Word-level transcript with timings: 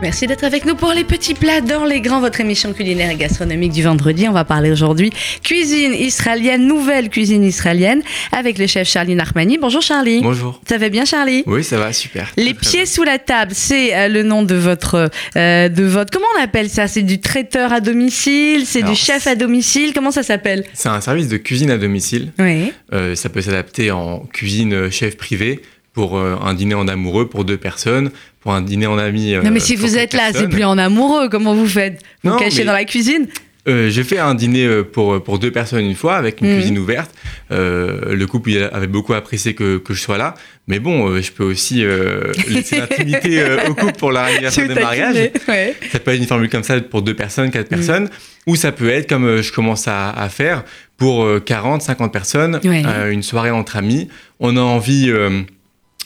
Merci 0.00 0.28
d'être 0.28 0.44
avec 0.44 0.64
nous 0.64 0.76
pour 0.76 0.92
les 0.92 1.02
petits 1.02 1.34
plats 1.34 1.60
dans 1.60 1.84
les 1.84 2.00
grands, 2.00 2.20
votre 2.20 2.40
émission 2.40 2.72
culinaire 2.72 3.10
et 3.10 3.16
gastronomique 3.16 3.72
du 3.72 3.82
vendredi. 3.82 4.28
On 4.28 4.32
va 4.32 4.44
parler 4.44 4.70
aujourd'hui 4.70 5.10
cuisine 5.42 5.92
israélienne, 5.92 6.68
nouvelle 6.68 7.10
cuisine 7.10 7.42
israélienne, 7.42 8.02
avec 8.30 8.58
le 8.58 8.68
chef 8.68 8.88
Charlie 8.88 9.16
Narmani. 9.16 9.58
Bonjour 9.58 9.82
Charlie. 9.82 10.20
Bonjour. 10.22 10.60
Ça 10.68 10.78
va 10.78 10.88
bien 10.88 11.04
Charlie? 11.04 11.42
Oui, 11.46 11.64
ça 11.64 11.78
va, 11.78 11.92
super. 11.92 12.30
Les 12.36 12.54
Très, 12.54 12.70
pieds 12.70 12.86
sous 12.86 13.02
la 13.02 13.18
table, 13.18 13.50
c'est 13.54 13.92
euh, 13.96 14.06
le 14.08 14.22
nom 14.22 14.44
de 14.44 14.54
votre, 14.54 15.10
euh, 15.36 15.68
de 15.68 15.82
votre. 15.82 16.12
Comment 16.12 16.28
on 16.38 16.42
appelle 16.44 16.70
ça? 16.70 16.86
C'est 16.86 17.02
du 17.02 17.20
traiteur 17.20 17.72
à 17.72 17.80
domicile, 17.80 18.66
c'est 18.66 18.82
du 18.82 18.94
chef 18.94 19.26
à 19.26 19.34
domicile? 19.34 19.92
Comment 19.94 20.12
ça 20.12 20.22
s'appelle? 20.22 20.64
C'est 20.74 20.90
un 20.90 21.00
service 21.00 21.26
de 21.26 21.38
cuisine 21.38 21.72
à 21.72 21.76
domicile. 21.76 22.32
Oui. 22.38 22.72
Euh, 22.92 23.16
ça 23.16 23.30
peut 23.30 23.40
s'adapter 23.40 23.90
en 23.90 24.20
cuisine 24.20 24.92
chef 24.92 25.16
privé 25.16 25.60
pour 25.92 26.16
un 26.16 26.54
dîner 26.54 26.76
en 26.76 26.86
amoureux 26.86 27.28
pour 27.28 27.44
deux 27.44 27.56
personnes, 27.56 28.12
pour 28.48 28.54
un 28.54 28.62
dîner 28.62 28.86
en 28.86 28.96
amis. 28.96 29.34
euh, 29.34 29.42
non 29.42 29.50
mais 29.50 29.60
si 29.60 29.76
vous 29.76 29.98
êtes 29.98 30.14
là, 30.14 30.30
c'est 30.32 30.48
plus 30.48 30.64
en 30.64 30.78
amoureux. 30.78 31.28
Comment 31.28 31.54
vous 31.54 31.66
faites? 31.68 32.00
Vous 32.24 32.30
Non, 32.30 32.36
cachez 32.38 32.60
mais- 32.60 32.64
dans 32.64 32.72
la 32.72 32.84
cuisine? 32.86 33.26
Euh, 33.68 33.90
J'ai 33.90 34.04
fait 34.04 34.18
un 34.18 34.34
dîner 34.34 34.64
euh, 34.64 34.82
pour, 34.84 35.22
pour 35.22 35.38
deux 35.38 35.50
personnes 35.50 35.84
une 35.84 35.94
fois 35.94 36.16
avec 36.16 36.40
une 36.40 36.48
Mhm. 36.48 36.54
cuisine 36.56 36.78
ouverte. 36.78 37.10
Euh, 37.52 38.14
le 38.14 38.26
couple 38.26 38.70
avait 38.72 38.86
beaucoup 38.86 39.12
apprécié 39.12 39.52
que, 39.54 39.76
que 39.76 39.92
je 39.92 40.00
sois 40.00 40.16
là. 40.16 40.32
Mais 40.66 40.78
bon, 40.78 41.10
euh, 41.10 41.20
je 41.20 41.30
peux 41.30 41.44
aussi 41.44 41.84
laisser 42.48 42.78
l'intimité 42.80 43.44
au 43.68 43.74
couple 43.74 43.92
pour 43.98 44.12
leur 44.12 44.22
anniversaire 44.22 44.66
de 44.66 44.72
mariage. 44.72 45.30
ouais. 45.46 45.76
Ça 45.92 45.98
peut 45.98 46.12
être 46.12 46.20
une 46.20 46.26
formule 46.26 46.48
comme 46.48 46.62
ça 46.62 46.80
pour 46.80 47.02
deux 47.02 47.12
personnes, 47.14 47.50
quatre 47.50 47.66
Mm. 47.70 47.76
personnes, 47.76 48.08
ou 48.46 48.56
ça 48.56 48.72
peut 48.72 48.88
être 48.88 49.06
comme 49.06 49.42
je 49.42 49.52
commence 49.52 49.86
à, 49.88 50.08
à 50.08 50.30
faire 50.30 50.64
pour 50.96 51.24
euh, 51.24 51.38
40, 51.38 51.82
50 51.82 52.10
personnes, 52.14 52.58
Ouais. 52.64 52.82
une 53.12 53.22
soirée 53.22 53.50
entre 53.50 53.76
amis. 53.76 54.08
On 54.40 54.56
a 54.56 54.60
envie, 54.62 55.12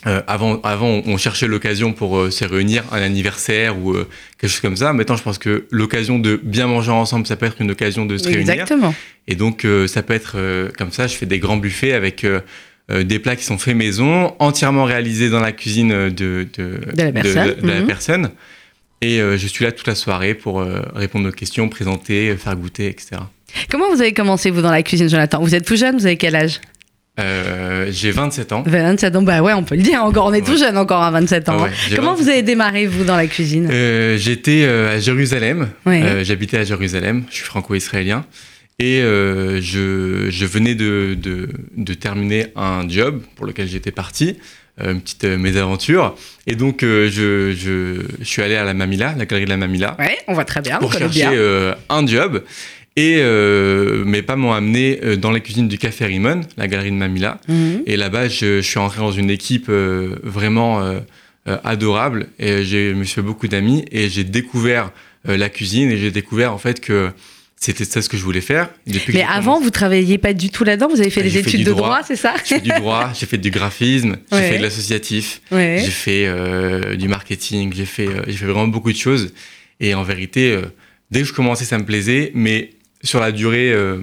euh, 0.05 0.21
avant, 0.27 0.59
avant, 0.61 1.01
on 1.05 1.17
cherchait 1.17 1.47
l'occasion 1.47 1.93
pour 1.93 2.17
euh, 2.17 2.29
se 2.31 2.43
réunir, 2.45 2.83
un 2.91 3.01
anniversaire 3.01 3.77
ou 3.77 3.93
euh, 3.93 4.07
quelque 4.37 4.49
chose 4.51 4.59
comme 4.61 4.75
ça. 4.75 4.91
Maintenant, 4.93 5.15
je 5.15 5.23
pense 5.23 5.37
que 5.37 5.65
l'occasion 5.71 6.19
de 6.19 6.39
bien 6.43 6.67
manger 6.67 6.91
ensemble, 6.91 7.25
ça 7.27 7.35
peut 7.35 7.45
être 7.45 7.61
une 7.61 7.71
occasion 7.71 8.05
de 8.05 8.17
se 8.17 8.25
réunir. 8.27 8.49
Exactement. 8.51 8.93
Et 9.27 9.35
donc, 9.35 9.65
ça 9.87 10.03
peut 10.03 10.13
être 10.13 10.35
comme 10.77 10.91
ça. 10.91 11.07
Je 11.07 11.15
fais 11.15 11.25
des 11.25 11.39
grands 11.39 11.55
buffets 11.55 11.93
avec 11.93 12.25
des 12.89 13.19
plats 13.19 13.37
qui 13.37 13.45
sont 13.45 13.57
faits 13.57 13.75
maison, 13.75 14.35
entièrement 14.39 14.83
réalisés 14.83 15.29
dans 15.29 15.39
la 15.39 15.53
cuisine 15.53 16.09
de, 16.09 16.45
de, 16.57 16.79
De 16.93 17.03
la 17.03 17.11
personne. 17.13 17.55
de 17.61 17.67
la 17.67 17.79
Mhm. 17.79 17.87
personne. 17.87 18.29
Et 19.01 19.19
je 19.19 19.47
suis 19.47 19.63
là 19.63 19.71
toute 19.71 19.87
la 19.87 19.95
soirée 19.95 20.33
pour 20.33 20.61
répondre 20.93 21.29
aux 21.29 21.31
questions, 21.31 21.69
présenter, 21.69 22.35
faire 22.35 22.57
goûter, 22.57 22.87
etc. 22.87 23.21
Comment 23.69 23.89
vous 23.93 24.01
avez 24.01 24.13
commencé 24.13 24.49
vous 24.49 24.61
dans 24.61 24.71
la 24.71 24.83
cuisine, 24.83 25.09
Jonathan? 25.09 25.41
Vous 25.41 25.55
êtes 25.55 25.65
tout 25.65 25.75
jeune, 25.77 25.97
vous 25.97 26.05
avez 26.05 26.17
quel 26.17 26.35
âge? 26.35 26.59
Euh, 27.19 27.87
J'ai 27.91 28.11
27 28.11 28.51
ans. 28.53 28.63
27 28.65 29.15
ans, 29.15 29.21
bah 29.21 29.41
ouais, 29.41 29.53
on 29.53 29.63
peut 29.63 29.75
le 29.75 29.83
dire 29.83 30.03
encore, 30.03 30.25
on 30.25 30.33
est 30.33 30.43
tout 30.45 30.57
jeune 30.57 30.77
encore 30.77 31.03
à 31.03 31.11
27 31.11 31.49
ans. 31.49 31.57
Ah 31.59 31.63
ouais, 31.63 31.69
hein. 31.69 31.93
Comment 31.95 32.11
27 32.13 32.23
vous 32.23 32.29
avez 32.31 32.41
démarré 32.41 32.87
vous 32.87 33.03
dans 33.03 33.15
la 33.15 33.27
cuisine? 33.27 33.69
Euh, 33.71 34.17
J'étais 34.17 34.63
euh, 34.63 34.95
à 34.95 34.99
Jérusalem. 34.99 35.69
Ouais. 35.85 36.23
J'habitais 36.23 36.57
à 36.57 36.63
Jérusalem. 36.63 37.23
Je 37.29 37.35
suis 37.35 37.43
franco-israélien. 37.45 38.25
Et 38.79 39.01
je, 39.01 40.27
je 40.29 40.45
venais 40.45 40.73
de, 40.73 41.15
de, 41.21 41.47
de 41.77 41.93
terminer 41.93 42.47
un 42.55 42.89
job 42.89 43.21
pour 43.35 43.45
lequel 43.45 43.67
j'étais 43.67 43.91
parti, 43.91 44.37
une 44.83 44.99
petite 44.99 45.23
mésaventure. 45.25 46.15
Et 46.47 46.55
donc, 46.55 46.79
je, 46.81 47.07
je, 47.09 48.01
je 48.19 48.25
suis 48.25 48.41
allé 48.41 48.55
à 48.55 48.65
la 48.65 48.73
Mamila, 48.73 49.13
la 49.17 49.25
galerie 49.25 49.45
de 49.45 49.51
la 49.51 49.57
Mamila, 49.57 49.95
Ouais, 49.99 50.17
on 50.27 50.33
voit 50.33 50.43
très 50.43 50.61
bien, 50.61 50.79
pour 50.79 50.91
chercher 50.91 51.29
bien. 51.29 51.75
un 51.89 52.07
job. 52.07 52.43
Et 52.95 53.17
euh, 53.19 54.03
mes 54.05 54.21
pas 54.21 54.35
m'ont 54.35 54.53
amené 54.53 54.99
euh, 55.03 55.15
dans 55.15 55.31
la 55.31 55.39
cuisine 55.39 55.67
du 55.67 55.77
Café 55.79 56.05
Rimon, 56.05 56.41
la 56.57 56.67
galerie 56.67 56.91
de 56.91 56.95
Mamila. 56.95 57.39
Mhm. 57.47 57.81
Et 57.87 57.97
là-bas, 57.97 58.27
je, 58.29 58.57
je 58.61 58.67
suis 58.67 58.77
entré 58.79 58.99
dans 58.99 59.11
une 59.11 59.31
équipe 59.31 59.65
euh, 59.69 60.15
vraiment 60.21 60.81
euh, 60.83 60.99
euh, 61.47 61.57
adorable. 61.63 62.27
Et 62.37 62.63
j'ai- 62.63 62.91
je 62.91 62.95
me 62.95 63.03
suis 63.03 63.15
fait 63.15 63.21
beaucoup 63.23 63.47
d'amis. 63.47 63.83
Et 63.91 64.09
j'ai 64.09 64.23
découvert 64.23 64.91
euh, 65.27 65.37
la 65.37 65.49
cuisine. 65.49 65.89
Et 65.89 65.97
j'ai 65.97 66.11
découvert 66.11 66.53
en 66.53 66.59
fait 66.59 66.79
que 66.81 67.09
c'était 67.55 67.85
ça 67.85 68.01
ce 68.03 68.09
que 68.09 68.17
je 68.17 68.23
voulais 68.23 68.41
faire. 68.41 68.69
Depuis 68.85 69.13
Mais 69.13 69.23
avant, 69.27 69.59
vous 69.59 69.71
travailliez 69.71 70.19
pas 70.19 70.33
du 70.33 70.49
tout 70.51 70.63
là-dedans 70.63 70.87
Vous 70.89 70.99
avez 71.01 71.09
fait 71.09 71.21
Ah, 71.21 71.23
des 71.23 71.29
fait 71.31 71.39
études 71.39 71.63
de 71.65 71.71
droit. 71.71 71.87
droit, 71.87 72.01
c'est 72.05 72.15
ça 72.17 72.35
j'ai 72.45 72.55
fait 72.57 72.61
du 72.61 72.69
droit, 72.69 73.11
j'ai 73.19 73.25
fait 73.25 73.37
du 73.39 73.49
graphisme, 73.49 74.17
j'ai 74.31 74.37
Ouais. 74.37 74.49
fait 74.51 74.57
de 74.59 74.63
l'associatif, 74.63 75.41
Ouais. 75.51 75.81
j'ai 75.83 75.89
fait 75.91 76.25
euh, 76.27 76.95
du 76.95 77.07
marketing, 77.07 77.71
j'ai 77.73 77.85
fait, 77.85 78.07
euh, 78.07 78.21
j'ai 78.27 78.33
fait 78.33 78.45
vraiment 78.45 78.67
beaucoup 78.67 78.91
de 78.91 78.97
choses. 78.97 79.33
Et 79.79 79.93
en 79.95 80.03
vérité, 80.03 80.51
euh, 80.51 80.61
dès 81.09 81.21
que 81.21 81.25
je 81.25 81.33
commençais, 81.33 81.63
ça 81.65 81.77
me 81.79 81.85
plaisait. 81.85 82.31
Mais 82.35 82.71
sur 83.03 83.19
la 83.19 83.31
durée, 83.31 83.71
euh, 83.71 83.97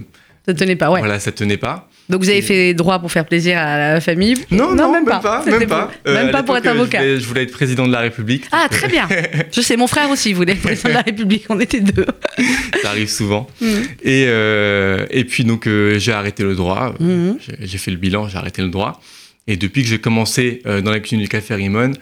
Ça 0.46 0.54
tenait 0.54 0.76
pas, 0.76 0.90
ouais. 0.90 1.00
voilà, 1.00 1.18
ça 1.20 1.32
tenait 1.32 1.56
pas. 1.56 1.88
Donc 2.08 2.22
vous 2.22 2.28
avez 2.28 2.38
Et- 2.38 2.42
fait 2.42 2.74
droit 2.74 2.98
pour 2.98 3.12
faire 3.12 3.24
plaisir 3.24 3.56
à 3.56 3.92
la 3.94 4.00
famille? 4.00 4.34
Non, 4.50 4.74
non, 4.74 4.90
même, 4.92 5.04
pas, 5.04 5.44
même 5.46 5.66
pas. 5.68 5.82
pour- 5.86 6.12
Euh, 6.12 6.30
pas 6.32 6.42
pour 6.42 6.56
être 6.56 6.66
euh, 6.66 6.70
avocat. 6.72 6.98
Je 6.98 7.04
voulais, 7.06 7.20
je 7.20 7.26
voulais 7.28 7.42
être 7.44 7.52
président 7.52 7.86
de 7.86 7.92
la 7.92 8.00
République. 8.00 8.46
Ah, 8.50 8.66
donc, 8.68 8.80
très 8.80 8.88
bien. 8.88 9.06
Je 9.52 9.60
sais, 9.60 9.76
mon 9.76 9.86
frère 9.86 10.10
aussi 10.10 10.32
voulait 10.32 10.54
être 10.54 10.62
président 10.62 10.88
de 10.88 10.94
la 10.94 11.02
République. 11.02 11.44
On 11.50 11.60
était 11.60 11.78
deux. 11.80 12.02
euh, 12.02 12.42
ça 12.82 12.88
arrive 12.90 13.08
souvent. 13.08 13.46
Mhm. 13.60 13.68
Et, 14.02 14.24
euh, 14.26 15.06
et 15.10 15.24
puis 15.24 15.44
donc 15.44 15.68
euh, 15.68 16.00
j'ai 16.00 16.12
arrêté 16.12 16.42
le 16.42 16.56
droit. 16.56 16.94
Mhm. 16.98 17.38
J'ai- 17.60 17.78
fait 17.78 17.92
le 17.92 17.96
bilan, 17.96 18.26
j'ai 18.28 18.38
arrêté 18.38 18.60
le 18.62 18.68
droit. 18.70 19.00
Et 19.46 19.56
depuis 19.56 19.82
que 19.82 19.88
j'ai 19.88 20.00
commencé 20.00 20.62
euh, 20.66 20.80
dans 20.80 20.90
la 20.90 20.98
cuisine 20.98 21.20
du 21.20 21.28
Café 21.28 21.54
Rimon, 21.54 21.92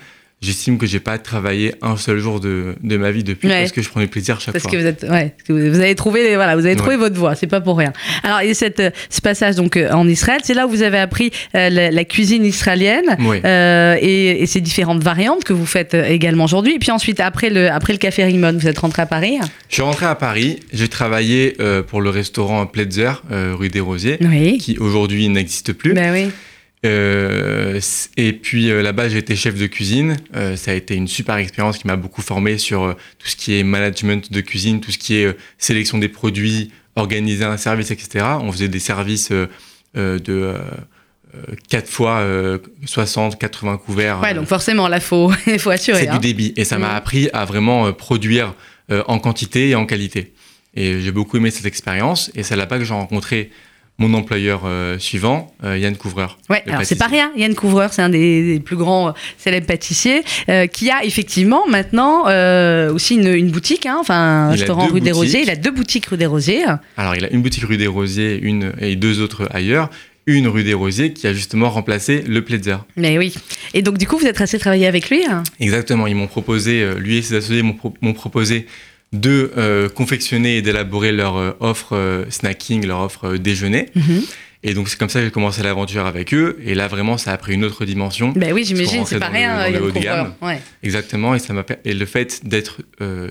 j'estime 0.41 0.79
que 0.79 0.87
j'ai 0.87 1.01
pas 1.01 1.19
travaillé 1.19 1.75
un 1.83 1.97
seul 1.97 2.19
jour 2.19 2.39
de, 2.41 2.77
de 2.83 2.97
ma 2.97 3.11
vie 3.11 3.25
depuis 3.25 3.49
Ouais. 3.49 3.61
parce 3.61 3.73
que 3.73 3.83
je 3.83 3.89
prends 3.89 4.01
du 4.01 4.07
plaisir 4.09 4.41
chaque 4.41 4.53
Parce 4.53 4.63
fois. 4.63 4.71
que 4.73 4.77
vous 4.77 4.87
êtes, 4.87 5.03
ouais, 5.03 5.35
parce 5.37 5.43
que 5.49 5.53
vous 5.53 5.81
avez 5.81 5.95
trouvé, 5.95 6.35
voilà, 6.37 6.55
vous 6.57 6.65
avez 6.65 6.77
trouvé 6.77 6.95
Ouais. 6.95 7.01
votre 7.01 7.17
voie, 7.17 7.35
c'est 7.35 7.47
pas 7.49 7.61
pour 7.61 7.77
rien. 7.79 7.93
Alors, 8.23 8.41
et 8.41 8.55
cette, 8.55 8.79
euh, 8.81 8.91
ce 9.11 9.21
passage 9.21 9.57
donc 9.57 9.77
euh, 9.77 9.91
en 9.91 10.07
Israël, 10.09 10.41
c'est 10.45 10.55
là 10.55 10.67
où 10.67 10.71
vous 10.71 10.83
avez 10.83 10.99
appris 10.99 11.31
euh, 11.55 11.71
la, 11.71 11.91
la 11.91 12.05
cuisine 12.05 12.45
israélienne 12.45 13.17
Oui. 13.21 13.39
euh, 13.45 13.97
et, 14.01 14.43
et 14.43 14.47
ces 14.47 14.61
différentes 14.61 15.03
variantes 15.03 15.45
que 15.45 15.53
vous 15.53 15.67
faites 15.67 15.95
également 15.95 16.45
aujourd'hui. 16.45 16.75
Et 16.75 16.79
puis 16.79 16.91
ensuite, 16.93 17.21
après 17.21 17.51
le, 17.51 17.71
après 17.71 17.93
le 17.93 17.99
café 17.99 18.25
Rimon, 18.25 18.53
vous 18.59 18.69
êtes 18.69 18.79
rentré 18.79 19.03
à 19.03 19.07
Paris? 19.07 19.39
Je 19.69 19.75
suis 19.75 19.83
rentré 19.83 20.07
à 20.07 20.15
Paris, 20.15 20.61
j'ai 20.73 20.89
travaillé 20.89 21.57
euh, 21.61 21.83
pour 21.83 22.01
le 22.01 22.11
restaurant 22.11 22.65
Pletzer, 22.67 23.11
rue 23.31 23.69
des 23.71 23.81
Rosiers, 23.81 24.19
Oui. 24.21 24.59
qui 24.59 24.79
aujourd'hui 24.79 25.29
n'existe 25.29 25.73
plus. 25.73 25.95
Ben 25.95 26.13
oui. 26.13 26.31
Euh, 26.87 27.81
et 28.17 28.33
puis 28.33 28.71
euh, 28.71 28.83
là-bas, 28.83 29.09
j'ai 29.09 29.19
été 29.19 29.35
chef 29.37 29.57
de 29.57 29.67
cuisine. 29.67 30.17
Euh, 30.37 30.57
ça 30.57 30.71
a 30.71 30.75
été 30.75 30.95
une 30.95 31.09
super 31.09 31.37
expérience 31.37 31.79
qui 31.79 31.87
m'a 31.87 31.97
beaucoup 31.97 32.23
formé 32.23 32.59
sur 32.59 32.95
tout 33.19 33.29
ce 33.29 33.37
qui 33.37 33.59
est 33.59 33.63
management 33.65 34.31
de 34.31 34.41
cuisine, 34.41 34.81
tout 34.81 34.93
ce 34.93 34.99
qui 34.99 35.17
est 35.17 35.37
sélection 35.59 35.99
des 35.99 36.09
produits, 36.09 36.71
organiser 36.97 37.45
un 37.45 37.57
service, 37.57 37.91
etc. 37.91 38.25
On 38.41 38.53
faisait 38.53 38.69
des 38.69 38.79
services 38.79 39.31
de 39.31 39.49
euh, 39.95 40.19
euh, 40.29 40.59
4 41.69 41.89
fois 41.89 42.19
euh, 42.19 42.59
60, 42.87 43.39
80 43.39 43.79
couverts. 43.79 44.21
Ouais, 44.21 44.35
donc 44.35 44.47
forcément, 44.47 44.89
là, 44.89 45.01
faut, 45.01 45.33
il 45.47 45.59
faut 45.59 45.71
assurer. 45.71 46.03
C'est 46.03 46.09
hein. 46.09 46.19
du 46.19 46.29
débit. 46.29 46.53
Et 46.57 46.65
ça 46.65 46.79
m'a 46.79 46.91
Mhm. 46.91 46.97
appris 46.97 47.29
à 47.33 47.45
vraiment 47.45 47.93
produire 47.93 48.55
en 49.07 49.19
quantité 49.19 49.69
et 49.69 49.75
en 49.75 49.85
qualité. 49.85 50.33
Et 50.75 51.03
j'ai 51.03 51.13
beaucoup 51.13 51.37
aimé 51.37 51.51
cette 51.51 51.67
expérience. 51.67 52.31
Et 52.35 52.43
c'est 52.43 52.57
là-bas 52.57 52.79
que 52.79 52.85
j'ai 52.85 52.95
rencontré 52.95 53.51
mon 54.01 54.15
employeur 54.15 54.63
euh, 54.65 54.97
suivant, 54.99 55.53
euh, 55.65 55.77
Yann 55.77 55.97
Couvreur. 55.97 56.39
Ouais, 56.49 56.63
alors 56.69 56.85
c'est 56.85 56.95
pas 56.97 57.09
rien. 57.09 57.33
Yann 57.37 57.55
Couvreur, 57.55 57.93
c'est 57.93 58.03
un 58.03 58.09
des, 58.09 58.55
des 58.55 58.61
plus 58.61 58.77
grands 58.77 59.09
euh, 59.09 59.13
célèbres 59.39 59.67
pâtissiers 59.67 60.23
qui 60.73 60.91
a 60.91 61.05
effectivement 61.05 61.67
maintenant 61.69 62.25
aussi 62.95 63.17
une, 63.17 63.27
une 63.35 63.51
boutique, 63.51 63.87
hein, 63.87 63.97
enfin 64.01 64.15
un 64.49 64.55
Il 64.55 64.59
restaurant 64.59 64.87
rue 64.87 65.01
des. 65.01 65.13
Rosiers. 65.13 65.43
Il 65.43 65.51
a 65.51 65.57
deux 65.57 65.73
boutiques 65.73 66.07
rue 66.07 66.17
des 66.17 66.27
Rosiers. 66.27 66.65
Alors, 66.97 67.17
il 67.17 67.25
a 67.25 67.31
une 67.31 67.43
boutique 67.43 67.65
rue 67.65 67.77
des 67.77 67.87
Rosiers 67.89 68.39
une, 68.41 68.73
et 68.81 68.95
deux 68.97 69.21
autres 69.21 69.49
ailleurs. 69.53 69.91
Une 70.27 70.47
rue 70.47 70.63
des 70.63 70.75
Rosiers 70.75 71.15
qui 71.15 71.27
a 71.27 71.33
justement 71.33 71.71
remplacé 71.71 72.23
le 72.29 72.45
Pletzer. 72.45 72.77
Mais 72.97 73.17
oui. 73.17 73.35
Et 73.73 73.81
donc 73.81 73.97
du 73.97 74.07
coup, 74.07 74.19
vous 74.19 74.27
êtes 74.27 74.37
resté 74.37 74.59
travailler 74.59 74.87
avec 74.87 75.09
lui. 75.09 75.25
hein? 75.25 75.43
Exactement, 75.59 76.07
ils 76.07 76.15
m'ont 76.15 76.27
proposé, 76.27 76.87
lui 76.99 77.17
et 77.17 77.23
ses 77.23 77.37
associés 77.37 77.63
m'ont 77.63 77.73
pro- 77.73 77.95
m'ont 78.03 78.13
proposé 78.13 78.67
de 79.13 79.53
euh, 79.57 79.89
confectionner 79.89 80.59
et 80.59 80.63
d'élaborer 80.63 81.13
leur 81.13 81.37
euh, 81.37 81.53
offre 81.61 81.95
euh, 81.97 82.25
snacking, 82.31 82.87
leur 82.87 83.01
offre 83.01 83.37
déjeuner. 83.37 83.87
Mhm. 83.95 84.23
Et 84.65 84.75
donc, 84.75 84.89
c'est 84.89 84.99
comme 84.99 85.09
ça 85.09 85.21
que 85.21 85.27
j'ai 85.27 85.31
commencé 85.31 85.63
l'aventure 85.63 86.05
avec 86.05 86.35
eux. 86.35 86.59
Et 86.65 86.75
là, 86.75 86.89
vraiment, 86.89 87.17
ça 87.17 87.33
a 87.33 87.39
pris 87.39 87.55
une 87.55 87.65
autre 87.65 87.85
dimension. 87.85 88.33
Ben 88.35 88.53
oui, 88.53 88.65
j'imagine, 88.65 89.07
c'est 89.07 89.21
pas 89.21 89.29
le- 89.29 89.35
rien. 89.35 89.81
haut 89.81 89.91
de 89.93 89.99
gamme. 90.01 90.35
Ouais. 90.43 90.61
Exactement, 90.83 91.37
et, 91.37 91.39
ça 91.39 91.53
m'a 91.53 91.65
et 91.85 91.95
le 91.95 92.07
fait 92.07 92.45
d'être 92.45 92.81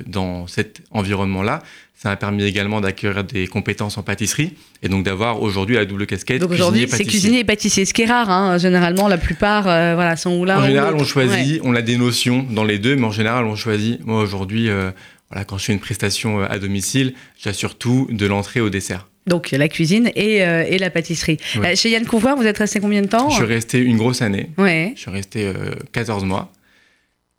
dans 0.08 0.48
cet 0.48 0.80
environnement-là, 0.92 1.64
ça 1.98 2.10
m'a 2.10 2.16
permis 2.16 2.44
également 2.44 2.80
d'acquérir 2.80 3.24
des 3.24 3.48
compétences 3.48 3.98
en 3.98 4.04
pâtisserie 4.04 4.54
et 4.84 4.88
donc 4.88 5.04
d'avoir 5.04 5.42
aujourd'hui 5.42 5.76
la 5.76 5.86
double 5.86 6.06
casquette 6.06 6.42
Donc 6.42 6.52
aujourd'hui, 6.52 6.86
c'est 6.88 7.04
cuisinier 7.04 7.40
et 7.40 7.44
pâtissier, 7.44 7.86
ce 7.86 7.94
qui 7.94 8.04
est 8.04 8.06
rare. 8.06 8.30
Hein. 8.30 8.60
Généralement, 8.60 9.08
la 9.08 9.18
plupart, 9.18 9.68
euh, 9.68 9.96
voilà, 9.96 10.16
sont 10.16 10.38
ou 10.38 10.46
l'un 10.46 10.60
En 10.60 10.64
ou 10.64 10.68
général, 10.68 10.94
on 10.96 11.04
choisit, 11.04 11.60
on 11.64 11.74
a 11.74 11.82
des 11.82 11.98
notions 11.98 12.46
dans 12.48 12.64
les 12.64 12.78
deux, 12.78 12.96
mais 12.96 13.06
en 13.06 13.12
général, 13.12 13.46
on 13.46 13.56
choisit. 13.56 14.06
Moi, 14.06 14.22
aujourd'hui, 14.22 14.70
euh, 14.70 14.92
voilà, 15.30 15.44
quand 15.46 15.58
je 15.58 15.66
fais 15.66 15.74
une 15.74 15.80
prestation 15.80 16.42
euh, 16.42 16.48
à 16.50 16.60
domicile, 16.60 17.14
j'assure 17.42 17.78
tout 17.78 18.08
de 18.12 18.26
l'entrée 18.26 18.62
au 18.62 18.70
dessert. 18.70 19.08
Donc 19.26 19.52
la 19.52 19.68
cuisine 19.68 20.10
et, 20.16 20.46
euh, 20.46 20.64
et 20.68 20.78
la 20.78 20.90
pâtisserie. 20.90 21.38
Ouais. 21.58 21.74
Euh, 21.74 21.76
chez 21.76 21.90
Yann 21.90 22.06
Couvreur, 22.06 22.38
vous 22.38 22.46
êtes 22.46 22.58
resté 22.58 22.80
combien 22.80 23.02
de 23.02 23.08
temps? 23.08 23.30
Je 23.30 23.36
suis 23.36 23.44
resté 23.46 23.80
une 23.80 23.98
grosse 23.98 24.22
année. 24.22 24.52
Ouais. 24.58 24.94
Je 24.96 25.02
suis 25.02 25.12
resté 25.12 25.46
euh, 25.48 25.72
14 25.92 26.24
mois. 26.24 26.50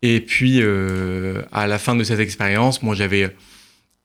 Et 0.03 0.21
puis, 0.21 0.59
euh, 0.61 1.41
à 1.51 1.67
la 1.67 1.79
fin 1.79 1.97
de 1.97 2.05
cette 2.05 2.21
expérience, 2.21 2.83
moi, 2.83 2.95
j'avais 2.95 3.35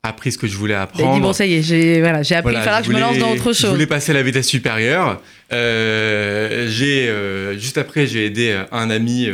appris 0.02 0.32
ce 0.32 0.38
que 0.38 0.46
je 0.46 0.56
voulais 0.56 0.74
avez 0.74 0.86
dit, 0.94 1.02
apprendre. 1.02 1.22
bon, 1.22 1.32
ça 1.34 1.44
y 1.46 1.54
est, 1.54 1.62
j'ai 1.62 2.00
voilà, 2.00 2.18
appris, 2.18 2.34
Voilà, 2.42 2.58
il 2.58 2.62
faudra 2.62 2.80
que 2.80 2.86
je 2.88 2.92
me 2.92 3.00
lance 3.00 3.18
dans 3.18 3.32
autre 3.32 3.52
Je 3.52 3.60
chose. 3.60 3.70
voulais 3.70 3.86
passer 3.86 4.12
à 4.12 4.14
la 4.14 4.22
vitesse 4.22 4.48
supérieure. 4.48 5.20
Euh, 5.52 6.68
j'ai, 6.70 7.08
euh, 7.08 7.56
juste 7.58 7.78
après, 7.78 8.06
j'ai 8.06 8.26
aidé 8.26 8.60
un 8.72 8.90
ami 8.90 9.28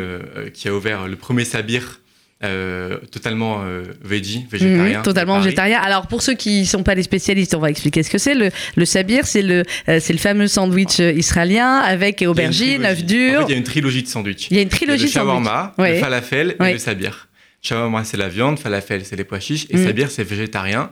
qui 0.54 0.68
a 0.68 0.74
ouvert 0.74 1.08
le 1.08 1.16
premier 1.16 1.44
sabir 1.44 2.00
euh, 2.42 2.96
totalement 3.10 3.62
euh, 3.64 3.82
veggie, 4.02 4.46
végétarien. 4.50 4.98
Mhm, 4.98 5.04
totalement 5.04 5.38
végétarien. 5.40 5.78
Alors 5.78 6.06
pour 6.06 6.22
ceux 6.22 6.34
qui 6.34 6.60
ne 6.60 6.64
sont 6.66 6.82
pas 6.82 6.94
les 6.94 7.02
spécialistes, 7.02 7.54
on 7.54 7.58
va 7.60 7.70
expliquer 7.70 8.02
ce 8.02 8.10
que 8.10 8.18
c'est. 8.18 8.34
Le, 8.34 8.50
le 8.76 8.84
sabir, 8.84 9.26
c'est 9.26 9.42
le, 9.42 9.64
euh, 9.88 9.98
c'est 10.00 10.12
le 10.12 10.18
fameux 10.18 10.46
sandwich 10.48 11.00
euh, 11.00 11.12
israélien 11.12 11.76
avec 11.76 12.22
aubergines, 12.26 12.84
œufs 12.84 13.02
En 13.02 13.06
durs. 13.06 13.40
fait, 13.40 13.46
il 13.48 13.50
y 13.50 13.54
a 13.54 13.58
une 13.58 13.64
trilogie 13.64 14.02
de 14.02 14.08
sandwichs. 14.08 14.48
Il 14.50 14.56
y 14.56 14.60
a 14.60 14.62
une 14.62 14.68
trilogie 14.68 15.02
le 15.04 15.08
de 15.08 15.12
sandwich. 15.12 15.44
shawarma, 15.44 15.74
Ouais. 15.78 15.94
le 15.94 15.98
falafel 16.00 16.56
et 16.64 16.72
le 16.72 16.78
sabir. 16.78 17.28
Shawarma, 17.62 18.04
c'est 18.04 18.16
la 18.16 18.28
viande, 18.28 18.58
falafel, 18.58 19.04
c'est 19.04 19.16
les 19.16 19.24
pois 19.24 19.38
chiches, 19.40 19.66
et 19.68 19.76
Mm. 19.76 19.84
sabir, 19.86 20.10
c'est 20.10 20.24
végétarien. 20.24 20.90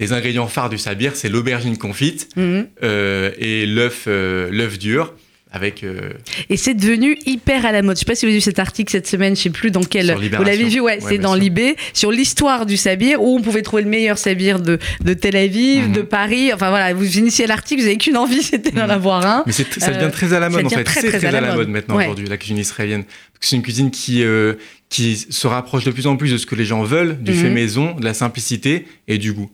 Les 0.00 0.12
ingrédients 0.12 0.46
phares 0.48 0.70
du 0.70 0.78
sabir, 0.78 1.12
c'est 1.16 1.28
l'aubergine 1.28 1.76
confite 1.76 2.28
Mhm. 2.36 2.66
euh, 2.84 3.30
et 3.38 3.66
l'œuf 3.66 4.04
euh, 4.06 4.48
l'œuf 4.52 4.78
dur 4.78 5.12
avec 5.54 5.84
euh, 5.84 6.10
Et 6.50 6.56
c'est 6.56 6.74
devenu 6.74 7.16
hyper 7.26 7.64
à 7.64 7.72
la 7.72 7.80
mode. 7.82 7.96
Je 7.96 8.00
sais 8.00 8.04
pas 8.04 8.14
si 8.14 8.26
vous 8.26 8.30
avez 8.30 8.38
vu 8.38 8.40
cet 8.42 8.58
article 8.58 8.90
cette 8.90 9.06
semaine, 9.06 9.36
je 9.36 9.42
sais 9.42 9.50
plus 9.50 9.70
dans 9.70 9.82
quel. 9.84 10.12
Vous 10.14 10.42
l'avez 10.44 10.64
vu, 10.64 10.80
ouais, 10.80 10.94
Ouais, 10.94 10.98
c'est 11.00 11.18
dans. 11.18 11.34
Libé, 11.34 11.76
sur 11.92 12.10
l'histoire 12.10 12.66
du 12.66 12.76
sabir, 12.76 13.22
où 13.22 13.36
on 13.38 13.42
pouvait 13.42 13.62
trouver 13.62 13.82
le 13.82 13.88
meilleur 13.88 14.18
sabir 14.18 14.60
de, 14.60 14.78
de 15.02 15.14
Tel 15.14 15.36
Aviv, 15.36 15.86
Mhm. 15.88 15.92
de 15.92 16.02
Paris. 16.02 16.52
Enfin 16.52 16.70
voilà, 16.70 16.92
vous 16.94 17.04
finissez 17.04 17.46
l'article, 17.46 17.80
vous 17.82 17.86
avez 17.88 17.96
qu'une 17.98 18.16
envie, 18.16 18.42
c'était 18.42 18.70
d'en 18.70 18.84
Mhm. 18.84 18.90
avoir 18.90 19.26
un. 19.26 19.42
Mais 19.46 19.52
ça 19.52 19.62
Euh, 19.82 19.94
devient 19.94 20.10
très 20.12 20.32
à 20.32 20.40
la 20.40 20.48
mode 20.50 20.66
en 20.66 20.68
fait. 20.70 20.84
très, 20.84 21.00
C'est 21.00 21.08
très 21.08 21.18
très, 21.18 21.28
à 21.28 21.40
la 21.40 21.48
mode. 21.48 21.56
mode 21.56 21.68
maintenant 21.68 21.96
Ouais. 21.96 22.04
aujourd'hui, 22.04 22.26
la 22.28 22.36
cuisine 22.36 22.58
israélienne. 22.58 23.04
C'est 23.40 23.56
une 23.56 23.62
cuisine 23.62 23.90
qui, 23.90 24.22
euh, 24.22 24.54
qui 24.88 25.16
se 25.16 25.46
rapproche 25.46 25.84
de 25.84 25.90
plus 25.90 26.06
en 26.06 26.16
plus 26.16 26.30
de 26.32 26.36
ce 26.38 26.46
que 26.46 26.54
les 26.54 26.64
gens 26.64 26.82
veulent, 26.82 27.16
du 27.22 27.32
Mhm. 27.32 27.36
fait 27.38 27.50
maison, 27.50 27.94
de 27.94 28.04
la 28.04 28.14
simplicité 28.14 28.86
et 29.08 29.18
du 29.18 29.32
goût. 29.32 29.50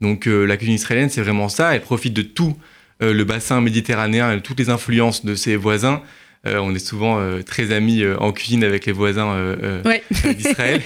Donc 0.00 0.26
euh, 0.26 0.44
la 0.44 0.56
cuisine 0.56 0.74
israélienne, 0.74 1.08
c'est 1.10 1.20
vraiment 1.22 1.48
ça. 1.48 1.74
Elle 1.74 1.80
profite 1.82 2.12
de 2.14 2.22
tout 2.22 2.54
euh, 2.56 2.62
le 3.10 3.24
bassin 3.24 3.60
méditerranéen 3.60 4.38
toutes 4.38 4.58
les 4.60 4.70
influences 4.70 5.24
de 5.24 5.34
ses 5.34 5.56
voisins. 5.56 6.02
Euh, 6.46 6.58
on 6.58 6.74
est 6.74 6.84
souvent 6.84 7.18
euh, 7.20 7.42
très 7.42 7.72
amis 7.72 8.02
euh, 8.02 8.16
en 8.18 8.32
cuisine 8.32 8.64
avec 8.64 8.86
les 8.86 8.92
voisins 8.92 9.32
euh, 9.32 9.56
euh, 9.62 9.82
Ouais. 9.84 10.02
d'Israël. 10.34 10.80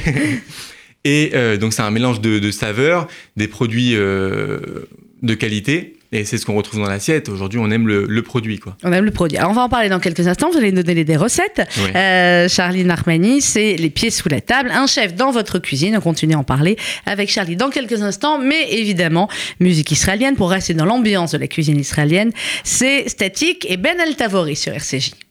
et 1.05 1.31
euh, 1.35 1.57
donc 1.57 1.73
c'est 1.73 1.83
un 1.83 1.91
mélange 1.91 2.21
de, 2.21 2.39
de 2.39 2.51
saveurs, 2.51 3.09
des 3.37 3.49
produits 3.49 3.93
euh, 3.97 4.59
de 5.23 5.35
qualité. 5.35 5.96
Et 6.13 6.25
c'est 6.25 6.39
ce 6.39 6.47
qu'on 6.47 6.55
retrouve 6.55 6.81
dans 6.81 6.89
l'assiette. 6.89 7.29
Aujourd'hui, 7.29 7.59
on 7.59 7.71
aime 7.71 7.89
le, 7.89 8.07
le 8.09 8.23
produit. 8.23 8.59
Quoi. 8.59 8.77
On 8.85 8.93
aime 8.93 9.05
le 9.05 9.11
produit. 9.11 9.39
Alors 9.39 9.51
on 9.51 9.55
va 9.55 9.63
en 9.63 9.69
parler 9.69 9.89
dans 9.89 10.01
quelques 10.01 10.27
instants. 10.27 10.51
Vous 10.51 10.59
allez 10.59 10.73
nous 10.73 10.83
donner 10.83 11.05
des 11.05 11.17
recettes. 11.17 11.69
Ouais. 11.79 11.97
Euh, 11.97 12.49
Charline 12.49 12.91
Armani, 12.91 13.41
c'est 13.41 13.77
les 13.77 13.91
pieds 13.91 14.11
sous 14.11 14.29
la 14.29 14.41
table, 14.41 14.71
un 14.73 14.87
chef 14.87 15.15
dans 15.15 15.31
votre 15.31 15.59
cuisine. 15.59 15.97
On 15.97 16.01
continue 16.01 16.35
à 16.35 16.39
en 16.39 16.45
parler 16.45 16.77
avec 17.07 17.31
Charlie 17.31 17.57
dans 17.57 17.71
quelques 17.71 18.03
instants, 18.03 18.39
mais 18.39 18.73
évidemment, 18.73 19.29
musique 19.61 19.91
israélienne 19.91 20.37
pour 20.37 20.51
rester 20.51 20.75
dans 20.75 20.85
l'ambiance 20.85 21.33
de 21.33 21.39
la 21.39 21.49
cuisine 21.49 21.79
israélienne. 21.79 22.33
C'est 22.65 23.09
Statique 23.09 23.67
et 23.69 23.77
Ben 23.77 23.99
El 24.01 24.17
Tavori 24.17 24.57
sur 24.57 24.73
RCJ. 24.73 25.26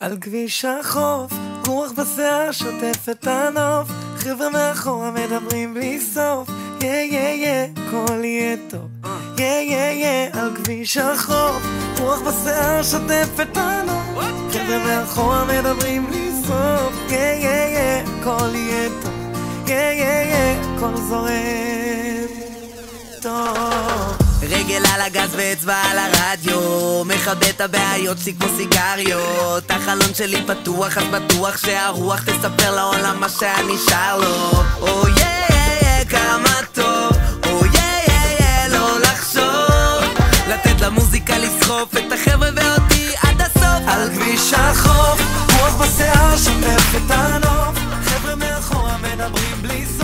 על 0.00 0.16
כביש 0.20 0.64
החוף, 0.64 1.32
רוח 1.66 1.92
בשיער 1.92 2.52
שוטף 2.52 3.08
את 3.10 3.26
הנוף 3.26 3.88
חבר'ה 4.16 4.50
מאחורה 4.50 5.10
מדברים 5.10 5.74
בלי 5.74 6.00
סוף. 6.00 6.48
יא 6.82 6.90
יא 6.90 7.28
יא, 7.28 7.66
הכל 7.76 8.24
יהיה 8.24 8.56
טוב. 8.70 8.88
יא 9.38 9.44
יא 9.44 9.90
יא, 9.90 10.30
על 10.32 10.56
כביש 10.56 10.96
החוף 10.96 11.62
רוח 11.98 12.20
בשיער 12.20 12.82
שוטף 12.82 13.40
את 13.42 13.56
הנוף 13.56 14.24
חבר'ה 14.52 14.78
מאחורה 14.84 15.44
מדברים 15.44 16.06
בלי 16.06 16.30
סוף. 16.46 16.92
יא 17.08 17.18
יא 17.18 17.48
יא, 17.48 18.02
הכל 18.20 18.54
יהיה 18.54 18.88
טוב. 19.02 19.12
יא 19.66 19.74
יא 19.74 20.22
יא, 20.22 20.60
הכל 20.76 20.96
זורם 20.96 22.26
טוב 23.22 24.19
רגל 24.42 24.82
על 24.94 25.00
הגז 25.00 25.30
ואצבע 25.36 25.74
על 25.74 25.98
הרדיו 25.98 27.04
מכבה 27.04 27.50
את 27.50 27.60
הבעיות 27.60 28.18
שלי 28.18 28.34
כמו 28.34 28.48
סיגריות. 28.56 29.70
החלון 29.70 30.14
שלי 30.14 30.42
פתוח 30.46 30.98
אז 30.98 31.04
בטוח 31.04 31.56
שהרוח 31.56 32.22
תספר 32.22 32.74
לעולם 32.74 33.20
מה 33.20 33.28
שאני 33.28 33.78
שר 33.88 34.16
לו. 34.18 34.50
או 34.80 35.08
יא 35.08 35.24
יא 35.50 35.98
יא 35.98 36.04
כמה 36.04 36.54
טוב. 36.72 37.12
או 37.46 37.66
יא 37.66 37.80
יא 38.08 38.36
יא 38.40 38.68
לא 38.68 39.00
לחשוב. 39.00 40.04
לתת 40.48 40.80
למוזיקה 40.80 41.38
לסחוף 41.38 41.96
את 41.96 42.12
החבר'ה 42.12 42.48
ואותי 42.56 43.10
עד 43.22 43.40
הסוף. 43.40 43.88
על 43.88 44.08
כביש 44.14 44.52
החוף 44.54 45.20
רוח 45.58 45.74
בשיער 45.74 46.36
שוטף 46.36 46.96
את 46.96 47.10
הנוף. 47.10 47.78
חבר'ה 48.04 48.34
מאחורה 48.34 48.96
מדברים 48.98 49.62
בלי 49.62 49.86
סוף 49.86 49.99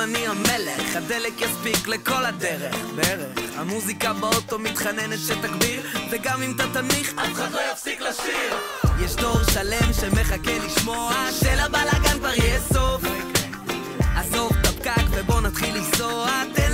אני 0.00 0.26
המלך 0.26 0.96
הדלק 0.96 1.40
יספיק 1.40 1.88
לכל 1.88 2.24
הדרך. 2.24 2.76
בערך 2.94 3.38
המוזיקה 3.56 4.12
באוטו 4.12 4.58
מתחננת 4.58 5.18
שתגביר 5.18 5.86
וגם 6.10 6.42
אם 6.42 6.52
אתה 6.56 6.64
תנמיך 6.72 7.14
אף 7.18 7.32
אחד 7.32 7.52
לא 7.52 7.60
יפסיק 7.72 8.00
לשיר. 8.00 8.54
יש 9.00 9.16
דור 9.16 9.38
שלם 9.52 9.92
שמחכה 9.92 10.58
לשמוע 10.66 11.14
שלבלאגן 11.40 12.18
כבר 12.18 12.34
יהיה 12.34 12.60
סוף. 12.60 13.02
עזוב 14.16 14.52
את 14.60 14.66
הפקק 14.66 15.02
ובוא 15.10 15.40
נתחיל 15.40 15.76
לנסוע. 15.76 16.30
תן 16.54 16.69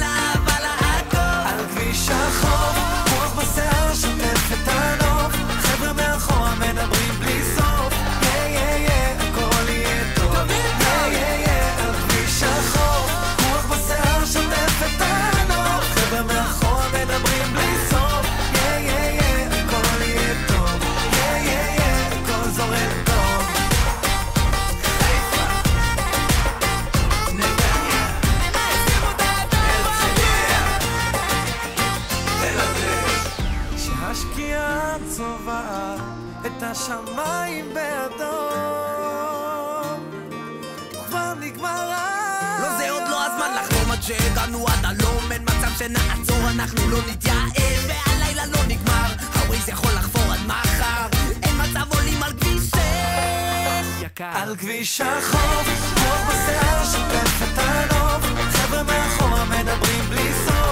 שנעצור 45.87 46.51
אנחנו 46.51 46.91
לא 46.91 46.99
נתייאש 47.11 47.87
והלילה 47.87 48.47
לא 48.47 48.59
נגמר. 48.69 49.13
הווייז 49.35 49.69
יכול 49.69 49.93
לחפור 49.93 50.33
עד 50.33 50.41
מחר. 50.47 51.07
אין 51.43 51.55
מצב 51.63 51.95
עולים 51.95 52.23
על 52.23 52.33
כביש 52.33 52.63
6 52.71 52.77
יקר. 54.03 54.25
על 54.25 54.57
כביש 54.57 55.01
החוף, 55.01 55.69
רוח 55.97 56.21
בשיער 56.29 56.85
שוטף 56.85 57.43
את 57.43 57.59
הנוף. 57.59 58.25
חבר'ה 58.53 58.83
מאחורה 58.83 59.45
מדברים 59.45 60.05
בלי 60.09 60.33
סוף 60.47 60.66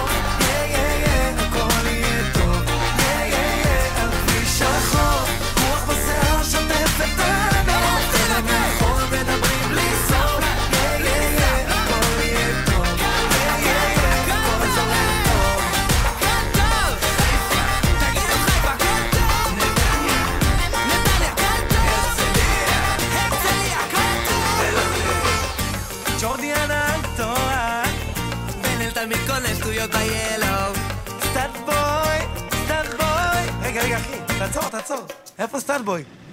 boy. 35.85 36.24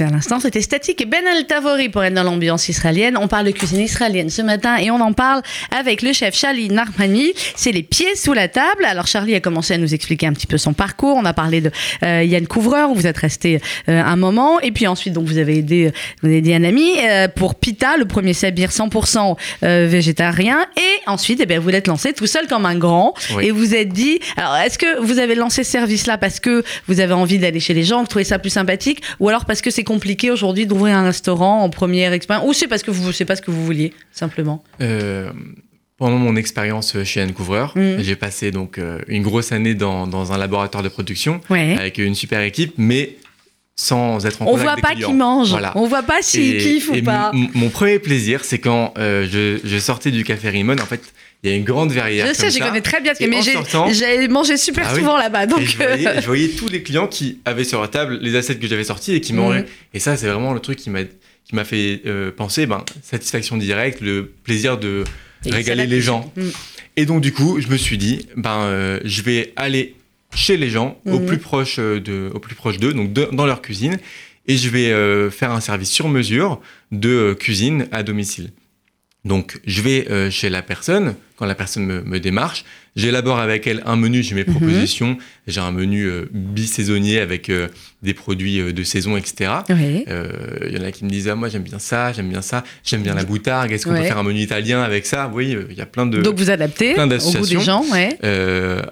à 0.00 0.10
l'instant, 0.10 0.40
c'était 0.40 0.60
Statique 0.60 1.00
et 1.00 1.04
Ben 1.04 1.26
Altavori 1.26 1.88
pour 1.88 2.04
être 2.04 2.14
dans 2.14 2.22
l'ambiance 2.22 2.68
israélienne. 2.68 3.16
On 3.16 3.28
parle 3.28 3.46
de 3.46 3.50
cuisine 3.50 3.80
israélienne 3.80 4.30
ce 4.30 4.42
matin 4.42 4.76
et 4.76 4.90
on 4.90 5.00
en 5.00 5.12
parle 5.12 5.42
avec 5.76 6.02
le 6.02 6.12
chef 6.12 6.34
Charlie 6.34 6.68
Narmani. 6.68 7.32
C'est 7.56 7.72
les 7.72 7.82
pieds 7.82 8.14
sous 8.14 8.32
la 8.32 8.48
table. 8.48 8.84
Alors 8.84 9.06
Charlie 9.06 9.34
a 9.34 9.40
commencé 9.40 9.74
à 9.74 9.78
nous 9.78 9.94
expliquer 9.94 10.26
un 10.26 10.32
petit 10.32 10.46
peu 10.46 10.58
son 10.58 10.72
parcours. 10.72 11.16
On 11.16 11.24
a 11.24 11.32
parlé 11.32 11.60
de 11.60 11.70
euh, 12.02 12.22
Yann 12.24 12.46
Couvreur 12.46 12.90
où 12.90 12.94
vous 12.94 13.06
êtes 13.06 13.18
resté 13.18 13.60
euh, 13.88 14.02
un 14.02 14.16
moment 14.16 14.60
et 14.60 14.72
puis 14.72 14.86
ensuite 14.86 15.12
donc 15.12 15.26
vous 15.26 15.38
avez 15.38 15.58
aidé, 15.58 15.92
vous 16.22 16.28
avez 16.28 16.38
aidé 16.38 16.54
un 16.54 16.64
ami 16.64 16.92
euh, 17.02 17.28
pour 17.28 17.54
Pita, 17.54 17.96
le 17.96 18.06
premier 18.06 18.32
sabir 18.32 18.70
100% 18.70 19.36
euh, 19.62 19.86
végétarien 19.88 20.66
et 20.76 21.08
ensuite 21.08 21.40
eh 21.42 21.46
bien, 21.46 21.60
vous 21.60 21.68
l'êtes 21.68 21.88
lancé 21.88 22.12
tout 22.12 22.26
seul 22.26 22.46
comme 22.46 22.66
un 22.66 22.76
grand 22.76 23.14
et 23.40 23.50
vous 23.50 23.74
êtes 23.74 23.90
dit 23.90 24.20
alors 24.36 24.56
est-ce 24.56 24.78
que 24.78 25.00
vous 25.00 25.18
avez 25.18 25.34
lancé 25.34 25.64
ce 25.64 25.70
service 25.70 26.06
là 26.06 26.18
parce 26.18 26.40
que 26.40 26.64
vous 26.86 27.00
avez 27.00 27.14
envie 27.14 27.38
d'aller 27.38 27.60
chez 27.60 27.74
les 27.74 27.84
gens, 27.84 28.00
vous 28.00 28.08
trouvez 28.08 28.24
ça 28.24 28.38
plus 28.38 28.50
sympathique? 28.50 29.02
Ou 29.18 29.28
alors 29.28 29.44
parce 29.44 29.60
que 29.60 29.70
c'est 29.70 29.84
compliqué 29.94 30.30
aujourd'hui 30.30 30.66
d'ouvrir 30.66 30.96
un 30.96 31.04
restaurant 31.04 31.62
en 31.64 31.68
première 31.70 32.12
expérience 32.12 32.46
ou 32.48 32.52
c'est 32.52 32.68
parce 32.68 32.82
que 32.84 32.90
vous 32.92 33.12
c'est 33.12 33.24
pas 33.30 33.36
ce 33.36 33.42
que 33.42 33.50
vous 33.50 33.64
vouliez 33.64 33.92
simplement? 34.12 34.62
Euh, 34.80 35.30
pendant 35.98 36.16
mon 36.26 36.36
expérience 36.36 36.88
chez 37.04 37.20
Anne 37.20 37.32
Couvreur, 37.32 37.72
Mhm. 37.76 37.98
j'ai 38.00 38.16
passé 38.16 38.50
donc 38.52 38.78
euh, 38.78 39.00
une 39.08 39.22
grosse 39.22 39.50
année 39.52 39.74
dans, 39.74 40.06
dans 40.06 40.32
un 40.32 40.38
laboratoire 40.38 40.82
de 40.84 40.88
production 40.88 41.40
Ouais. 41.50 41.76
avec 41.78 41.98
une 41.98 42.14
super 42.14 42.40
équipe, 42.42 42.74
mais 42.78 43.16
sans 43.76 44.24
être 44.26 44.40
en 44.42 44.46
On 44.46 44.56
voit 44.56 44.76
pas 44.76 44.94
qui 44.94 45.12
mange, 45.12 45.50
Voilà. 45.50 45.72
on 45.74 45.86
voit 45.86 46.02
pas 46.04 46.20
s'il 46.22 46.54
Et- 46.54 46.58
kiffe 46.58 46.90
ou 46.90 47.02
pas. 47.02 47.32
Mon 47.54 47.68
premier 47.70 47.98
plaisir, 47.98 48.44
c'est 48.44 48.58
quand 48.58 48.92
euh, 48.98 49.26
je, 49.32 49.58
je 49.66 49.78
sortais 49.78 50.10
du 50.10 50.22
café 50.22 50.50
Rimon. 50.50 50.74
En 50.80 50.86
fait, 50.92 51.02
il 51.42 51.50
y 51.50 51.52
a 51.52 51.56
une 51.56 51.64
grande 51.64 51.90
verrière. 51.92 52.26
Je 52.26 52.34
sais, 52.34 52.50
ça. 52.50 52.66
connais 52.66 52.80
très 52.82 53.00
bien, 53.00 53.12
mais 53.20 53.40
j'ai 53.42 54.28
mangé 54.28 54.56
super 54.56 54.86
Ah 54.88 54.92
oui. 54.94 55.00
souvent 55.00 55.16
là-bas, 55.16 55.44
Et 55.44 55.46
donc 55.46 55.60
je, 55.62 55.82
euh, 55.82 55.86
voyais, 55.96 56.20
je 56.20 56.26
voyais 56.26 56.48
tous 56.48 56.68
les 56.68 56.82
clients 56.82 57.06
qui 57.06 57.38
avaient 57.44 57.64
sur 57.64 57.80
la 57.80 57.88
table 57.88 58.18
les 58.20 58.36
assiettes 58.36 58.60
que 58.60 58.66
j'avais 58.66 58.84
sorties 58.84 59.14
et 59.14 59.20
qui 59.20 59.32
mangeaient. 59.32 59.60
Mhm. 59.62 59.66
Et 59.94 60.00
ça, 60.00 60.16
c'est 60.16 60.26
vraiment 60.28 60.52
le 60.52 60.60
truc 60.60 60.78
qui 60.78 60.90
m'a 60.90 61.00
qui 61.44 61.54
m'a 61.56 61.64
fait 61.64 62.02
euh, 62.06 62.30
penser 62.30 62.66
ben, 62.66 62.84
satisfaction 63.02 63.56
directe, 63.56 64.00
le 64.02 64.26
plaisir 64.44 64.78
de 64.78 65.02
Et 65.46 65.50
régaler 65.50 65.86
les 65.86 66.00
gens. 66.00 66.30
Mm. 66.36 66.42
Et 66.96 67.06
donc, 67.06 67.22
du 67.22 67.32
coup, 67.32 67.60
je 67.60 67.66
me 67.68 67.76
suis 67.76 67.98
dit, 67.98 68.26
ben, 68.36 68.60
euh, 68.60 69.00
je 69.04 69.22
vais 69.22 69.52
aller 69.56 69.96
chez 70.32 70.56
les 70.56 70.70
gens, 70.70 71.00
au, 71.06 71.18
Mhm. 71.18 71.26
plus 71.26 71.38
proche 71.38 71.78
de, 71.78 72.30
au 72.32 72.38
plus 72.38 72.54
proche 72.54 72.76
d'eux, 72.78 72.92
donc 72.92 73.12
de- 73.12 73.28
dans 73.32 73.46
leur 73.46 73.62
cuisine, 73.62 73.98
et 74.46 74.56
je 74.56 74.68
vais 74.68 74.92
euh, 74.92 75.28
faire 75.30 75.50
un 75.50 75.60
service 75.60 75.90
sur 75.90 76.06
mesure 76.08 76.60
de 76.92 77.34
cuisine 77.38 77.88
à 77.90 78.04
domicile. 78.04 78.50
Donc, 79.26 79.60
je 79.66 79.82
vais 79.82 80.06
euh, 80.10 80.30
chez 80.30 80.48
la 80.48 80.62
personne, 80.62 81.14
quand 81.36 81.44
la 81.44 81.54
personne 81.54 81.84
me, 81.84 82.00
me 82.02 82.18
démarche, 82.20 82.64
j'élabore 82.96 83.38
avec 83.38 83.66
elle 83.66 83.82
un 83.84 83.96
menu, 83.96 84.22
j'ai 84.22 84.34
mes 84.34 84.44
Mhm. 84.44 84.50
propositions, 84.54 85.18
j'ai 85.46 85.60
un 85.60 85.72
menu 85.72 86.04
euh, 86.06 86.24
bisaisonnier 86.32 87.20
avec 87.20 87.50
euh, 87.50 87.68
des 88.02 88.14
produits 88.14 88.60
euh, 88.60 88.72
de 88.72 88.82
saison, 88.82 89.18
etc. 89.18 89.50
Oui. 89.68 90.04
Il 90.66 90.74
y 90.74 90.80
en 90.80 90.84
a 90.84 90.90
qui 90.90 91.04
me 91.04 91.10
disent 91.10 91.28
ah, 91.28 91.34
moi 91.34 91.50
j'aime 91.50 91.62
bien 91.64 91.78
ça, 91.78 92.12
j'aime 92.14 92.30
bien 92.30 92.40
ça, 92.40 92.64
j'aime 92.82 93.02
bien 93.02 93.14
la 93.14 93.24
boutargue. 93.24 93.72
Est-ce 93.72 93.84
qu'on 93.84 93.92
Ouais. 93.92 94.00
peut 94.00 94.06
faire 94.06 94.18
un 94.18 94.22
menu 94.22 94.40
italien 94.40 94.80
avec 94.82 95.04
ça? 95.04 95.30
Oui, 95.34 95.54
euh, 95.54 95.66
il 95.70 95.76
y 95.76 95.82
a 95.82 95.86
plein 95.86 96.06
de. 96.06 96.22
Donc 96.22 96.36
vous 96.38 96.48
adaptez 96.50 96.94
plein 96.94 97.04
au 97.10 97.32
goût 97.32 97.46
des 97.46 97.60
gens, 97.60 97.84
ouais. 97.92 98.16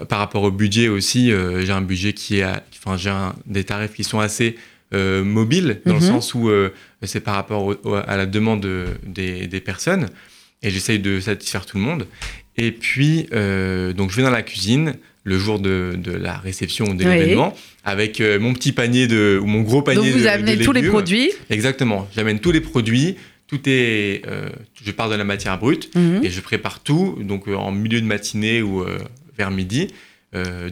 Par 0.09 0.19
rapport 0.19 0.43
au 0.43 0.51
budget 0.51 0.89
aussi, 0.89 1.31
j'ai 1.31 1.73
un 1.73 1.81
budget 1.81 2.13
qui 2.13 2.41
est, 2.41 2.47
enfin 2.85 2.99
j'ai 2.99 3.13
des 3.47 3.65
tarifs 3.65 3.95
qui 3.95 4.05
sont 4.05 4.21
assez 4.21 4.57
euh, 4.95 5.23
mobiles 5.25 5.81
dans 5.87 5.95
Mhm. 5.95 6.01
le 6.01 6.07
sens 6.07 6.35
où 6.35 6.49
euh, 6.49 6.71
c'est 7.03 7.21
par 7.21 7.35
rapport 7.35 7.65
au- 7.65 7.77
au- 7.85 7.95
à 7.95 8.17
la 8.17 8.27
demande 8.27 8.61
de- 8.63 8.87
des, 9.07 9.47
des 9.47 9.61
personnes 9.61 10.09
et 10.63 10.71
j'essaye 10.71 10.99
de 10.99 11.21
satisfaire 11.21 11.67
tout 11.67 11.77
le 11.77 11.83
monde. 11.85 12.07
Et 12.57 12.73
puis 12.73 13.27
euh, 13.33 13.93
donc 13.93 14.11
je 14.11 14.17
vais 14.17 14.23
dans 14.23 14.31
la 14.31 14.43
cuisine 14.43 14.95
le 15.25 15.39
jour 15.39 15.59
de, 15.61 15.95
de 15.97 16.13
la 16.13 16.39
réception 16.39 16.87
ou 16.87 16.95
de 16.95 17.05
Oui. 17.05 17.11
l'événement 17.11 17.55
avec 17.85 18.21
mon 18.41 18.55
petit 18.55 18.73
panier 18.73 19.07
de 19.07 19.39
ou 19.43 19.47
mon 19.47 19.61
gros 19.61 19.83
panier 19.83 19.97
Donc 19.99 20.07
vous 20.07 20.19
de- 20.19 20.23
de 20.25 20.29
amenez 20.29 20.59
tous 20.59 20.73
les 20.73 20.83
produits. 20.83 21.31
Exactement. 21.51 22.09
J'amène 22.17 22.39
tous 22.41 22.51
les 22.53 22.61
produits. 22.63 23.17
Tout 23.47 23.61
est. 23.67 24.23
je 24.85 24.91
pars 24.93 25.09
de 25.09 25.15
la 25.15 25.25
matière 25.25 25.59
brute 25.59 25.91
Mhm. 25.95 26.21
et 26.23 26.31
je 26.31 26.41
prépare 26.41 26.81
tout, 26.81 27.19
donc 27.23 27.47
en 27.49 27.71
milieu 27.73 28.01
de 28.01 28.07
matinée 28.07 28.61
ou 28.63 28.85
vers 29.39 29.51
midi, 29.51 29.89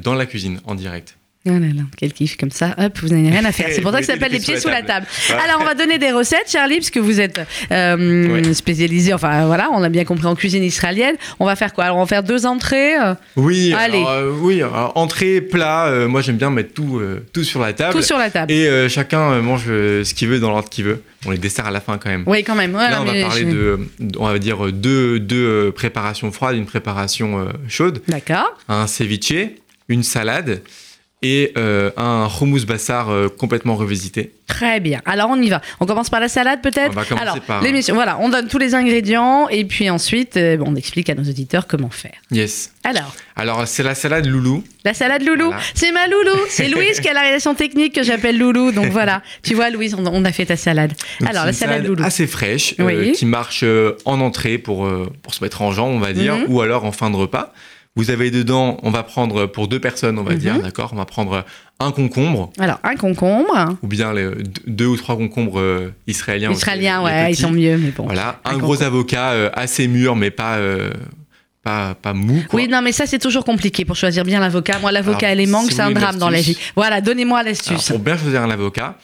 dans 0.02 0.14
la 0.14 0.26
cuisine, 0.26 0.60
en 0.64 0.74
direct. 0.74 1.16
Oh 1.48 1.50
là 1.50 1.58
là, 1.60 1.82
quel 1.96 2.12
kiff 2.12 2.36
comme 2.36 2.50
ça, 2.50 2.74
hop, 2.78 2.98
vous 3.02 3.08
n'avez 3.08 3.30
rien 3.30 3.44
à 3.44 3.52
faire. 3.52 3.68
C'est 3.70 3.80
pour 3.80 3.92
ça 3.92 4.00
que 4.00 4.06
ça 4.06 4.14
s'appelle 4.14 4.32
les 4.32 4.40
pieds 4.40 4.58
sous 4.58 4.68
la 4.68 4.82
table. 4.82 5.06
Alors 5.30 5.60
on 5.60 5.64
va 5.64 5.74
donner 5.74 5.98
des 5.98 6.10
recettes, 6.10 6.50
Charlie, 6.50 6.76
parce 6.78 6.90
que 6.90 6.98
vous 7.00 7.20
êtes 7.20 7.40
euh, 7.70 8.26
Ouais. 8.26 8.54
spécialisé, 8.54 9.12
enfin 9.14 9.46
voilà, 9.46 9.68
on 9.72 9.82
a 9.82 9.88
bien 9.88 10.04
compris 10.04 10.26
en 10.26 10.34
cuisine 10.34 10.64
israélienne. 10.64 11.14
On 11.38 11.46
va 11.46 11.54
faire 11.56 11.72
quoi? 11.72 11.84
Alors 11.84 11.96
on 11.98 12.00
va 12.00 12.06
faire 12.06 12.22
deux 12.24 12.46
entrées, 12.46 12.96
euh, 12.96 13.14
Oui, 13.36 13.72
Allez. 13.78 13.98
alors, 13.98 14.10
euh, 14.10 14.32
oui. 14.40 14.60
alors, 14.62 14.92
entrée, 14.96 15.40
plat. 15.40 15.86
euh, 15.86 16.08
moi, 16.08 16.20
j'aime 16.20 16.36
bien 16.36 16.50
mettre 16.50 16.72
tout, 16.74 17.00
tout 17.32 17.44
sur 17.44 17.60
la 17.60 17.72
table. 17.72 17.92
tout 17.94 18.02
sur 18.02 18.18
la 18.18 18.30
table. 18.30 18.50
Et 18.52 18.88
chacun 18.88 19.40
mange 19.40 19.66
ce 19.66 20.14
qu'il 20.14 20.28
veut 20.28 20.40
dans 20.40 20.50
l'ordre 20.50 20.68
qu'il 20.68 20.84
veut. 20.84 21.02
On 21.26 21.30
les 21.30 21.38
dessert 21.38 21.66
à 21.66 21.70
la 21.70 21.80
fin 21.80 21.98
quand 21.98 22.10
même. 22.10 22.24
Oui, 22.26 22.42
quand 22.44 22.54
même. 22.54 22.72
Voilà, 22.72 22.90
Là, 22.90 23.02
on 23.02 23.04
va 23.04 23.12
parler 23.20 23.40
je- 23.42 23.46
de, 23.46 23.78
on 24.18 24.26
va 24.26 24.38
dire 24.38 24.72
deux, 24.72 25.18
deux 25.18 25.72
préparations 25.72 26.30
froides, 26.30 26.56
une 26.56 26.66
préparation 26.66 27.48
chaude, 27.68 28.00
D'accord. 28.08 28.56
un 28.68 28.86
ceviche, 28.86 29.32
une 29.88 30.02
salade 30.02 30.62
et 31.26 31.52
euh, 31.58 31.90
un 31.96 32.28
hummus 32.40 32.64
bassar 32.66 33.10
euh, 33.10 33.28
complètement 33.28 33.74
revisité. 33.74 34.32
Très 34.46 34.78
bien. 34.78 35.00
Alors 35.06 35.28
on 35.30 35.42
y 35.42 35.48
va. 35.48 35.60
On 35.80 35.86
commence 35.86 36.08
par 36.08 36.20
la 36.20 36.28
salade 36.28 36.60
peut-être 36.62 36.90
On 36.92 36.94
va 37.00 37.04
commencer 37.04 37.22
Alors, 37.28 37.40
par- 37.40 37.62
l'émission, 37.62 37.94
voilà, 37.96 38.16
on 38.20 38.28
donne 38.28 38.46
tous 38.46 38.58
les 38.58 38.74
ingrédients 38.76 39.48
et 39.48 39.64
puis 39.64 39.90
ensuite 39.90 40.36
euh, 40.36 40.56
on 40.64 40.76
explique 40.76 41.10
à 41.10 41.14
nos 41.16 41.24
auditeurs 41.24 41.66
comment 41.66 41.90
faire. 41.90 42.14
Yes. 42.30 42.72
Alors, 42.84 43.12
Alors, 43.34 43.66
c'est 43.66 43.82
la 43.82 43.96
salade 43.96 44.26
loulou. 44.26 44.62
la 44.84 44.94
salade 44.94 45.22
loulou, 45.22 45.46
Voilà. 45.46 45.60
c'est 45.74 45.90
ma 45.90 46.06
loulou. 46.06 46.38
C'est 46.48 46.68
Louise 46.68 47.00
qui 47.00 47.08
a 47.08 47.12
la 47.12 47.20
réalisation 47.22 47.54
technique 47.56 47.94
que 47.96 48.04
j'appelle 48.04 48.38
loulou. 48.38 48.70
Donc 48.70 48.86
voilà, 48.92 49.22
tu 49.42 49.54
vois 49.54 49.70
Louise, 49.70 49.94
on, 49.98 50.06
on 50.06 50.24
a 50.24 50.30
fait 50.32 50.46
ta 50.46 50.56
salade. 50.56 50.92
Donc, 51.20 51.28
Alors 51.28 51.42
la 51.44 51.50
une 51.50 51.56
salade 51.56 51.84
loulou. 51.84 52.04
assez 52.04 52.28
fraîche, 52.28 52.74
Oui. 52.78 53.12
qui 53.12 53.26
marche 53.26 53.64
en 54.04 54.20
entrée 54.20 54.58
pour, 54.58 54.88
pour 55.22 55.34
se 55.34 55.42
mettre 55.42 55.62
en 55.62 55.72
jambe, 55.72 55.92
on 55.94 55.98
va 55.98 56.12
dire, 56.12 56.36
Mhm. 56.36 56.44
ou 56.48 56.60
alors 56.60 56.84
en 56.84 56.92
fin 56.92 57.10
de 57.10 57.16
repas. 57.16 57.52
Vous 57.96 58.10
avez 58.10 58.30
dedans, 58.30 58.76
on 58.82 58.90
va 58.90 59.02
prendre 59.02 59.46
pour 59.46 59.68
deux 59.68 59.80
personnes, 59.80 60.18
on 60.18 60.22
va 60.22 60.32
Mhm. 60.34 60.38
dire, 60.38 60.58
d'accord 60.60 60.90
On 60.92 60.96
va 60.96 61.06
prendre 61.06 61.44
un 61.80 61.90
concombre, 61.92 62.52
Alors 62.58 62.78
un 62.84 62.94
concombre. 62.94 63.76
ou 63.82 63.86
bien 63.86 64.12
les 64.12 64.28
deux- 64.66 64.86
ou 64.86 64.96
trois 64.96 65.16
concombres 65.16 65.58
euh, 65.60 65.94
israéliens. 66.06 66.50
aussi, 66.50 66.58
Israélien, 66.58 66.98
les 67.00 67.04
ouais, 67.06 67.30
ils 67.32 67.36
sont 67.36 67.50
mieux, 67.50 67.76
mais 67.78 67.90
bon. 67.90 68.04
Voilà, 68.04 68.40
Un 68.44 68.54
un, 68.54 68.58
gros 68.58 68.82
avocat 68.82 69.30
euh, 69.32 69.50
assez 69.54 69.88
mûr, 69.88 70.14
mais 70.14 70.30
pas, 70.30 70.56
euh, 70.56 70.90
pas, 71.62 71.94
pas 71.94 72.12
mou. 72.12 72.42
Quoi. 72.48 72.60
Oui, 72.60 72.68
non, 72.68 72.82
mais 72.82 72.92
ça 72.92 73.06
c'est 73.06 73.18
toujours 73.18 73.44
compliqué 73.44 73.84
pour 73.86 73.96
choisir 73.96 74.24
bien 74.24 74.40
l'avocat. 74.40 74.78
Moi, 74.78 74.92
l'avocat 74.92 75.32
et 75.32 75.34
les 75.34 75.46
mangues, 75.46 75.68
si 75.70 75.74
c'est 75.76 75.82
un 75.82 75.90
drame 75.90 76.18
dans 76.18 76.30
la 76.30 76.40
vie. 76.40 76.56
Voilà, 76.76 77.00
donnez-moi 77.00 77.42
l'astuce. 77.42 77.88
pour 77.88 77.98
bien 77.98 78.16
choisir 78.18 78.42
un 78.42 78.50
avocat, 78.50 78.98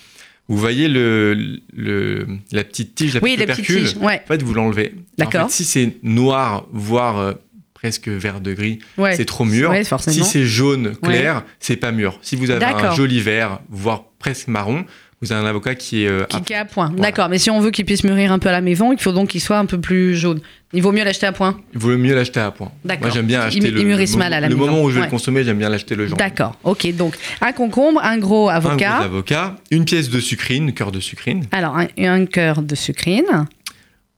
vous 0.48 0.56
voyez 0.58 0.88
le, 0.88 1.60
le, 1.74 2.26
la 2.52 2.62
petite 2.64 2.94
tige, 2.94 3.14
la 3.14 3.20
Oui, 3.22 3.36
petite 3.36 3.40
les 3.40 3.46
petites 3.54 3.64
tubercule. 3.66 3.88
tiges. 3.94 4.02
Ouais, 4.02 4.20
En 4.24 4.28
fait, 4.28 4.42
vous 4.42 4.52
l'enlevez. 4.54 4.94
D'accord. 5.16 5.44
En 5.46 5.48
fait, 5.48 5.54
si 5.54 5.64
c'est 5.64 5.94
noir, 6.02 6.66
voire 6.72 7.34
presque 7.82 8.06
vert 8.06 8.40
de 8.40 8.54
gris, 8.54 8.78
ouais. 8.96 9.16
c'est 9.16 9.24
trop 9.24 9.44
mûr. 9.44 9.70
Ouais, 9.70 9.82
si 9.82 10.22
c'est 10.22 10.44
jaune 10.46 10.94
clair, 11.02 11.42
c'est 11.58 11.74
pas 11.76 11.90
mûr. 11.90 12.16
Si 12.22 12.36
vous 12.36 12.50
avez 12.52 12.64
un 12.64 12.94
joli 12.94 13.20
vert, 13.20 13.58
voire 13.70 14.04
presque 14.20 14.46
marron, 14.46 14.84
vous 15.20 15.32
avez 15.32 15.40
un 15.44 15.46
avocat 15.48 15.74
qui 15.74 16.04
est 16.04 16.08
euh, 16.08 16.24
Qui, 16.28 16.36
à- 16.36 16.40
qui 16.40 16.52
est 16.52 16.56
à 16.56 16.64
point. 16.64 16.86
Voilà. 16.90 17.02
D'accord, 17.02 17.28
mais 17.28 17.38
si 17.38 17.50
on 17.50 17.58
veut 17.58 17.72
qu'il 17.72 17.84
puisse 17.84 18.04
mûrir 18.04 18.30
un 18.30 18.38
peu 18.38 18.48
à 18.48 18.52
la 18.52 18.60
maison, 18.60 18.92
il 18.92 19.00
faut 19.00 19.10
donc 19.10 19.30
qu'il 19.30 19.40
soit 19.40 19.58
un 19.58 19.66
peu 19.66 19.80
plus 19.80 20.16
jaune. 20.16 20.40
Il 20.72 20.80
vaut 20.80 20.92
mieux 20.92 21.02
l'acheter 21.02 21.26
à 21.26 21.32
point. 21.32 21.60
Il 21.74 21.80
vaut 21.80 21.96
mieux 21.98 22.14
l'acheter 22.14 22.38
à 22.38 22.52
point. 22.52 22.70
D'accord. 22.84 23.06
Moi, 23.06 23.10
j'aime 23.14 23.26
bien 23.26 23.40
Il- 23.40 23.46
acheter 23.48 23.68
il 23.68 23.74
le, 23.74 23.82
mûrisse 23.82 24.12
le 24.12 24.18
mal 24.18 24.32
à 24.32 24.38
la 24.40 24.48
le 24.48 24.54
maison. 24.54 24.66
moment 24.70 24.82
où 24.84 24.88
je 24.90 24.94
vais 24.94 25.00
Ouais. 25.00 25.06
le 25.06 25.10
consommer, 25.10 25.42
j'aime 25.42 25.58
bien 25.58 25.68
l'acheter 25.68 25.96
le 25.96 26.06
jaune. 26.06 26.18
D'accord, 26.18 26.56
ok. 26.62 26.86
Donc 26.96 27.16
un 27.40 27.50
concombre, 27.52 28.00
un 28.04 28.18
gros 28.18 28.48
Un 28.48 28.54
avocat. 28.54 28.94
gros 28.98 29.04
avocat, 29.06 29.56
une 29.72 29.84
pièce 29.84 30.08
de 30.08 30.20
sucrine, 30.20 30.72
cœur 30.72 30.92
de 30.92 31.00
sucrine. 31.00 31.46
Alors 31.50 31.76
un, 31.76 31.86
un 31.98 32.26
cœur 32.26 32.62
de 32.62 32.74
sucrine, 32.76 33.46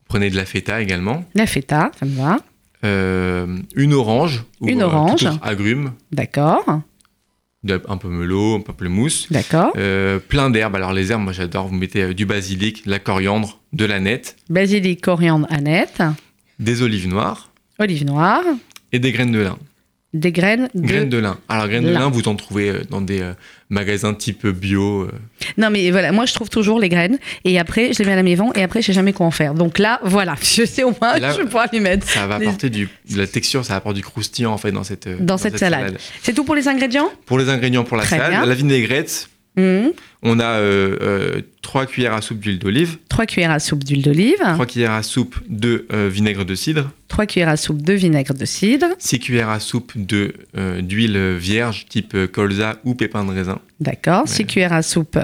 Prenez 0.07 0.29
de 0.31 0.37
la 0.37 0.45
feta 0.45 0.81
également. 0.83 1.25
la 1.35 1.47
feta, 1.47 1.91
ça 1.99 2.05
me 2.07 2.15
va. 2.15 2.39
Euh, 2.85 3.47
une 3.75 3.95
orange. 3.95 4.45
ou, 4.61 4.69
Une 4.69 4.83
orange. 4.83 5.27
D'accord, 6.13 6.65
Un 7.89 7.97
peu 7.97 8.09
melot, 8.09 8.57
un 8.57 8.61
peu 8.61 8.89
mousse. 8.89 9.27
d'accord. 9.31 9.73
Euh, 9.77 10.19
plein 10.19 10.51
d'herbes. 10.51 10.77
Alors 10.77 10.93
les 10.93 11.11
herbes, 11.11 11.23
moi 11.23 11.33
j'adore. 11.33 11.69
Vous 11.69 11.75
mettez 11.75 12.03
euh, 12.03 12.15
du 12.15 12.27
basilic, 12.27 12.85
de 12.85 12.91
la 12.91 12.99
coriandre, 12.99 13.61
de 13.73 13.85
la 13.85 14.01
nette, 14.01 14.37
Basilic, 14.51 15.01
coriandre, 15.01 15.47
aneth, 15.51 16.03
des 16.59 16.83
olives 16.83 17.09
noires 17.09 17.51
olive 17.79 18.05
noire, 18.05 18.45
et 18.93 18.99
des 19.01 19.11
graines 19.11 19.33
de 19.33 19.41
lin. 19.41 19.59
Des 20.15 20.33
graines 20.33 20.71
de... 20.75 20.87
Graines 20.87 21.09
de 21.11 21.19
lin. 21.19 21.39
Alors 21.49 21.69
graines 21.69 21.85
de 21.85 21.91
lin. 21.91 22.09
vous 22.09 22.27
en 22.29 22.37
trouvez 22.37 22.71
euh, 22.71 22.83
dans 22.89 23.01
des 23.01 23.21
euh, 23.21 23.33
magasins 23.69 24.15
type 24.15 24.47
bio. 24.47 25.03
euh. 25.03 25.11
Non 25.59 25.69
mais 25.71 25.91
voilà, 25.91 26.13
moi 26.13 26.25
je 26.25 26.33
trouve 26.33 26.49
toujours 26.49 26.79
les 26.79 26.89
graines 26.89 27.19
et 27.45 27.59
après 27.59 27.93
je 27.93 27.99
les 27.99 28.05
mets 28.07 28.13
à 28.13 28.17
la 28.17 28.23
maison 28.23 28.53
et 28.55 28.63
après 28.63 28.81
je 28.81 28.87
sais 28.87 28.93
jamais 28.93 29.13
quoi 29.13 29.27
en 29.27 29.31
faire. 29.33 29.55
Donc 29.55 29.79
là, 29.79 30.01
voilà, 30.05 30.37
je 30.43 30.65
sais 30.65 30.85
au 30.85 30.95
moins 31.01 31.19
là, 31.19 31.33
je 31.37 31.43
pouvoir 31.43 31.67
les 31.73 31.81
mettre. 31.81 32.09
Ça 32.09 32.27
va 32.27 32.37
apporter 32.37 32.71
du, 32.71 32.89
de 33.11 33.19
la 33.19 33.27
texture, 33.27 33.65
ça 33.65 33.77
apporte 33.77 33.97
du 33.97 34.03
croustillant 34.03 34.53
en 34.53 34.59
fait 34.59 34.73
dans 34.73 34.85
cette, 34.85 35.09
Dans 35.25 35.37
cette 35.37 35.59
salade. 35.59 35.99
C'est 36.23 36.33
tout 36.33 36.45
pour 36.45 36.55
les 36.55 36.69
ingrédients? 36.69 37.11
Pour 37.27 37.39
les 37.39 37.49
ingrédients 37.49 37.85
pour 37.85 37.97
la 37.97 38.05
Très 38.05 38.17
salade, 38.17 38.31
bien. 38.31 38.47
la 38.47 38.55
vinaigrette, 38.55 39.29
Mhm. 39.57 39.93
on 40.23 40.41
a 40.41 40.59
euh, 40.59 41.41
3 41.63 41.87
cuillères 41.87 42.13
à 42.15 42.21
soupe 42.21 42.41
d'huile 42.41 42.59
d'olive, 42.59 42.99
Trois 43.09 43.25
cuillères 43.27 43.53
à 43.53 43.61
soupe 43.61 43.85
d'huile 43.85 44.03
d'olive, 44.03 44.39
3 44.41 44.67
cuillères 44.67 44.91
à 44.93 45.03
soupe 45.05 45.37
de 45.49 45.87
euh, 45.93 46.09
vinaigre 46.13 46.45
de 46.45 46.55
cidre, 46.57 46.91
trois 47.07 47.25
cuillères 47.27 47.49
à 47.51 47.57
soupe 47.57 47.81
de 47.83 47.93
vinaigre 47.93 48.35
de 48.35 48.45
cidre, 48.45 48.87
6 48.99 49.21
cuillères 49.21 49.51
à 49.51 49.61
soupe 49.61 49.93
de, 49.97 50.35
euh, 50.57 50.81
d'huile 50.83 51.37
vierge 51.37 51.87
type 51.89 52.15
euh, 52.17 52.27
colza 52.27 52.81
ou 52.85 52.95
pépin 52.97 53.25
de 53.25 53.31
raisin. 53.31 53.61
d'accord, 53.79 54.27
six 54.27 54.45
cuillères 54.45 54.73
à 54.73 54.83
soupe 54.83 55.19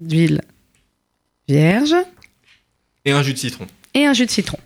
d'huile 0.00 0.40
vierge 1.48 1.94
et 3.04 3.12
un 3.12 3.22
jus 3.22 3.32
de 3.34 3.38
citron. 3.38 3.66
et 3.94 4.06
un 4.06 4.12
jus 4.12 4.26
de 4.26 4.30
citron. 4.30 4.58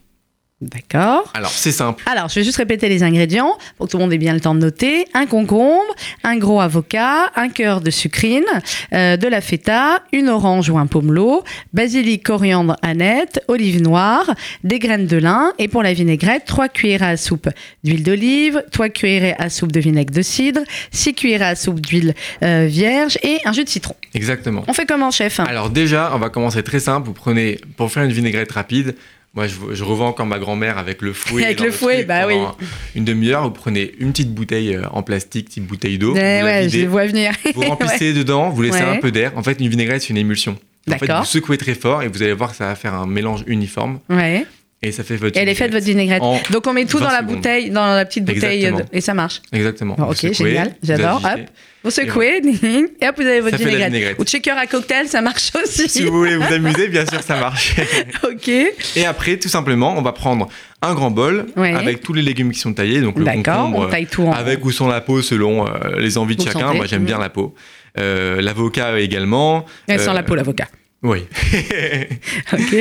D'accord. 0.63 1.29
Alors, 1.35 1.51
c'est 1.51 1.73
simple. 1.73 2.05
Alors, 2.07 2.29
je 2.29 2.37
vais 2.37 2.45
juste 2.45 2.59
répéter 2.59 2.89
les 2.89 3.03
ingrédients 3.03 3.59
pour 3.77 3.87
que 3.87 3.91
tout 3.91 3.97
le 3.97 4.05
monde 4.05 4.13
ait 4.13 4.19
bien 4.19 4.33
le 4.33 4.41
temps 4.41 4.55
de 4.55 4.61
noter. 4.61 5.07
Un 5.13 5.27
concombre, 5.27 5.83
un 6.23 6.37
gros 6.37 6.61
avocat, 6.61 7.33
un 7.35 7.49
cœur 7.49 7.81
de 7.81 7.91
sucrine, 7.91 8.45
euh, 8.93 9.17
de 9.17 9.27
la 9.27 9.41
feta, 9.41 10.05
une 10.13 10.29
orange 10.29 10.71
ou 10.71 10.79
un 10.79 10.87
pomelo, 10.87 11.43
basilic, 11.73 12.23
coriandre, 12.23 12.77
aneth, 12.83 13.41
olive 13.49 13.83
noire, 13.83 14.33
des 14.63 14.79
graines 14.79 15.09
de 15.09 15.17
lin 15.17 15.53
et 15.59 15.67
pour 15.67 15.83
la 15.83 15.93
vinaigrette, 15.95 16.45
3 16.47 16.69
cuillères 16.69 17.03
à 17.03 17.17
soupe 17.17 17.49
d'huile 17.83 18.05
d'olive, 18.05 18.65
3 18.71 18.89
cuillères 18.91 19.35
à 19.41 19.51
soupe 19.51 19.73
de 19.73 19.81
vinaigre 19.81 20.15
de 20.15 20.23
cidre, 20.23 20.61
6 20.93 21.15
cuillères 21.15 21.43
à 21.43 21.57
soupe 21.57 21.81
d'huile 21.81 22.15
euh, 22.45 22.67
vierge 22.69 23.19
et 23.25 23.39
un 23.45 23.53
jus 23.53 23.65
de 23.65 23.69
citron. 23.69 23.97
Exactement. 24.15 24.63
On 24.69 24.73
fait 24.75 24.87
comment, 24.87 25.11
chef? 25.11 25.41
Alors 25.41 25.71
déjà, 25.71 26.13
on 26.15 26.19
va 26.19 26.31
commencer 26.31 26.63
très 26.63 26.79
simple. 26.79 27.09
Vous 27.09 27.15
prenez, 27.15 27.59
pour 27.77 27.91
faire 27.91 28.05
une 28.05 28.13
vinaigrette 28.13 28.53
rapide, 28.53 28.95
moi 29.35 29.47
je, 29.47 29.55
je 29.73 29.85
revends 29.85 30.09
encore 30.09 30.27
ma 30.27 30.39
grand-mère 30.39 30.77
avec 30.79 31.01
le 31.03 31.13
fouet. 31.13 31.45
Avec 31.45 31.61
le 31.61 31.71
fouet, 31.71 32.05
bah 32.05 32.25
pendant 32.29 32.57
Une 32.95 33.05
demi-heure, 33.05 33.45
vous 33.45 33.51
prenez 33.51 33.93
une 33.99 34.13
petite 34.13 34.35
bouteille 34.35 34.75
euh, 34.77 34.83
en 34.91 35.03
plastique, 35.03 35.47
petite 35.47 35.67
bouteille 35.67 35.99
d'eau, 35.99 36.15
Eh 36.17 36.19
vous 36.19 36.21
la 36.21 36.45
ouais, 36.45 36.69
je 36.69 36.77
les 36.79 36.87
vois 36.87 37.07
venir. 37.07 37.33
vous 37.55 37.63
remplissez 37.69 38.13
dedans, 38.13 38.51
vous 38.51 38.63
laissez 38.63 38.83
Ouais. 38.83 38.97
un 38.97 38.97
peu 38.99 39.11
d'air. 39.11 39.33
En 39.37 39.43
fait, 39.43 39.59
une 39.61 39.69
vinaigrette, 39.69 40.03
c'est 40.03 40.11
une 40.11 40.19
émulsion. 40.19 40.59
En 40.91 40.99
fait, 40.99 41.11
vous 41.11 41.25
secouez 41.25 41.57
très 41.59 41.75
fort 41.75 42.03
et 42.03 42.09
vous 42.09 42.23
allez 42.23 42.33
voir 42.33 42.51
que 42.51 42.57
ça 42.57 42.67
va 42.67 42.75
faire 42.75 42.93
un 42.95 43.07
mélange 43.07 43.45
uniforme 43.47 44.01
Ouais. 44.11 44.45
Et 44.83 44.93
ça 44.93 45.05
fait 45.05 45.17
votre 45.17 45.37
Et 45.39 45.41
elle 45.43 45.49
est 45.49 45.55
faite 45.55 45.73
votre 45.73 45.85
vinaigrette. 45.85 46.23
En 46.23 46.41
Donc 46.51 46.67
on 46.67 46.73
met 46.73 46.85
tout 46.87 46.99
20 46.99 47.05
dans 47.05 47.11
la 47.11 47.19
secondes. 47.21 47.37
bouteille, 47.37 47.71
dans 47.71 47.87
la 47.95 48.05
petite 48.05 48.25
bouteille 48.25 48.65
Exactement. 48.65 48.79
de- 48.91 48.97
et 48.97 49.01
ça 49.01 49.15
marche. 49.15 49.41
Exactement. 49.53 49.95
Bon, 49.97 50.05
ok, 50.11 50.17
secouez, 50.17 50.35
génial, 50.35 50.75
j'adore. 50.83 51.23
Hop, 51.25 51.41
vous 51.85 51.91
secouez, 51.91 52.41
et 53.01 53.07
hop, 53.09 53.15
vous 53.17 53.23
avez 53.23 53.41
votre 53.41 53.57
vinaigrette. 53.57 53.87
vinaigrette. 53.93 54.19
Ou 54.19 54.27
shaker 54.27 54.57
à 54.59 54.67
cocktail, 54.67 55.09
ça 55.09 55.21
marche 55.21 55.51
aussi. 55.63 55.89
Si 55.89 56.03
vous 56.05 56.13
voulez 56.17 56.37
vous 56.37 56.53
amuser, 56.53 56.89
bien 56.89 57.05
sûr, 57.07 57.21
ça 57.23 57.37
marche. 57.39 57.75
ok, 58.25 58.49
Et 58.49 59.07
après, 59.07 59.37
tout 59.37 59.49
simplement, 59.49 59.95
on 59.97 60.03
va 60.03 60.13
prendre 60.13 60.49
un 60.81 60.95
grand 60.95 61.11
bol 61.11 61.47
Ouais. 61.57 61.75
avec 61.75 62.01
tous 62.03 62.13
les 62.13 62.23
légumes 62.23 62.51
qui 62.53 62.59
sont 62.61 62.73
taillés. 62.75 63.01
Donc 63.01 63.19
le 63.19 63.25
concombre, 63.25 63.79
on 63.79 63.89
taille 63.89 64.07
tout 64.07 64.23
en 64.25 64.33
avec 64.33 64.65
ou 64.65 64.71
sans 64.73 64.89
la 64.89 65.01
peau 65.01 65.23
selon 65.23 65.67
euh, 65.67 65.71
les 65.99 66.19
envies 66.19 66.37
de 66.37 66.43
Vous 66.43 66.49
chacun. 66.49 66.61
sentez. 66.67 66.77
Moi, 66.77 66.87
j'aime 66.87 67.05
bien 67.05 67.17
Mhm. 67.17 67.23
la 67.23 67.31
peau. 67.31 67.55
Euh, 67.99 68.41
L'avocat 68.41 68.99
également. 69.01 69.65
Ouais, 69.89 69.99
sans 69.99 70.13
Euh, 70.13 70.15
la 70.15 70.23
peau, 70.23 70.35
l'avocat. 70.35 70.67
Oui. 71.03 71.25
Ok. 72.53 72.77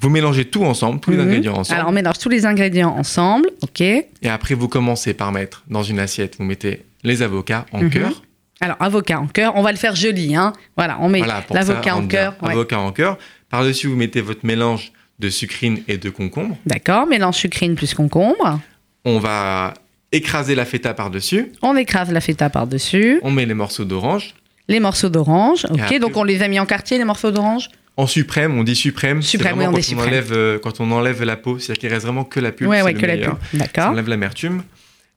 vous 0.00 0.08
mélangez 0.10 0.44
tout 0.46 0.64
ensemble, 0.64 1.00
tous 1.00 1.10
les 1.10 1.16
Mhm. 1.18 1.22
ingrédients 1.28 1.56
ensemble. 1.56 1.78
Alors 1.78 1.90
on 1.90 1.92
mélange 1.94 2.18
tous 2.18 2.28
les 2.28 2.46
ingrédients 2.46 2.94
ensemble, 2.96 3.48
ok. 3.62 3.80
Et 3.80 4.06
après, 4.24 4.54
vous 4.54 4.68
commencez 4.68 5.14
par 5.14 5.30
mettre 5.32 5.62
dans 5.68 5.82
une 5.82 5.98
assiette, 5.98 6.36
vous 6.38 6.44
mettez 6.44 6.84
les 7.04 7.22
avocats 7.22 7.66
en 7.72 7.82
Mhm. 7.82 7.90
cœur. 7.90 8.22
Alors 8.60 8.76
avocat 8.80 9.18
en 9.20 9.26
cœur, 9.26 9.52
on 9.56 9.62
va 9.62 9.72
le 9.72 9.78
faire 9.78 9.94
joli, 9.94 10.34
hein. 10.36 10.52
Voilà, 10.76 10.98
on 11.00 11.08
met 11.08 11.18
Voilà, 11.18 11.44
l'avocat 11.50 11.96
en 11.96 12.06
cœur. 12.06 12.34
ouais. 12.42 12.50
Avocat 12.52 12.78
en 12.78 12.92
cœur. 12.92 13.18
Par-dessus, 13.48 13.86
vous 13.88 13.96
mettez 13.96 14.20
votre 14.20 14.44
mélange 14.44 14.92
de 15.18 15.28
sucrine 15.30 15.82
et 15.88 15.96
de 15.98 16.10
concombre. 16.10 16.56
D'accord, 16.66 17.06
mélange 17.06 17.36
sucrine 17.36 17.74
plus 17.74 17.94
concombre. 17.94 18.60
On 19.04 19.18
va 19.18 19.74
écraser 20.12 20.54
la 20.54 20.64
feta 20.64 20.92
par-dessus. 20.94 21.52
On 21.62 21.76
écrase 21.76 22.10
la 22.12 22.20
feta 22.20 22.50
par-dessus. 22.50 23.20
On 23.22 23.30
met 23.30 23.46
les 23.46 23.54
morceaux 23.54 23.84
d'orange. 23.84 24.34
Les 24.70 24.80
morceaux 24.80 25.10
d'orange, 25.10 25.66
ok. 25.68 25.78
après- 25.78 25.98
Donc 25.98 26.16
on 26.16 26.24
les 26.24 26.42
a 26.42 26.48
mis 26.48 26.58
en 26.58 26.64
quartier, 26.64 26.96
les 26.96 27.04
morceaux 27.04 27.30
d'orange. 27.30 27.68
En 27.96 28.06
suprême, 28.06 28.56
on 28.58 28.62
dit 28.64 28.74
suprême. 28.76 29.20
Suprême, 29.20 29.58
oui, 29.58 29.64
on 29.66 29.72
quand 29.72 29.78
dit 29.78 29.80
on 29.80 29.82
suprême. 29.90 30.08
Enlève, 30.08 30.32
euh, 30.32 30.58
quand 30.58 30.80
on 30.80 30.90
enlève 30.92 31.22
la 31.22 31.36
peau, 31.36 31.58
c'est-à-dire 31.58 31.80
qu'il 31.80 31.88
reste 31.90 32.04
vraiment 32.06 32.24
que 32.24 32.40
la 32.40 32.50
pulpe. 32.52 32.70
C'est 32.72 32.82
ouais, 32.82 32.94
que 32.94 33.04
la 33.04 33.16
pulpe. 33.18 33.36
D'accord. 33.52 33.88
enlève 33.90 34.08
l'amertume. 34.08 34.62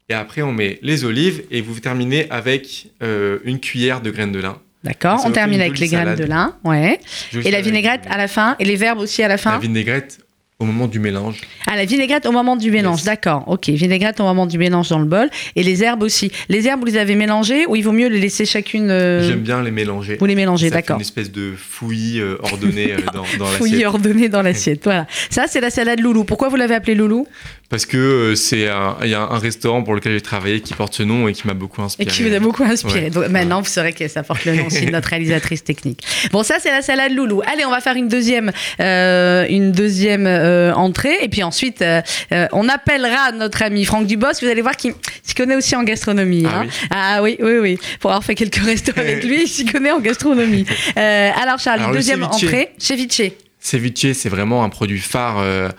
Et 0.10 0.14
après, 0.14 0.42
on 0.42 0.52
met 0.52 0.80
les 0.82 1.06
olives 1.06 1.44
et 1.50 1.62
vous 1.62 1.80
terminez 1.80 2.28
avec 2.30 2.88
euh, 3.02 3.40
une 3.46 3.60
cuillère 3.60 4.02
de 4.02 4.12
graines 4.12 4.34
de 4.34 4.40
lin. 4.40 4.58
D'accord. 4.84 5.22
On 5.26 5.32
termine 5.32 5.62
avec 5.62 5.80
les 5.80 5.88
graines 5.88 6.16
de 6.16 6.26
lin. 6.26 6.58
Ouais. 6.66 7.00
Et 7.46 7.52
la 7.52 7.62
vinaigrette 7.62 8.02
à 8.10 8.18
la 8.18 8.28
fin 8.28 8.58
Et 8.60 8.66
les 8.66 8.76
verbes 8.76 9.00
aussi 9.00 9.24
à 9.24 9.28
la 9.30 9.36
La 9.36 9.38
fin 9.38 9.58
vinaigrette 9.60 10.20
au 10.64 10.66
moment 10.66 10.88
du 10.88 11.00
mélange. 11.00 11.42
Ah, 11.68 11.76
la 11.76 11.86
vinaigrette 11.86 12.26
au 12.26 12.32
moment 12.32 12.56
du 12.56 12.72
mélange, 12.72 13.00
Yes. 13.00 13.06
d'accord. 13.06 13.44
Ok, 13.48 13.70
vinaigrette 13.70 14.20
au 14.20 14.24
moment 14.24 14.46
du 14.46 14.58
mélange 14.58 14.90
dans 14.90 15.00
le 15.00 15.06
bol. 15.06 15.30
Et 15.56 15.64
les 15.64 15.84
herbes 15.84 16.04
aussi. 16.04 16.32
Les 16.50 16.68
herbes, 16.68 16.80
vous 16.80 16.86
les 16.88 16.98
avez 16.98 17.16
mélangées 17.16 17.66
ou 17.68 17.76
il 17.76 17.82
vaut 17.84 17.92
mieux 17.92 18.08
les 18.08 18.20
laisser 18.20 18.46
chacune 18.46 18.90
euh, 18.90 19.28
J'aime 19.28 19.40
bien 19.42 19.62
les 19.62 19.72
mélanger. 19.72 20.18
Vous 20.20 20.26
les 20.26 20.36
mélangez, 20.36 20.70
d'accord. 20.70 20.96
une 20.98 21.02
espèce 21.02 21.32
de 21.32 21.54
fouillis 21.58 22.20
euh, 22.20 22.38
ordonné 22.42 22.94
euh, 22.94 22.98
dans, 23.14 23.24
dans 23.38 23.46
Fouillis 23.46 23.72
l'assiette. 23.74 23.88
ordonnées 23.88 24.30
dans 24.30 24.42
l'assiette. 24.48 24.82
Voilà. 24.84 25.06
Ça, 25.30 25.46
c'est 25.48 25.62
la 25.62 25.70
salade 25.70 26.00
loulou. 26.00 26.24
Pourquoi 26.24 26.50
vous 26.50 26.56
l'avez 26.56 26.76
appelée 26.76 26.96
loulou? 26.96 27.28
Parce 27.70 27.86
que 27.88 27.98
euh, 27.98 28.36
c'est 28.36 28.68
un, 28.70 28.98
il 29.04 29.10
y 29.10 29.16
a 29.16 29.22
un 29.22 29.40
restaurant 29.40 29.82
pour 29.84 29.96
lequel 29.96 30.14
j'ai 30.14 30.22
travaillé 30.22 30.62
qui 30.62 30.74
porte 30.76 30.94
ce 30.94 31.04
nom 31.04 31.28
et 31.28 31.34
qui 31.34 31.48
m'a 31.48 31.56
beaucoup 31.56 31.82
Et 31.82 31.86
inspiré. 31.86 32.10
qui 32.12 32.24
vous 32.24 32.34
a 32.36 32.40
beaucoup 32.40 32.64
inspiré. 32.64 33.06
Ouais. 33.06 33.10
Donc, 33.10 33.28
maintenant, 33.30 33.62
vous 33.62 33.68
saurez 33.70 33.94
que 33.94 34.08
ça 34.08 34.22
porte 34.24 34.46
le 34.46 34.56
nom 34.56 34.68
aussi 34.68 34.86
de 34.86 34.92
notre 34.92 35.10
réalisatrice 35.14 35.64
technique. 35.64 36.04
Bon, 36.32 36.44
ça, 36.44 36.56
c'est 36.60 36.70
la 36.72 36.82
salade 36.84 37.14
loulou. 37.14 37.42
Allez, 37.52 37.66
on 37.66 37.72
va 37.72 37.82
faire 37.82 37.96
une 37.96 38.08
deuxième, 38.08 38.52
euh, 38.80 39.46
une 39.50 39.72
deuxième 39.72 40.28
entrée. 40.76 41.18
Et 41.22 41.30
puis 41.30 41.44
ensuite, 41.44 41.82
euh, 41.82 42.02
euh, 42.32 42.48
on 42.52 42.70
appellera 42.70 43.32
notre 43.32 43.62
ami 43.64 43.86
Franck 43.86 44.08
Dubos. 44.08 44.28
Vous 44.42 44.48
allez 44.48 44.62
voir 44.62 44.76
qu'il 44.76 44.94
s'y 45.24 45.36
connaît 45.36 45.56
aussi 45.56 45.76
en 45.76 45.84
gastronomie. 45.84 46.46
Ah 46.48 46.60
hein. 46.60 46.64
oui 46.64 46.70
Ah 46.90 47.22
oui, 47.24 47.38
oui, 47.40 47.58
oui. 47.60 47.80
Pour 48.00 48.12
avoir 48.12 48.24
fait 48.24 48.36
quelques 48.36 48.56
restos 48.66 48.94
avec 48.98 49.24
lui, 49.24 49.44
il 49.44 49.48
s'y 49.48 49.66
connaît 49.66 49.92
en 49.92 50.00
gastronomie. 50.00 50.66
Euh, 50.98 51.32
alors, 51.42 51.60
Charles, 51.60 51.82
Alors, 51.82 51.94
deuxième 51.94 52.24
ceviche. 52.24 52.44
entrée, 52.44 52.70
ceviche. 52.78 53.32
Ceviche, 53.60 54.14
c'est 54.14 54.30
vraiment 54.30 54.64
un 54.64 54.70
produit 54.70 55.00
phare 55.00 55.38
euh, 55.40 55.70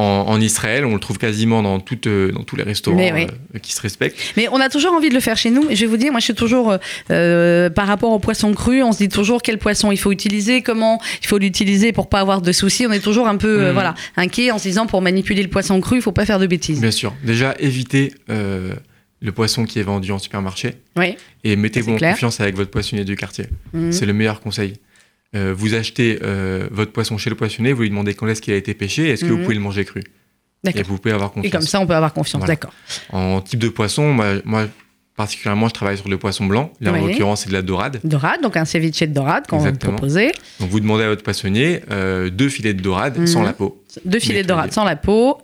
en, 0.00 0.28
en 0.28 0.40
Israël. 0.40 0.84
On 0.84 0.94
le 0.94 1.00
trouve 1.00 1.18
quasiment 1.18 1.62
dans, 1.62 1.78
toutes, 1.80 2.06
euh, 2.06 2.32
dans 2.32 2.42
tous 2.42 2.56
les 2.56 2.62
restaurants 2.62 2.96
oui. 2.98 3.26
euh, 3.54 3.58
qui 3.58 3.72
se 3.72 3.80
respectent. 3.82 4.18
Mais 4.36 4.48
on 4.50 4.60
a 4.60 4.68
toujours 4.68 4.92
envie 4.92 5.08
de 5.08 5.14
le 5.14 5.20
faire 5.20 5.36
chez 5.36 5.50
nous. 5.50 5.68
Et 5.70 5.76
je 5.76 5.82
vais 5.82 5.86
vous 5.86 5.96
dire, 5.96 6.10
moi, 6.10 6.20
je 6.20 6.24
suis 6.24 6.34
toujours, 6.34 6.76
euh, 7.10 7.70
par 7.70 7.86
rapport 7.86 8.12
au 8.12 8.18
poisson 8.18 8.52
cru, 8.54 8.82
on 8.82 8.92
se 8.92 8.98
dit 8.98 9.08
toujours 9.08 9.42
quel 9.42 9.58
poisson 9.58 9.90
il 9.92 9.98
faut 9.98 10.12
utiliser, 10.12 10.62
comment 10.62 11.00
il 11.22 11.26
faut 11.26 11.38
l'utiliser 11.38 11.92
pour 11.92 12.08
pas 12.08 12.20
avoir 12.20 12.40
de 12.42 12.52
soucis. 12.52 12.86
On 12.86 12.92
est 12.92 13.00
toujours 13.00 13.28
un 13.28 13.36
peu, 13.36 13.60
euh, 13.60 13.66
Mhm. 13.68 13.72
voilà, 13.74 13.94
inquiet 14.16 14.50
en 14.50 14.58
se 14.58 14.64
disant 14.64 14.86
pour 14.86 15.02
manipuler 15.02 15.42
le 15.42 15.48
poisson 15.48 15.80
cru, 15.80 15.96
il 15.96 16.02
faut 16.02 16.12
pas 16.12 16.26
faire 16.26 16.38
de 16.38 16.46
bêtises. 16.46 16.80
Bien 16.80 16.90
sûr. 16.90 17.14
Déjà, 17.24 17.54
évitez 17.58 18.12
euh, 18.30 18.72
le 19.20 19.32
poisson 19.32 19.64
qui 19.64 19.78
est 19.78 19.82
vendu 19.82 20.10
en 20.12 20.18
supermarché 20.18 20.74
Oui. 20.96 21.16
et 21.44 21.56
mettez-vous 21.56 21.92
en 21.92 21.96
clair. 21.96 22.12
confiance 22.12 22.40
avec 22.40 22.56
votre 22.56 22.70
poissonnier 22.70 23.04
du 23.04 23.16
quartier. 23.16 23.46
Mhm. 23.74 23.92
C'est 23.92 24.06
le 24.06 24.12
meilleur 24.12 24.40
conseil. 24.40 24.74
Euh, 25.36 25.54
vous 25.56 25.74
achetez 25.74 26.18
euh, 26.22 26.66
votre 26.72 26.90
poisson 26.92 27.16
chez 27.18 27.30
le 27.30 27.36
poissonnier, 27.36 27.72
vous 27.72 27.82
lui 27.82 27.90
demandez 27.90 28.14
quand 28.14 28.26
est-ce 28.26 28.42
qu'il 28.42 28.52
a 28.52 28.56
été 28.56 28.74
pêché, 28.74 29.08
est-ce 29.10 29.24
que 29.24 29.30
Mhm. 29.30 29.36
vous 29.36 29.42
pouvez 29.44 29.54
le 29.54 29.60
manger 29.60 29.84
cru 29.84 30.02
Et 30.74 30.82
vous 30.82 30.98
pouvez 30.98 31.14
avoir 31.14 31.30
Et 31.30 31.34
confiance. 31.34 31.52
comme 31.52 31.62
ça, 31.62 31.80
on 31.80 31.86
peut 31.86 31.94
avoir 31.94 32.12
confiance. 32.12 32.40
Voilà. 32.40 32.54
D'accord. 32.54 32.72
En 33.12 33.40
type 33.40 33.60
de 33.60 33.68
poisson, 33.68 34.12
moi, 34.12 34.26
moi, 34.44 34.66
particulièrement, 35.16 35.68
je 35.68 35.74
travaille 35.74 35.98
sur 35.98 36.08
le 36.08 36.18
poisson 36.18 36.46
blanc. 36.46 36.72
Là, 36.80 36.92
en 36.92 37.06
l'occurrence, 37.06 37.42
c'est 37.42 37.48
de 37.48 37.52
la 37.54 37.62
dorade. 37.62 38.00
Dorade, 38.02 38.40
donc 38.42 38.56
un 38.56 38.64
ceviche 38.64 39.00
de 39.00 39.06
dorade 39.06 39.46
qu'on 39.46 39.58
va 39.58 39.70
vous 39.70 39.76
proposer. 39.78 40.32
Donc, 40.58 40.70
vous 40.70 40.80
demandez 40.80 41.04
à 41.04 41.08
votre 41.08 41.22
poissonnier 41.22 41.80
euh, 41.92 42.28
deux 42.30 42.48
filets 42.48 42.74
de 42.74 42.82
dorade 42.82 43.16
Mhm. 43.18 43.26
sans 43.28 43.42
la 43.44 43.52
peau. 43.52 43.82
Deux 44.04 44.18
filets 44.18 44.42
de 44.42 44.48
dorade 44.48 44.72
sans 44.72 44.84
la 44.84 44.96
peau. 44.96 45.38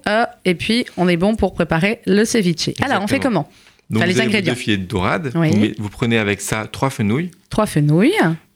et 0.45 0.55
puis, 0.57 0.85
on 0.97 1.07
est 1.09 1.17
bon 1.17 1.37
pour 1.37 1.55
préparer 1.55 2.01
le 2.07 2.25
ceviche. 2.25 2.71
Alors, 2.83 3.03
on 3.03 3.07
fait 3.07 3.21
comment? 3.21 3.49
Donc, 3.89 3.99
Enfin, 3.99 4.07
les 4.07 4.15
vous 4.15 4.19
avez 4.19 4.29
ingrédients. 4.31 4.53
deux 4.55 4.59
filets 4.59 4.77
de 4.79 4.85
dorade. 4.87 5.31
Oui. 5.37 5.51
Vous, 5.79 5.85
vous 5.85 5.91
prenez 5.91 6.19
avec 6.19 6.41
ça 6.41 6.67
trois 6.73 6.91
fenouilles, 6.91 7.31
Trois 7.51 7.67
fenouilles. 7.67 8.13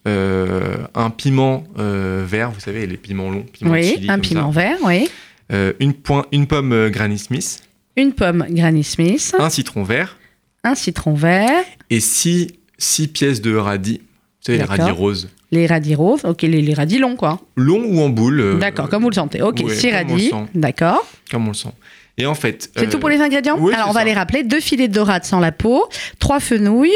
euh, 0.08 0.76
un 1.10 1.12
piment 1.12 1.64
euh, 1.78 2.24
vert, 2.26 2.50
vous 2.52 2.60
savez, 2.60 2.86
les 2.86 2.96
piments 2.96 3.30
longs, 3.30 3.44
piment 3.52 3.72
Oui. 3.72 3.84
chili, 3.84 4.08
un 4.08 4.14
comme 4.14 4.20
piment 4.22 4.52
ça. 4.52 4.60
vert. 4.60 4.76
Oui. 4.84 5.08
Euh, 5.52 5.72
une, 5.80 5.92
poin- 5.94 6.26
une 6.30 6.46
pomme 6.46 6.72
euh, 6.72 6.90
Granny 6.90 7.18
Smith, 7.18 7.62
Une 7.96 8.12
pomme 8.12 8.46
Granny 8.50 8.84
Smith. 8.84 9.34
un 9.38 9.50
citron 9.50 9.82
vert 9.82 10.16
un 10.62 10.74
citron 10.74 11.14
vert, 11.14 11.64
et 11.88 12.00
six, 12.00 12.48
six 12.76 13.08
pièces 13.08 13.40
de 13.40 13.56
radis. 13.56 13.98
Vous 14.02 14.44
savez, 14.46 14.58
les 14.58 14.64
radis 14.64 14.90
roses. 14.90 15.30
les 15.50 15.66
radis 15.66 15.94
roses, 15.94 16.20
ok, 16.24 16.42
les, 16.42 16.60
les 16.60 16.74
radis 16.74 16.98
longs, 16.98 17.16
quoi. 17.16 17.40
Longs 17.56 17.82
ou 17.86 18.00
en 18.02 18.10
boule. 18.10 18.40
euh, 18.40 18.58
D'accord, 18.58 18.88
comme 18.90 19.02
vous 19.02 19.08
le 19.08 19.14
sentez. 19.14 19.40
Ok, 19.40 19.60
ouais, 19.64 19.74
six 19.74 19.90
radis, 19.90 20.30
d'accord. 20.54 21.04
Comme 21.30 21.46
on 21.46 21.48
le 21.52 21.54
sent. 21.54 21.70
Et 22.18 22.26
en 22.26 22.34
fait. 22.34 22.70
C'est 22.76 22.86
euh, 22.86 22.90
tout 22.90 22.98
pour 22.98 23.08
les 23.08 23.20
ingrédients 23.22 23.56
oui, 23.58 23.72
Alors, 23.74 23.88
on 23.88 23.92
va 23.92 24.00
ça. 24.00 24.04
les 24.04 24.12
rappeler. 24.12 24.42
Deux 24.44 24.60
filets 24.60 24.86
de 24.88 24.92
dorade 24.92 25.24
sans 25.24 25.40
la 25.40 25.50
peau, 25.50 25.88
trois 26.18 26.40
fenouilles, 26.40 26.92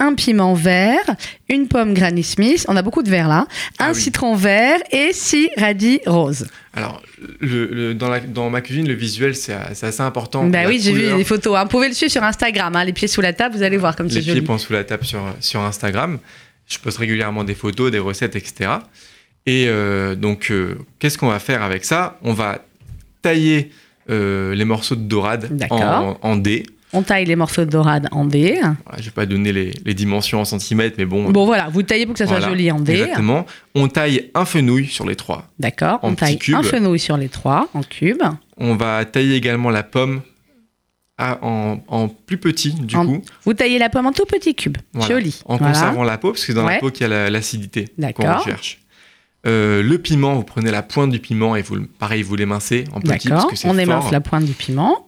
un 0.00 0.14
piment 0.14 0.54
vert, 0.54 1.04
une 1.48 1.66
pomme 1.66 1.92
Granny 1.92 2.22
Smith, 2.22 2.64
on 2.68 2.76
a 2.76 2.82
beaucoup 2.82 3.02
de 3.02 3.10
verre 3.10 3.26
là, 3.28 3.46
Ah 3.78 3.86
un 3.88 3.92
oui. 3.94 4.00
citron 4.00 4.36
vert 4.36 4.78
et 4.92 5.12
six 5.12 5.50
radis 5.56 6.00
roses. 6.06 6.46
Alors, 6.72 7.02
le, 7.40 7.66
le- 7.66 7.94
dans, 7.94 8.08
la- 8.08 8.20
dans 8.20 8.48
ma 8.48 8.60
cuisine, 8.60 8.86
le 8.86 8.94
visuel, 8.94 9.34
c'est 9.34 9.52
assez 9.54 10.00
important. 10.00 10.46
bah 10.46 10.60
oui, 10.68 10.80
j'ai 10.80 10.92
vu 10.92 11.16
les 11.16 11.24
photos. 11.24 11.56
hein. 11.56 11.64
Vous 11.64 11.70
pouvez 11.70 11.88
le 11.88 11.94
suivre 11.94 12.12
sur 12.12 12.22
Instagram, 12.22 12.76
hein, 12.76 12.84
les 12.84 12.92
pieds 12.92 13.08
sous 13.08 13.20
la 13.20 13.32
table, 13.32 13.56
vous 13.56 13.62
allez 13.62 13.76
voir 13.76 13.96
comme 13.96 14.06
Les 14.06 14.12
c'est 14.14 14.20
pieds 14.20 14.34
joli. 14.34 14.42
pensent 14.46 14.64
sous 14.66 14.72
la 14.72 14.84
table 14.84 15.04
sur, 15.04 15.20
sur 15.40 15.60
Instagram. 15.62 16.18
Je 16.68 16.78
poste 16.78 16.98
régulièrement 16.98 17.42
des 17.44 17.54
photos, 17.56 17.90
des 17.90 17.98
recettes, 17.98 18.36
etc. 18.36 18.70
Et 19.46 19.64
euh, 19.68 20.14
donc, 20.14 20.50
euh, 20.50 20.76
qu'est-ce 20.98 21.16
qu'on 21.18 21.28
va 21.28 21.38
faire 21.40 21.62
avec 21.62 21.84
ça? 21.84 22.18
On 22.22 22.34
va 22.34 22.64
tailler 23.22 23.70
euh, 24.10 24.54
les 24.54 24.64
morceaux 24.64 24.94
de 24.94 25.00
dorade 25.02 25.50
en, 25.70 26.16
en 26.22 26.36
dés. 26.36 26.64
On 26.94 27.02
taille 27.02 27.26
les 27.26 27.36
morceaux 27.36 27.64
de 27.66 27.70
dorade 27.70 28.08
en 28.12 28.24
dés. 28.24 28.58
Voilà, 28.60 28.98
je 28.98 29.04
vais 29.04 29.10
pas 29.10 29.26
donner 29.26 29.52
les, 29.52 29.72
les 29.84 29.92
dimensions 29.94 30.40
en 30.40 30.44
centimètres, 30.46 30.94
mais 30.98 31.04
bon. 31.04 31.30
Bon 31.30 31.44
voilà, 31.44 31.68
vous 31.68 31.82
taillez 31.82 32.06
pour 32.06 32.14
que 32.14 32.18
ça 32.18 32.26
soit 32.26 32.40
joli 32.40 32.70
en 32.72 32.80
dés. 32.80 32.94
Exactement. 33.00 33.44
On 33.74 33.88
taille 33.88 34.30
un 34.34 34.44
fenouil 34.46 34.86
sur 34.86 35.06
les 35.06 35.14
trois. 35.16 35.48
D'accord, 35.58 36.00
on 36.02 36.14
taille 36.14 36.38
petits 36.38 36.54
un 36.54 36.62
cubes. 36.62 36.70
fenouil 36.70 36.98
sur 36.98 37.16
les 37.18 37.28
trois 37.28 37.68
en 37.74 37.82
cubes. 37.82 38.22
On 38.56 38.74
va 38.74 39.04
tailler 39.04 39.34
également 39.36 39.68
la 39.70 39.82
pomme 39.82 40.22
à- 41.18 41.38
en, 41.44 41.80
en 41.88 42.08
plus 42.08 42.38
petit, 42.38 42.72
du 42.72 42.96
En- 42.96 43.04
coup. 43.06 43.22
Vous 43.44 43.52
taillez 43.54 43.78
la 43.78 43.90
pomme 43.90 44.06
en 44.06 44.12
tout 44.12 44.24
petit 44.24 44.54
cube. 44.54 44.78
Voilà. 44.94 45.14
Joli. 45.14 45.40
En 45.44 45.58
conservant 45.58 46.04
la 46.04 46.16
peau, 46.16 46.28
parce 46.30 46.40
que 46.40 46.46
c'est 46.46 46.54
dans 46.54 46.64
Ouais. 46.66 46.74
la 46.74 46.80
peau 46.80 46.90
qu'il 46.90 47.02
y 47.02 47.04
a 47.04 47.08
la- 47.08 47.28
l'acidité 47.30 47.86
qu'on 47.96 48.02
D'accord. 48.02 48.38
recherche. 48.38 48.78
Euh, 49.46 49.82
le 49.82 49.98
piment, 49.98 50.34
vous 50.34 50.42
prenez 50.42 50.70
la 50.70 50.82
pointe 50.82 51.10
du 51.10 51.18
piment 51.20 51.54
et 51.54 51.62
vous, 51.62 51.76
pareil, 51.98 52.22
vous 52.22 52.34
l'émincez 52.34 52.84
en 52.92 53.00
petit 53.00 53.28
D'accord. 53.28 53.50
On 53.52 53.56
fort. 53.56 53.78
émince 53.78 54.10
la 54.10 54.20
pointe 54.20 54.44
du 54.44 54.52
piment. 54.52 55.06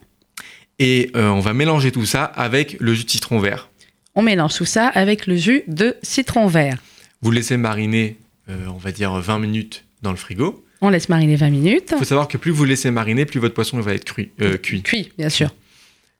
Et 0.81 1.11
euh, 1.15 1.29
on 1.29 1.41
va 1.41 1.53
mélanger 1.53 1.93
tout 1.93 2.07
ça 2.07 2.25
avec 2.25 2.77
le 2.81 2.95
jus 2.95 3.05
de 3.05 3.11
citron 3.11 3.39
vert. 3.39 3.69
On 4.15 4.23
mélange 4.23 4.55
tout 4.55 4.65
ça 4.65 4.89
avec 4.89 5.27
le 5.27 5.37
jus 5.37 5.63
de 5.69 5.95
citron 6.03 6.47
vert. 6.47 6.79
Vous 7.21 7.31
le 7.31 7.37
laissez 7.37 7.59
mariner, 7.59 8.17
euh, 8.49 8.57
on 8.75 8.79
va 8.79 8.91
dire 8.91 9.13
20 9.13 9.39
minutes 9.39 9.85
dans 10.01 10.11
le 10.11 10.17
frigo. 10.17 10.65
On 10.81 10.89
laisse 10.89 11.11
mariner 11.11 11.37
20 11.37 11.51
minutes. 11.51 11.89
Il 11.93 11.99
faut 11.99 12.05
savoir 12.05 12.27
que 12.29 12.39
plus 12.39 12.51
vous 12.51 12.65
le 12.65 12.71
laissez 12.71 12.91
mariner, 12.91 13.27
plus 13.27 13.39
votre 13.41 13.55
poisson 13.55 13.79
va 13.81 13.93
être 13.93 14.07
cru- 14.07 14.31
euh, 14.41 14.57
cuit. 14.57 14.83
Cuit, 14.83 15.13
bien 15.19 15.29
sûr. 15.29 15.55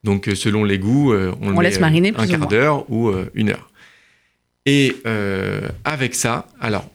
Donc 0.03 0.29
selon 0.35 0.63
les 0.63 0.77
goûts, 0.77 1.11
on, 1.11 1.15
le 1.15 1.33
On 1.41 1.51
met, 1.57 1.63
laisse 1.63 1.79
mariner 1.79 2.13
un 2.15 2.27
quart 2.27 2.47
d'heure 2.47 2.89
ou 2.91 3.11
une 3.33 3.49
heure. 3.49 3.69
Et 4.65 4.95
avec 5.83 6.15
ça, 6.15 6.47
alors, 6.59 6.89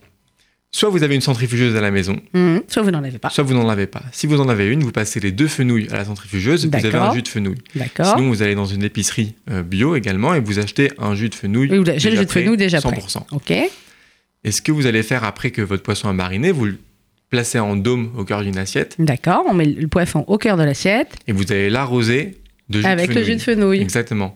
soit 0.77 0.91
vous 0.91 1.03
avez 1.03 1.15
une 1.15 1.21
centrifugeuse 1.23 1.75
à 1.75 1.81
la 1.81 1.91
maison, 1.91 2.21
Mhm. 2.35 2.62
Soit 2.69 2.83
vous 2.83 2.91
n'en 2.91 3.03
avez 3.03 3.19
pas. 3.19 3.31
soit 3.31 3.45
vous 3.45 3.55
n'en 3.55 3.69
avez 3.69 3.87
pas. 3.87 4.03
Si 4.12 4.27
vous 4.27 4.41
en 4.43 4.49
avez 4.51 4.67
une, 4.67 4.83
vous 4.83 4.93
passez 4.93 5.21
les 5.21 5.33
deux 5.33 5.49
fenouilles 5.49 5.89
à 5.91 5.95
la 5.97 6.05
centrifugeuse, 6.05 6.67
vous 6.67 6.77
avez 6.77 6.95
un 6.95 7.15
jus 7.15 7.23
de 7.23 7.29
fenouil. 7.29 7.57
D'accord. 7.75 8.15
Sinon, 8.15 8.29
vous 8.29 8.43
allez 8.43 8.55
dans 8.55 8.67
une 8.67 8.83
épicerie 8.83 9.35
euh, 9.51 9.62
bio 9.62 9.97
également 9.97 10.35
et 10.35 10.41
vous 10.41 10.59
achetez 10.59 10.91
un 10.99 11.15
jus 11.15 11.31
de 11.31 11.35
fenouil. 11.35 11.71
Oui, 11.71 11.83
J'ai 11.97 12.11
le 12.11 12.17
jus 12.17 12.27
de 12.27 12.31
fenouil 12.31 12.57
déjà 12.59 12.81
prêt. 12.83 12.91
100%. 12.99 13.27
Ok. 13.33 13.51
Et 14.45 14.53
ce 14.53 14.61
que 14.61 14.71
vous 14.71 14.85
allez 14.87 15.03
faire 15.03 15.25
après 15.25 15.51
que 15.51 15.62
votre 15.62 15.83
poisson 15.83 16.09
a 16.09 16.12
mariné, 16.12 16.53
vous 16.53 16.67
le 16.67 16.79
placez 17.31 17.59
en 17.59 17.75
dôme 17.75 18.12
au 18.19 18.25
cœur 18.25 18.43
d'une 18.43 18.59
assiette 18.59 18.97
D'accord. 18.99 19.45
On 19.49 19.55
met 19.55 19.65
le 19.65 19.89
poisson 19.89 20.25
au 20.29 20.37
cœur 20.39 20.57
de 20.59 20.62
l'assiette 20.62 21.15
et 21.27 21.33
vous 21.33 21.45
allez 21.51 21.71
l'arroser 21.71 22.37
de 22.69 22.81
jus 22.81 22.87
avec 22.87 23.11
de 23.11 23.15
le 23.15 23.21
fenouil. 23.25 23.33
jus 23.33 23.37
de 23.39 23.43
fenouil. 23.43 23.81
Exactement. 23.81 24.35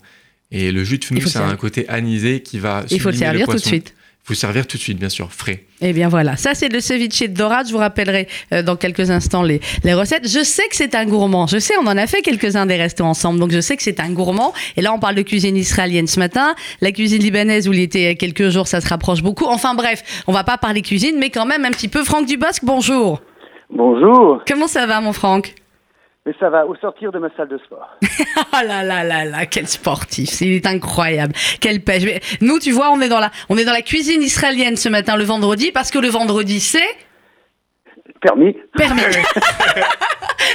Et 0.50 0.72
le 0.72 0.83
jus 0.85 0.98
de 0.98 1.05
Il 1.05 1.07
fenouil, 1.09 1.22
le 1.24 1.29
ça 1.29 1.46
a 1.46 1.50
un 1.50 1.57
côté 1.57 1.87
anisé 1.88 2.40
qui 2.42 2.59
va 2.59 2.85
Il 2.90 2.98
faut 3.00 3.11
le 3.11 3.16
servir 3.16 3.46
tout 3.46 3.53
de 3.53 3.59
suite. 3.59 3.94
Le 4.28 4.35
servir 4.37 4.66
tout 4.66 4.76
de 4.76 4.83
suite, 4.83 4.98
bien 4.98 5.09
sûr, 5.09 5.33
frais. 5.33 5.64
Eh 5.80 5.92
bien 5.92 6.09
voilà, 6.09 6.37
ça 6.37 6.54
c'est 6.54 6.68
le 6.68 6.80
ceviche 6.80 7.20
de 7.20 7.26
dorade. 7.26 7.66
Je 7.66 7.72
vous 7.72 7.78
rappellerai 7.78 8.28
euh, 8.52 8.62
dans 8.62 8.76
quelques 8.76 9.11
instants 9.11 9.42
les, 9.42 9.61
les 9.83 9.94
recettes. 9.94 10.28
Je 10.28 10.44
sais 10.44 10.68
que 10.68 10.76
c'est 10.76 10.94
un 10.94 11.04
gourmand. 11.04 11.48
Je 11.48 11.59
sais, 11.59 11.74
on 11.83 11.87
en 11.87 11.96
a 11.96 12.06
fait 12.06 12.22
quelques-uns 12.22 12.66
des 12.66 12.76
restos 12.76 13.04
ensemble, 13.04 13.40
donc 13.40 13.50
je 13.50 13.61
sais 13.61 13.76
que 13.76 13.83
c'est 13.83 13.98
un 13.98 14.11
gourmand. 14.11 14.52
Et 14.76 14.83
là, 14.83 14.92
on 14.92 15.00
parle 15.00 15.16
de 15.16 15.22
cuisine 15.22 15.56
israélienne 15.56 16.06
ce 16.06 16.20
matin. 16.20 16.54
La 16.80 16.92
cuisine 16.92 17.20
libanaise 17.20 17.66
où 17.68 17.72
il 17.72 17.80
était 17.80 18.00
il 18.00 18.04
y 18.04 18.06
a 18.09 18.14
quelques 18.14 18.50
jours, 18.50 18.68
ça 18.68 18.80
se 18.80 18.88
rapproche 18.88 19.22
beaucoup. 19.22 19.46
Enfin 19.46 19.74
bref, 19.74 20.22
on 20.28 20.33
va 20.33 20.44
pas 20.44 20.59
parler 20.59 20.83
cuisine, 20.83 21.16
mais 21.18 21.30
quand 21.30 21.46
même 21.46 21.64
un 21.64 21.70
petit 21.70 21.88
peu. 21.88 22.04
Franck 22.04 22.26
Dubosc, 22.26 22.64
bonjour. 22.64 23.20
Bonjour, 23.72 24.42
Comment 24.46 24.66
ça 24.66 24.87
va, 24.87 25.00
mon 25.00 25.12
Franck? 25.12 25.54
Mais 26.26 26.35
ça 26.38 26.50
va 26.50 26.66
au 26.66 26.74
sortir 26.76 27.12
de 27.12 27.18
ma 27.18 27.28
salle 27.37 27.48
de 27.48 27.59
sport. 27.59 27.98
Ah 28.52 28.64
là 28.64 28.83
là 28.83 29.04
là 29.04 29.24
là, 29.24 29.46
quel 29.46 29.68
sportif, 29.68 30.40
il 30.40 30.52
est 30.54 30.66
incroyable, 30.66 31.35
quelle 31.61 31.80
pêche. 31.80 32.04
Nous, 32.40 32.59
tu 32.59 32.72
vois, 32.72 32.90
on 32.90 33.00
est 33.00 33.09
dans 33.09 33.20
la, 33.20 33.30
on 33.48 33.56
est 33.56 33.64
dans 33.64 33.72
la 33.72 33.83
cuisine 33.83 34.22
israélienne 34.22 34.76
ce 34.76 34.88
matin, 34.88 35.16
le 35.16 35.24
vendredi, 35.24 35.70
parce 35.72 35.90
que 35.90 35.98
le 35.98 36.09
vendredi 36.09 36.61
c'est 36.61 36.78
Permis 38.20 38.54
permis. 38.76 39.00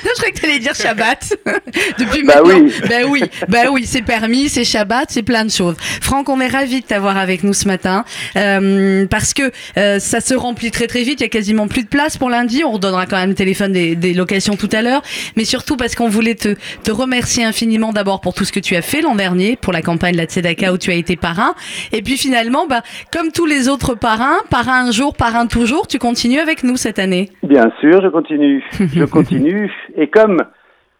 Non, 0.03 0.11
je 0.13 0.15
croyais 0.17 0.33
que 0.33 0.39
tu 0.39 0.45
allais 0.45 0.59
dire 0.59 0.75
Shabbat. 0.75 1.37
Depuis 1.99 2.23
Bah 2.23 2.41
maintenant. 2.43 2.59
oui. 2.59 2.73
Ben 2.89 3.05
oui, 3.07 3.23
ben 3.47 3.67
oui, 3.71 3.85
c'est 3.85 4.01
permis, 4.01 4.49
c'est 4.49 4.63
Shabbat, 4.65 5.05
c'est 5.09 5.23
plein 5.23 5.45
de 5.45 5.51
choses. 5.51 5.75
Franck, 6.01 6.27
on 6.27 6.41
est 6.41 6.47
ravis 6.47 6.81
de 6.81 6.85
t'avoir 6.85 7.17
avec 7.17 7.43
nous 7.43 7.53
ce 7.53 7.67
matin 7.67 8.03
euh, 8.35 9.05
parce 9.07 9.33
que 9.33 9.51
euh, 9.77 9.99
ça 9.99 10.21
se 10.21 10.33
remplit 10.33 10.71
très 10.71 10.87
très 10.87 11.03
vite. 11.03 11.21
Il 11.21 11.23
y 11.23 11.25
a 11.25 11.29
quasiment 11.29 11.67
plus 11.67 11.83
de 11.83 11.87
place 11.87 12.17
pour 12.17 12.29
lundi. 12.29 12.63
On 12.65 12.71
redonnera 12.71 13.05
quand 13.05 13.15
même 13.15 13.29
le 13.29 13.35
téléphone 13.35 13.71
des, 13.71 13.95
des 13.95 14.13
locations 14.13 14.55
tout 14.57 14.69
à 14.73 14.81
l'heure, 14.81 15.01
mais 15.37 15.45
surtout 15.45 15.77
parce 15.77 15.95
qu'on 15.95 16.09
voulait 16.09 16.35
te, 16.35 16.55
te 16.83 16.91
remercier 16.91 17.45
infiniment 17.45 17.93
d'abord 17.93 18.21
pour 18.21 18.33
tout 18.33 18.43
ce 18.43 18.51
que 18.51 18.59
tu 18.59 18.75
as 18.75 18.81
fait 18.81 19.01
l'an 19.01 19.15
dernier 19.15 19.55
pour 19.55 19.71
la 19.71 19.81
campagne 19.81 20.13
de 20.13 20.17
la 20.17 20.25
Tzedaka 20.25 20.73
où 20.73 20.77
tu 20.77 20.91
as 20.91 20.95
été 20.95 21.15
parrain. 21.15 21.55
Et 21.93 22.01
puis 22.01 22.17
finalement, 22.17 22.65
bah, 22.67 22.81
comme 23.13 23.31
tous 23.31 23.45
les 23.45 23.69
autres 23.69 23.95
parrains, 23.95 24.39
parrain 24.49 24.87
un 24.87 24.91
jour, 24.91 25.15
parrain 25.15 25.45
toujours, 25.47 25.87
tu 25.87 25.99
continues 25.99 26.39
avec 26.39 26.63
nous 26.63 26.75
cette 26.75 26.99
année. 26.99 27.31
Bien 27.43 27.54
sûr, 27.79 28.01
je 28.01 28.07
continue. 28.09 28.63
Je 28.71 29.05
continue. 29.05 29.71
Et 29.95 30.07
comme. 30.09 30.37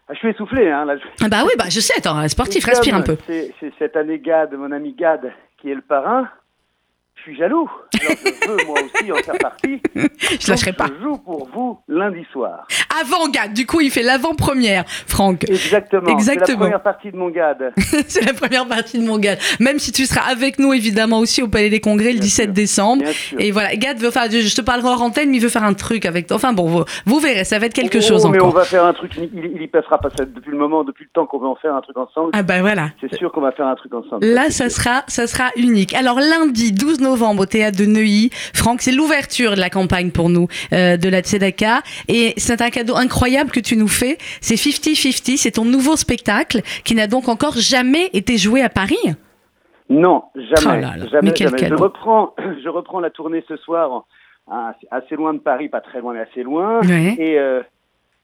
Ah, 0.08 0.14
je 0.14 0.20
suis 0.20 0.30
essoufflé, 0.30 0.70
hein, 0.70 0.86
là. 0.86 0.98
je- 0.98 1.04
Ah 1.26 1.30
Bah 1.30 1.38
oui, 1.46 1.52
bah 1.58 1.66
je 1.68 1.80
sais, 1.80 1.94
attends, 1.98 2.28
sportif, 2.28 2.64
respire 2.66 2.96
un 2.96 3.02
peu. 3.02 3.18
C'est 3.28 3.52
cette 3.80 3.96
année 3.96 4.20
Gad, 4.20 4.54
mon 4.54 4.72
ami 4.72 4.94
Gad, 4.94 5.32
qui 5.60 5.72
est 5.72 5.76
le 5.76 5.82
parrain. 5.82 6.28
Suis 7.26 7.36
jaloux. 7.38 7.68
Alors 8.02 8.16
je 8.24 8.48
veux 8.52 8.58
moi 8.68 8.78
aussi 8.84 9.12
en 9.12 9.16
faire 9.16 9.38
partie. 9.40 9.82
Je 10.40 10.50
lâcherai 10.52 10.74
pas. 10.74 10.86
Je 10.96 11.04
joue 11.04 11.18
pour 11.18 11.48
vous 11.54 11.80
lundi 11.88 12.24
soir. 12.32 12.68
Avant 13.02 13.28
Gad, 13.30 13.52
du 13.54 13.66
coup 13.66 13.82
il 13.82 13.90
fait 13.90 14.04
l'avant-première, 14.04 14.84
Franck. 14.88 15.50
Exactement. 15.50 16.04
C'est 16.06 16.12
la 16.12 16.14
Exactement. 16.14 16.60
première 16.60 16.84
partie 16.84 17.12
de 17.12 17.18
mon 17.18 17.30
Gad. 17.30 17.74
C'est 18.08 18.24
la 18.26 18.34
première 18.34 18.68
partie 18.68 19.00
de 19.00 19.08
mon 19.08 19.18
Gad. 19.18 19.40
Même 19.60 19.80
si 19.80 19.92
tu 19.92 20.06
seras 20.06 20.30
avec 20.30 20.60
nous 20.60 20.72
évidemment 20.74 21.18
aussi 21.18 21.42
au 21.42 21.48
Palais 21.48 21.70
des 21.72 21.80
Congrès 21.80 22.10
le 22.10 22.20
Bien 22.20 22.22
17 22.22 22.46
sûr. 22.46 22.54
décembre. 22.54 23.02
Bien 23.04 23.12
sûr. 23.12 23.40
Et 23.42 23.50
voilà, 23.50 23.76
Gad 23.76 23.98
veut 23.98 24.12
faire, 24.12 24.30
je 24.30 24.56
te 24.56 24.62
parlerai 24.62 24.90
en 24.90 25.00
antenne, 25.02 25.32
mais 25.32 25.38
il 25.38 25.44
veut 25.44 25.50
faire 25.50 25.64
un 25.64 25.74
truc 25.74 26.06
avec 26.06 26.28
toi. 26.28 26.38
Enfin 26.38 26.54
bon, 26.54 26.68
vous, 26.68 26.84
vous 27.08 27.20
verrez, 27.20 27.44
ça 27.44 27.58
va 27.58 27.66
être 27.66 27.74
quelque 27.74 27.98
Oh, 27.98 28.02
chose 28.08 28.26
mais 28.30 28.40
on 28.40 28.46
encore. 28.50 28.60
va 28.60 28.66
faire 28.66 28.86
un 28.86 28.94
truc. 28.94 29.14
Il, 29.18 29.52
il, 29.56 29.62
y 29.64 29.68
passera 29.68 29.98
pas 29.98 30.10
ça 30.16 30.26
depuis 30.26 30.52
le 30.52 30.58
moment, 30.58 30.84
depuis 30.84 31.06
le 31.06 31.10
temps 31.12 31.26
qu'on 31.26 31.40
veut 31.40 31.48
en 31.48 31.56
faire 31.56 31.74
un 31.74 31.82
truc 31.82 31.98
ensemble. 31.98 32.30
Ah 32.34 32.44
bah 32.44 32.62
voilà. 32.62 32.90
C'est 33.02 33.16
sûr 33.16 33.32
qu'on 33.32 33.42
va 33.42 33.52
faire 33.52 33.68
un 33.68 33.76
truc 33.76 33.94
ensemble. 33.96 34.26
Là, 34.28 34.52
ça 34.52 34.70
sera, 34.70 35.04
ça 35.08 35.26
sera 35.26 35.50
unique. 35.56 35.94
Alors 35.96 36.20
lundi 36.20 36.72
12 36.72 37.00
novembre 37.00 37.15
au 37.22 37.46
théâtre 37.46 37.78
de 37.78 37.86
Neuilly, 37.86 38.30
Franck, 38.54 38.82
c'est 38.82 38.92
l'ouverture 38.92 39.56
de 39.56 39.60
la 39.60 39.70
campagne 39.70 40.12
pour 40.12 40.30
nous 40.30 40.48
euh, 40.74 40.98
de 40.98 41.10
la 41.10 41.22
Tzedaka 41.22 41.82
et 42.08 42.34
c'est 42.38 42.62
un 42.62 42.70
cadeau 42.70 42.96
incroyable 42.96 43.52
que 43.52 43.60
tu 43.60 43.78
nous 43.78 43.88
fais. 43.88 44.18
C'est 44.42 44.56
50-50, 44.56 45.38
c'est 45.38 45.52
ton 45.52 45.66
nouveau 45.66 45.96
spectacle 45.96 46.62
qui 46.84 46.94
n'a 46.94 47.08
donc 47.08 47.30
encore 47.30 47.56
jamais 47.56 48.10
été 48.14 48.38
joué 48.38 48.62
à 48.62 48.70
Paris. 48.70 48.98
Non, 49.90 50.24
jamais. 50.36 50.78
Oh 50.78 50.82
là 50.82 50.98
là, 50.98 51.08
jamais. 51.08 51.34
Je 51.36 51.74
reprends, 51.74 52.36
je 52.64 52.70
reprends 52.70 53.00
la 53.00 53.10
tournée 53.10 53.44
ce 53.48 53.56
soir, 53.58 54.06
hein, 54.52 54.74
assez 54.92 55.16
loin 55.16 55.34
de 55.34 55.40
Paris, 55.40 55.70
pas 55.70 55.82
très 55.82 56.02
loin, 56.02 56.14
mais 56.14 56.22
assez 56.22 56.44
loin. 56.44 56.82
Et, 56.84 57.40
euh, 57.40 57.62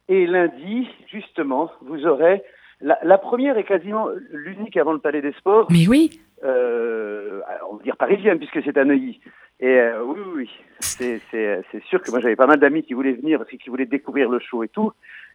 et 0.10 0.26
lundi, 0.26 0.88
justement, 1.12 1.72
vous 1.82 2.06
aurez. 2.06 2.44
La, 2.82 2.98
la 3.04 3.20
première 3.20 3.58
est 3.58 3.64
quasiment 3.64 4.08
l'unique 4.32 4.76
avant 4.76 4.92
le 4.92 5.00
Palais 5.00 5.22
des 5.22 5.34
Sports, 5.34 5.68
Mais 5.70 5.88
oui. 5.88 6.20
Euh, 6.44 7.42
on 7.70 7.76
va 7.76 7.84
dire 7.84 7.98
parisienne, 7.98 8.38
puisque 8.38 8.64
c'est 8.64 8.78
à 8.78 8.86
Neuilly. 8.86 9.20
Et 9.60 9.68
euh, 9.68 10.04
oui, 10.04 10.20
oui, 10.26 10.32
oui, 10.36 10.50
c'est 10.80 11.22
c'est 11.30 11.84
sûr 11.84 12.02
que 12.02 12.10
moi 12.10 12.20
j'avais 12.20 12.36
pas 12.36 12.48
mal 12.48 12.60
d'amis 12.60 12.84
qui 12.84 12.94
voulaient 12.94 13.14
venir 13.14 13.38
parce 13.38 13.50
qu'ils 13.50 13.70
voulaient 13.70 13.86
découvrir 13.86 14.30
le 14.30 14.40
show 14.40 14.64
et 14.64 14.68
tout. 14.68 14.92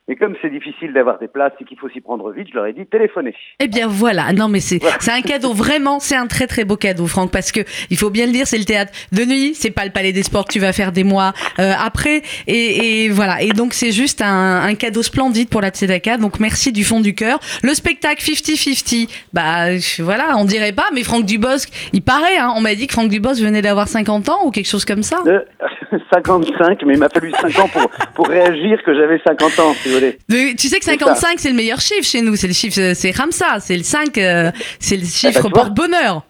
Mais 0.09 0.15
comme 0.17 0.35
c'est 0.41 0.51
difficile 0.51 0.93
d'avoir 0.93 1.19
des 1.19 1.27
places 1.27 1.53
et 1.61 1.65
qu'il 1.65 1.79
faut 1.79 1.89
s'y 1.89 2.01
prendre 2.01 2.31
vite, 2.31 2.49
je 2.51 2.55
leur 2.55 2.67
ai 2.67 2.73
dit 2.73 2.87
téléphonez. 2.87 3.35
Eh 3.59 3.67
bien 3.67 3.89
voilà, 3.89 4.33
non 4.33 4.47
mais 4.49 4.61
c'est 4.61 4.79
c'est 5.01 5.11
un 5.11 5.21
cadeau. 5.21 5.53
Vraiment, 5.53 5.99
c'est 5.99 6.15
un 6.15 6.27
très 6.29 6.47
très 6.47 6.65
beau 6.65 6.77
cadeau 6.77 7.07
Franck 7.09 7.33
parce 7.33 7.51
que 7.51 7.61
il 7.91 7.97
faut 7.97 8.11
bien 8.11 8.27
le 8.27 8.33
dire, 8.33 8.47
c'est 8.47 8.59
le 8.59 8.65
théâtre 8.65 8.93
de 9.13 9.25
nuit, 9.25 9.55
c'est 9.55 9.71
pas 9.73 9.85
le 9.85 9.91
palais 9.91 10.13
des 10.13 10.23
sports 10.23 10.45
que 10.45 10.53
tu 10.53 10.61
vas 10.61 10.73
faire 10.73 10.93
des 10.93 11.03
mois 11.05 11.33
euh, 11.59 11.73
après. 11.85 12.23
Et, 12.47 13.05
et 13.05 13.09
voilà. 13.09 13.43
Et 13.43 13.49
donc 13.49 13.73
c'est 13.75 13.91
juste 13.91 14.23
un, 14.23 14.63
un 14.63 14.75
cadeau 14.77 15.03
splendide 15.03 15.49
pour 15.49 15.61
la 15.61 15.71
Tzedaka. 15.71 16.19
Donc 16.19 16.39
merci 16.39 16.73
du 16.73 16.85
fond 16.85 17.01
du 17.01 17.15
cœur. 17.15 17.41
Le 17.65 17.75
spectacle 17.75 18.23
50-50, 18.23 19.09
bah 19.33 19.77
je- 19.77 20.03
voilà, 20.03 20.37
on 20.37 20.45
dirait 20.45 20.73
pas 20.73 20.87
mais 20.95 21.03
Franck 21.03 21.25
Dubosc, 21.27 21.69
il 21.93 22.03
paraît 22.03 22.37
hein, 22.39 22.53
on 22.57 22.61
m'a 22.61 22.75
dit 22.77 22.87
que 22.87 22.93
Franck 22.93 23.09
Dubosc 23.09 23.43
venait 23.43 23.63
d'avoir 23.63 23.89
50 23.89 24.29
ans 24.29 24.39
ou 24.45 24.51
quelque 24.53 24.69
chose 24.69 24.85
comme 24.85 25.03
ça. 25.03 25.19
Euh, 25.27 25.41
55, 26.13 26.83
mais 26.85 26.95
il 26.95 26.99
m'a 26.99 27.09
fallu 27.09 27.31
5 27.33 27.59
ans 27.59 27.69
pour, 27.69 27.89
pour 28.15 28.29
réagir 28.29 28.83
que 28.85 28.95
j'avais 28.95 29.21
50 29.27 29.59
ans, 29.61 29.75
tu 29.99 30.69
sais 30.69 30.79
que 30.79 30.85
C'est 30.85 30.93
55 30.99 31.39
c'est 31.39 31.51
le 31.51 31.55
meilleur 31.57 31.81
chiffre 31.81 32.05
chez 32.05 32.23
nous, 32.23 32.37
c'est 32.37 32.47
le 32.47 32.53
chiffre 32.55 32.93
c'est 32.95 33.11
Ramsa, 33.17 33.61
c'est 33.61 33.77
le 33.77 33.83
5 33.83 34.19
euh, 34.19 34.51
c'est 34.79 34.97
le 34.97 35.05
chiffre 35.05 35.35
tu 35.35 35.41
vois. 35.43 35.51
porte-bonheur. 35.51 36.23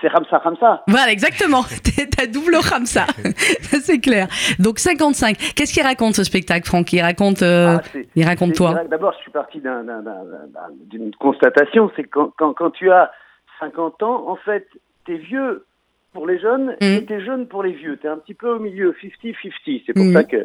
C'est 0.00 0.06
Ramsa 0.08 0.38
Ramsa. 0.38 0.84
Voilà, 0.86 1.10
exactement. 1.10 1.64
T'as 2.16 2.26
double 2.26 2.54
Ramsa. 2.54 3.04
C'est 3.82 3.98
clair. 3.98 4.28
Donc, 4.60 4.78
55. 4.78 5.36
Qu'est-ce 5.56 5.74
qu'il 5.74 5.82
raconte, 5.82 6.14
ce 6.14 6.22
spectacle, 6.22 6.68
Franck? 6.68 6.92
Il 6.92 7.00
raconte, 7.02 7.42
euh, 7.42 7.78
Ah, 7.80 7.98
il 8.14 8.24
raconte 8.24 8.54
toi. 8.54 8.80
D'abord, 8.88 9.12
je 9.16 9.22
suis 9.22 9.32
parti 9.32 9.58
d'un- 9.58 9.82
d'un- 9.82 10.00
d'un- 10.02 10.22
d'un- 10.22 10.70
d'une 10.88 11.10
constatation, 11.16 11.90
c'est 11.96 12.04
quand, 12.04 12.32
quand, 12.38 12.52
quand 12.54 12.70
tu 12.70 12.92
as 12.92 13.10
50 13.58 14.00
ans, 14.04 14.28
en 14.28 14.36
fait, 14.36 14.68
t'es 15.04 15.16
vieux 15.16 15.64
pour 16.12 16.28
les 16.28 16.38
jeunes 16.38 16.76
Mhm. 16.80 16.94
et 16.94 17.04
t'es 17.04 17.20
jeune 17.24 17.48
pour 17.48 17.64
les 17.64 17.72
vieux. 17.72 17.96
T'es 18.00 18.06
un 18.06 18.18
petit 18.18 18.34
peu 18.34 18.50
au 18.50 18.60
milieu, 18.60 18.94
50-50. 19.02 19.82
C'est 19.84 19.94
pour 19.94 20.04
Mhm. 20.04 20.12
ça 20.12 20.22
que, 20.22 20.44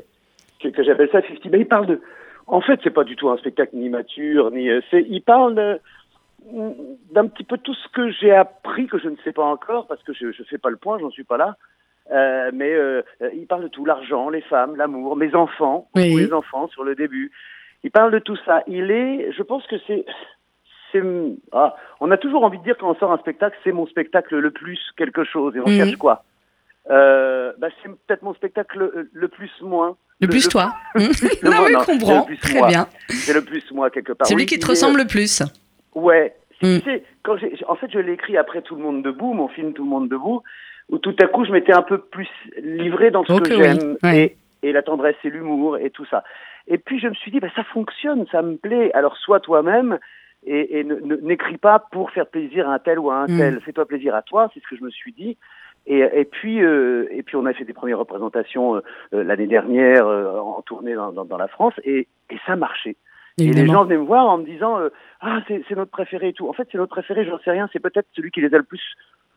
que, 0.63 0.67
que 0.69 0.83
j'appelle 0.83 1.09
ça 1.11 1.21
50. 1.21 1.45
Mais 1.51 1.59
il 1.59 1.67
parle 1.67 1.85
de... 1.85 2.01
En 2.47 2.61
fait, 2.61 2.79
c'est 2.83 2.89
pas 2.93 3.03
du 3.03 3.15
tout 3.15 3.29
un 3.29 3.37
spectacle 3.37 3.75
ni 3.75 3.89
mature, 3.89 4.51
ni... 4.51 4.69
euh, 4.69 4.81
Il 4.91 5.21
parle 5.21 5.55
de- 5.55 5.79
d'un 7.11 7.27
petit 7.27 7.43
peu 7.45 7.57
tout 7.57 7.73
ce 7.73 7.87
que 7.89 8.09
j'ai 8.11 8.31
appris, 8.33 8.87
que 8.87 8.97
je 8.99 9.07
ne 9.09 9.15
sais 9.23 9.31
pas 9.31 9.43
encore, 9.45 9.87
parce 9.87 10.03
que 10.03 10.13
je 10.13 10.25
ne 10.27 10.31
fais 10.49 10.57
pas 10.57 10.69
le 10.69 10.75
point, 10.77 10.99
j'en 10.99 11.09
suis 11.09 11.23
pas 11.23 11.37
là. 11.37 11.55
Euh, 12.11 12.51
mais 12.53 12.73
euh, 12.73 13.01
euh, 13.21 13.29
il 13.33 13.47
parle 13.47 13.63
de 13.63 13.67
tout, 13.69 13.85
l'argent, 13.85 14.29
les 14.29 14.41
femmes, 14.41 14.75
l'amour, 14.75 15.15
mes 15.15 15.33
enfants, 15.35 15.87
Oui. 15.95 16.15
les 16.17 16.33
enfants 16.33 16.67
sur 16.67 16.83
le 16.83 16.95
début. 16.95 17.31
Il 17.83 17.91
parle 17.91 18.11
de 18.11 18.19
tout 18.19 18.35
ça. 18.45 18.61
Il 18.67 18.91
est, 18.91 19.31
je 19.31 19.41
pense 19.41 19.65
que 19.67 19.77
c'est, 19.87 20.05
ah, 21.53 21.75
on 22.01 22.11
a 22.11 22.17
toujours 22.17 22.43
envie 22.43 22.59
de 22.59 22.63
dire 22.63 22.77
quand 22.77 22.89
on 22.89 22.95
sort 22.95 23.11
un 23.13 23.17
spectacle, 23.19 23.57
c'est 23.63 23.71
mon 23.71 23.87
spectacle 23.87 24.37
le 24.37 24.51
plus 24.51 24.79
quelque 24.97 25.23
chose. 25.23 25.55
Et 25.55 25.59
on 25.61 25.67
Mhm. 25.69 25.77
cherche 25.77 25.95
quoi? 25.95 26.23
Euh, 26.89 27.53
bah, 27.57 27.69
C'est 27.81 27.89
peut-être 27.89 28.21
mon 28.23 28.33
spectacle 28.33 28.77
le, 28.79 29.09
le 29.11 29.27
plus 29.29 29.51
moins. 29.61 29.95
Le 30.23 30.27
plus 30.29 30.47
toi. 30.49 30.73
Hmm 30.95 30.99
le 31.41 31.49
non, 31.49 31.63
mais 31.65 31.71
non, 31.71 31.79
comprends. 31.83 32.19
le 32.21 32.25
plus 32.25 32.37
Très 32.37 32.59
moi. 32.59 32.67
bien. 32.67 32.87
C'est 33.09 33.33
le 33.33 33.41
plus 33.43 33.71
moi 33.71 33.89
quelque 33.89 34.13
part. 34.13 34.27
C'est 34.27 34.33
lui 34.35 34.43
Oui, 34.43 34.45
qui 34.47 34.59
te 34.59 34.65
ressemble 34.67 34.97
le 34.99 35.07
plus. 35.07 35.41
Ouais. 35.95 36.35
Mm. 36.61 36.77
Quand 37.23 37.37
j'ai, 37.37 37.53
en 37.67 37.75
fait, 37.75 37.87
je 37.91 37.99
l'ai 37.99 38.13
écrit 38.13 38.37
après 38.37 38.61
Tout 38.61 38.75
le 38.75 38.81
monde 38.81 39.03
debout, 39.03 39.33
mon 39.33 39.47
film 39.47 39.73
Tout 39.73 39.83
le 39.83 39.89
monde 39.89 40.09
debout, 40.09 40.41
où 40.89 40.97
tout 40.97 41.15
à 41.21 41.27
coup 41.27 41.45
je 41.45 41.51
m'étais 41.51 41.73
un 41.73 41.81
peu 41.81 41.97
plus 41.97 42.27
livré 42.61 43.11
dans 43.11 43.23
ce 43.25 43.33
Ok, 43.33 43.47
que 43.49 43.53
oui, 43.53 43.63
j'aime 43.63 43.97
ouais. 44.03 44.35
et, 44.63 44.69
et 44.69 44.71
la 44.71 44.81
tendresse 44.81 45.15
et 45.23 45.29
l'humour 45.29 45.77
et 45.77 45.89
tout 45.89 46.05
ça. 46.05 46.23
Et 46.67 46.77
puis 46.77 46.99
je 46.99 47.07
me 47.07 47.13
suis 47.15 47.31
dit, 47.31 47.39
bah, 47.39 47.49
ça 47.55 47.63
fonctionne, 47.65 48.25
ça 48.31 48.41
me 48.41 48.55
plaît. 48.55 48.91
Alors 48.93 49.17
sois 49.17 49.39
toi-même 49.41 49.99
et, 50.45 50.79
et 50.79 50.83
n'écris 51.21 51.57
pas 51.57 51.79
pour 51.91 52.11
faire 52.11 52.27
plaisir 52.27 52.69
à 52.69 52.73
un 52.75 52.79
tel 52.79 52.99
ou 52.99 53.11
à 53.11 53.15
un 53.15 53.27
Mm. 53.27 53.37
tel. 53.37 53.61
Fais-toi 53.65 53.85
plaisir 53.85 54.15
à 54.15 54.21
toi, 54.21 54.49
c'est 54.53 54.61
ce 54.61 54.67
que 54.69 54.77
je 54.77 54.83
me 54.83 54.89
suis 54.91 55.11
dit. 55.13 55.37
Et, 55.85 55.99
et 55.99 56.25
puis, 56.25 56.63
euh, 56.63 57.07
et 57.11 57.23
puis 57.23 57.35
on 57.35 57.45
a 57.45 57.53
fait 57.53 57.65
des 57.65 57.73
premières 57.73 57.99
représentations 57.99 58.75
euh, 58.75 58.81
euh, 59.13 59.23
l'année 59.23 59.47
dernière 59.47 60.07
euh, 60.07 60.39
en 60.39 60.61
tournée 60.61 60.93
dans, 60.93 61.11
dans, 61.11 61.25
dans 61.25 61.37
la 61.37 61.49
France 61.49 61.73
et, 61.83 62.07
et 62.29 62.37
ça 62.45 62.55
marchait. 62.55 62.95
Et 63.37 63.43
les 63.43 63.49
Évidemment. 63.49 63.73
gens 63.73 63.83
venaient 63.85 63.97
me 63.97 64.05
voir 64.05 64.27
en 64.27 64.37
me 64.37 64.45
disant 64.45 64.79
euh, 64.79 64.89
ah 65.19 65.39
c'est 65.47 65.61
c'est 65.67 65.75
notre 65.75 65.91
préféré 65.91 66.29
et 66.29 66.33
tout. 66.33 66.47
En 66.47 66.53
fait 66.53 66.67
c'est 66.71 66.77
notre 66.77 66.91
préféré, 66.91 67.25
j'en 67.25 67.39
sais 67.39 67.51
rien. 67.51 67.67
C'est 67.73 67.79
peut-être 67.81 68.07
celui 68.13 68.31
qui 68.31 68.41
les 68.41 68.53
a 68.53 68.57
le 68.57 68.63
plus 68.63 68.81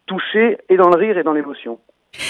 touchés 0.06 0.58
et 0.68 0.76
dans 0.76 0.88
le 0.88 0.96
rire 0.96 1.18
et 1.18 1.24
dans 1.24 1.32
l'émotion. 1.32 1.80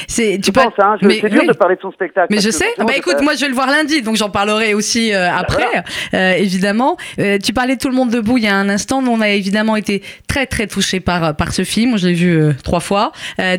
C'est, 0.09 0.38
Tu 0.42 0.53
penses 0.53 0.72
hein 0.79 0.96
je- 1.01 1.07
mais 1.07 1.18
C'est 1.20 1.29
dur 1.29 1.40
oui. 1.42 1.46
de 1.49 1.53
parler 1.53 1.77
de 1.77 1.81
son 1.81 1.90
spectacle. 1.92 2.29
Mais 2.31 2.40
je 2.40 2.51
sais. 2.51 2.66
Bah 2.79 2.92
écoute, 2.96 3.20
moi 3.22 3.35
je 3.35 3.40
vais 3.42 3.49
le 3.49 3.55
voir 3.55 3.68
lundi, 3.68 4.03
donc 4.03 4.16
j'en 4.16 4.31
parlerai 4.31 4.75
aussi 4.75 5.12
euh, 5.14 5.31
après, 5.33 5.64
euh, 6.14 6.33
évidemment. 6.33 6.96
Euh, 7.18 7.38
tu 7.42 7.53
parlais 7.53 7.75
de 7.77 7.81
Tout 7.81 7.88
le 7.88 7.94
monde 7.94 8.11
debout 8.11 8.38
il 8.38 8.44
y 8.44 8.49
a 8.49 8.55
un 8.57 8.68
instant. 8.68 9.03
Nous, 9.03 9.11
on 9.12 9.20
a 9.20 9.29
évidemment 9.31 9.77
été 9.77 10.03
très 10.29 10.46
très 10.46 10.66
touchés 10.66 11.01
par 11.01 11.37
par 11.37 11.53
ce 11.53 11.62
film. 11.64 11.96
Je 11.99 12.09
l'ai 12.09 12.14
vu 12.14 12.40
trois 12.64 12.81
fois. 12.81 13.12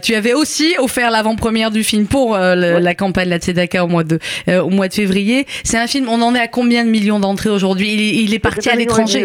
Tu 0.03 0.15
avais 0.15 0.33
aussi 0.33 0.75
offert 0.79 1.11
l'avant-première 1.11 1.71
du 1.71 1.83
film 1.83 2.07
pour 2.07 2.35
le- 2.37 2.57
Ouais. 2.75 2.79
la 2.81 2.95
campagne 2.95 3.25
de 3.25 3.29
la 3.31 3.37
Tzedaka 3.39 3.83
au 3.83 3.87
mois 3.87 4.03
de 4.03 4.19
au 4.49 4.69
mois 4.69 4.87
de 4.87 4.93
février. 4.93 5.45
C'est 5.63 5.77
un 5.77 5.87
film. 5.87 6.07
On 6.09 6.21
en 6.21 6.35
est 6.35 6.39
à 6.39 6.47
combien 6.47 6.83
de 6.83 6.89
millions 6.89 7.19
d'entrées 7.19 7.49
aujourd'hui? 7.49 7.93
Il, 7.93 8.01
est- 8.01 8.23
il 8.23 8.33
est 8.33 8.43
Ça 8.43 8.49
parti 8.49 8.69
à 8.69 8.75
l'étranger. 8.75 9.23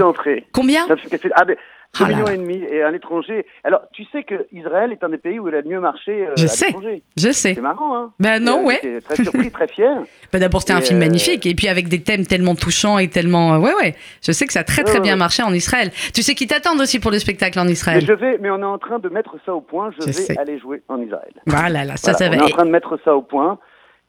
Combien? 0.53 0.87
Ah, 1.35 1.45
mais 1.47 1.57
2 1.99 2.05
là 2.07 2.17
millions 2.17 2.27
et 2.29 2.37
demi 2.39 2.65
et 2.71 2.83
à 2.83 2.91
l'étranger. 2.91 3.45
Alors, 3.65 3.83
tu 3.93 4.05
sais 4.13 4.23
que 4.23 4.47
Israël 4.53 4.93
est 4.93 5.05
un 5.05 5.11
des 5.11 5.19
pays 5.19 5.39
où 5.39 5.49
il 5.49 5.55
a 5.55 5.61
le 5.61 5.69
mieux 5.69 5.81
marché 5.81 6.27
euh, 6.27 6.33
Je 6.37 6.45
à 6.45 6.49
sais. 6.49 6.67
l'étranger. 6.69 7.03
Je 7.19 7.31
sais. 7.33 7.55
C'est 7.55 7.61
marrant, 7.61 7.95
hein 7.97 8.13
Ben 8.19 8.43
non, 8.43 8.65
ouais. 8.65 8.79
J'étais 8.83 9.01
très 9.03 9.23
surpris, 9.25 9.51
très 9.51 9.69
fier. 9.69 9.95
Bah, 10.33 10.39
D'abord, 10.39 10.63
c'était 10.63 10.73
un 10.73 10.79
Et, 10.79 10.83
film 10.83 10.97
euh, 11.03 11.05
magnifique, 11.05 11.45
et 11.45 11.55
puis 11.55 11.69
avec 11.69 11.89
des 11.89 12.03
thèmes 12.03 12.27
tellement 12.27 12.55
touchants 12.55 12.99
et 12.99 13.09
tellement. 13.09 13.55
euh, 13.55 13.59
ouais, 13.59 13.75
ouais. 13.75 13.95
Je 14.25 14.33
sais 14.33 14.47
que 14.47 14.53
ça 14.55 14.61
a 14.61 14.65
très 14.65 14.83
très 14.85 15.01
bien 15.01 15.17
marché 15.17 15.43
en 15.43 15.53
Israël. 15.53 15.91
Tu 16.15 16.23
sais 16.23 16.35
qu'ils 16.35 16.47
t'attendent 16.49 16.81
aussi 16.81 16.99
pour 17.01 17.11
le 17.11 17.19
spectacle 17.19 17.59
en 17.59 17.65
Mais 17.67 17.73
Israël. 17.73 18.03
je 18.07 18.13
vais, 18.15 18.39
mais 18.39 18.49
on 18.51 18.61
est 18.61 18.65
en 18.65 18.79
train 18.79 18.99
de 18.99 19.09
mettre 19.11 19.37
ça 19.45 19.55
au 19.55 19.61
point. 19.61 19.91
Je, 19.91 20.01
Je 20.01 20.07
vais 20.07 20.13
sais. 20.13 20.39
aller 20.39 20.59
jouer 20.59 20.83
en 20.89 21.01
Israël. 21.03 21.33
Voilà, 21.47 21.85
là, 21.85 21.97
ça, 21.99 22.13
Voilà, 22.13 22.19
ça 22.19 22.27
on 22.27 22.31
va. 22.31 22.37
est 22.37 22.43
en 22.53 22.57
train 22.57 22.65
de 22.67 22.71
mettre 22.71 22.99
ça 23.05 23.15
au 23.15 23.21
point. 23.23 23.59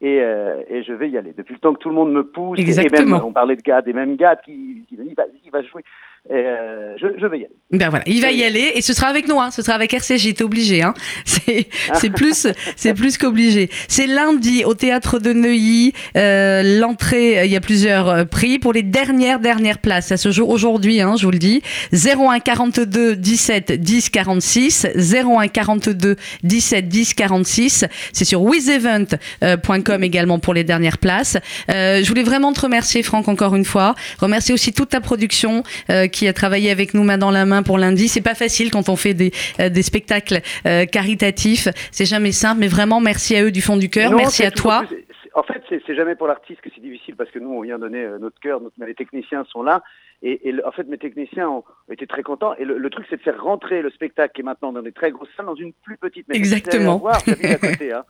Et, 0.02 0.20
euh, 0.22 0.62
et 0.70 0.84
je 0.84 0.92
vais 0.94 1.10
y 1.10 1.18
aller. 1.18 1.34
Depuis 1.38 1.54
le 1.54 1.60
temps 1.60 1.74
que 1.74 1.80
tout 1.80 1.88
le 1.90 1.96
monde 1.96 2.12
me 2.12 2.24
pousse, 2.26 2.58
et 2.60 2.62
Exactement. 2.62 3.18
même 3.18 3.26
on 3.26 3.32
parlait 3.32 3.56
de 3.56 3.62
Gad, 3.62 3.88
et 3.88 3.94
même 3.94 4.16
Gad 4.18 4.40
qui, 4.44 4.86
qui 4.90 4.98
me 4.98 5.04
dit, 5.04 5.14
vas-y, 5.16 5.50
va 5.50 5.62
jouer. 5.62 5.84
Et, 6.30 6.36
euh, 6.36 6.96
je, 6.98 7.08
je 7.20 7.28
vais 7.28 7.40
y 7.40 7.46
aller. 7.46 7.56
Ben 7.72 7.90
voilà, 7.90 8.04
il 8.08 8.22
va 8.22 8.32
y 8.32 8.44
aller 8.44 8.72
et 8.76 8.82
ce 8.82 8.94
sera 8.94 9.08
avec 9.08 9.28
nous, 9.28 9.42
hein. 9.42 9.52
ce 9.52 9.62
sera 9.62 9.74
avec 9.74 9.94
RCJ, 9.94 10.36
t'es 10.36 10.44
obligé, 10.44 10.84
hein. 10.84 10.94
C'est 11.26 11.68
c'est 11.94 12.12
plus 12.12 12.48
c'est 12.76 12.94
plus 12.94 13.18
qu'obligé. 13.18 13.70
C'est 13.88 14.08
lundi 14.08 14.64
au 14.64 14.74
théâtre 14.74 15.20
de 15.20 15.34
Neuilly. 15.34 15.94
Euh, 16.16 16.80
L'entrée, 16.80 17.40
euh, 17.40 17.46
il 17.46 17.52
y 17.52 17.56
a 17.56 17.62
plusieurs 17.62 18.10
euh, 18.10 18.26
prix 18.26 18.60
pour 18.60 18.72
les 18.74 18.84
dernières 18.84 19.40
dernières 19.40 19.80
places. 19.80 20.08
Ça 20.08 20.18
se 20.18 20.32
joue 20.32 20.46
aujourd'hui, 20.46 21.02
hein, 21.02 21.16
je 21.18 21.26
vous 21.26 21.32
le 21.32 21.40
dis. 21.40 21.62
01 21.92 22.40
42 22.40 23.16
17 23.16 23.74
10 23.74 24.10
46 24.10 24.88
01 24.96 25.48
42 25.48 26.16
17 26.44 26.88
10 26.88 27.14
46. 27.16 27.86
C'est 28.14 28.26
sur 28.26 28.44
wizevent.com 28.44 30.04
également 30.04 30.40
pour 30.40 30.54
les 30.54 30.64
dernières 30.64 31.00
places. 31.00 31.38
Euh, 31.70 32.02
je 32.04 32.08
voulais 32.08 32.24
vraiment 32.24 32.54
te 32.54 32.62
remercier, 32.62 33.04
Franck, 33.04 33.28
encore 33.28 33.56
une 33.56 33.66
fois. 33.66 33.96
Remercier 34.20 34.54
aussi 34.54 34.74
toute 34.74 34.90
ta 34.90 35.02
production 35.02 35.64
euh, 35.90 36.08
qui 36.14 36.28
a 36.28 36.34
travaillé 36.34 36.72
avec 36.72 36.94
nous 36.94 37.04
main 37.04 37.18
dans 37.18 37.32
la 37.32 37.46
main 37.46 37.64
pour 37.64 37.78
lundi. 37.78 38.08
C'est 38.08 38.22
pas 38.22 38.36
facile 38.36 38.72
quand 38.72 38.88
on 38.90 38.96
fait 38.96 39.14
des, 39.14 39.32
euh, 39.60 39.70
des 39.70 39.84
spectacles 39.84 40.40
euh, 40.66 40.86
caritatifs. 40.86 41.68
C'est 41.92 42.06
jamais 42.06 42.32
simple, 42.32 42.60
mais 42.62 42.68
vraiment 42.68 43.00
merci 43.02 43.36
à 43.36 43.44
eux 43.44 43.52
du 43.52 43.62
fond 43.62 43.76
du 43.78 43.90
cœur. 43.90 44.12
Merci 44.14 44.38
c'est 44.38 44.46
à 44.46 44.52
toi. 44.52 44.84
plus- 44.88 44.98
c'est- 44.98 45.04
En 45.36 45.42
fait, 45.44 45.62
c'est 45.68 45.82
c'est 45.88 45.96
jamais 45.96 46.16
pour 46.16 46.28
l'artiste 46.28 46.62
que 46.62 46.70
c'est 46.74 46.82
difficile 46.82 47.16
parce 47.16 47.32
que 47.32 47.40
nous, 47.40 47.50
on 47.50 47.62
vient 47.62 47.80
donner 47.80 48.04
euh, 48.04 48.20
notre 48.20 48.40
cœur, 48.40 48.62
notre, 48.62 48.76
les 48.86 48.94
techniciens 48.94 49.44
sont 49.52 49.64
là. 49.64 49.82
Et, 50.26 50.54
en 50.66 50.72
fait, 50.72 50.88
mes 50.88 50.98
techniciens 50.98 51.50
ont 51.50 51.64
été 51.92 52.08
très 52.08 52.24
contents. 52.24 52.54
Et 52.56 52.64
le, 52.64 52.78
le 52.78 52.90
truc, 52.90 53.06
c'est 53.10 53.18
de 53.18 53.22
faire 53.22 53.44
rentrer 53.44 53.82
le 53.82 53.90
spectacle 53.90 54.32
qui 54.34 54.40
est 54.40 54.44
maintenant 54.46 54.72
dans 54.72 54.82
des 54.82 54.94
très 54.94 55.12
grosses 55.12 55.28
salles 55.36 55.48
dans 55.48 55.56
une 55.56 55.74
plus 55.74 55.98
petite. 55.98 56.26
Mais 56.30 56.38
Exactement. 56.38 56.98
Voir, 56.98 57.20
j'habite 57.28 57.44
à 57.46 57.56
côté, 57.70 57.92
hein. 57.92 58.06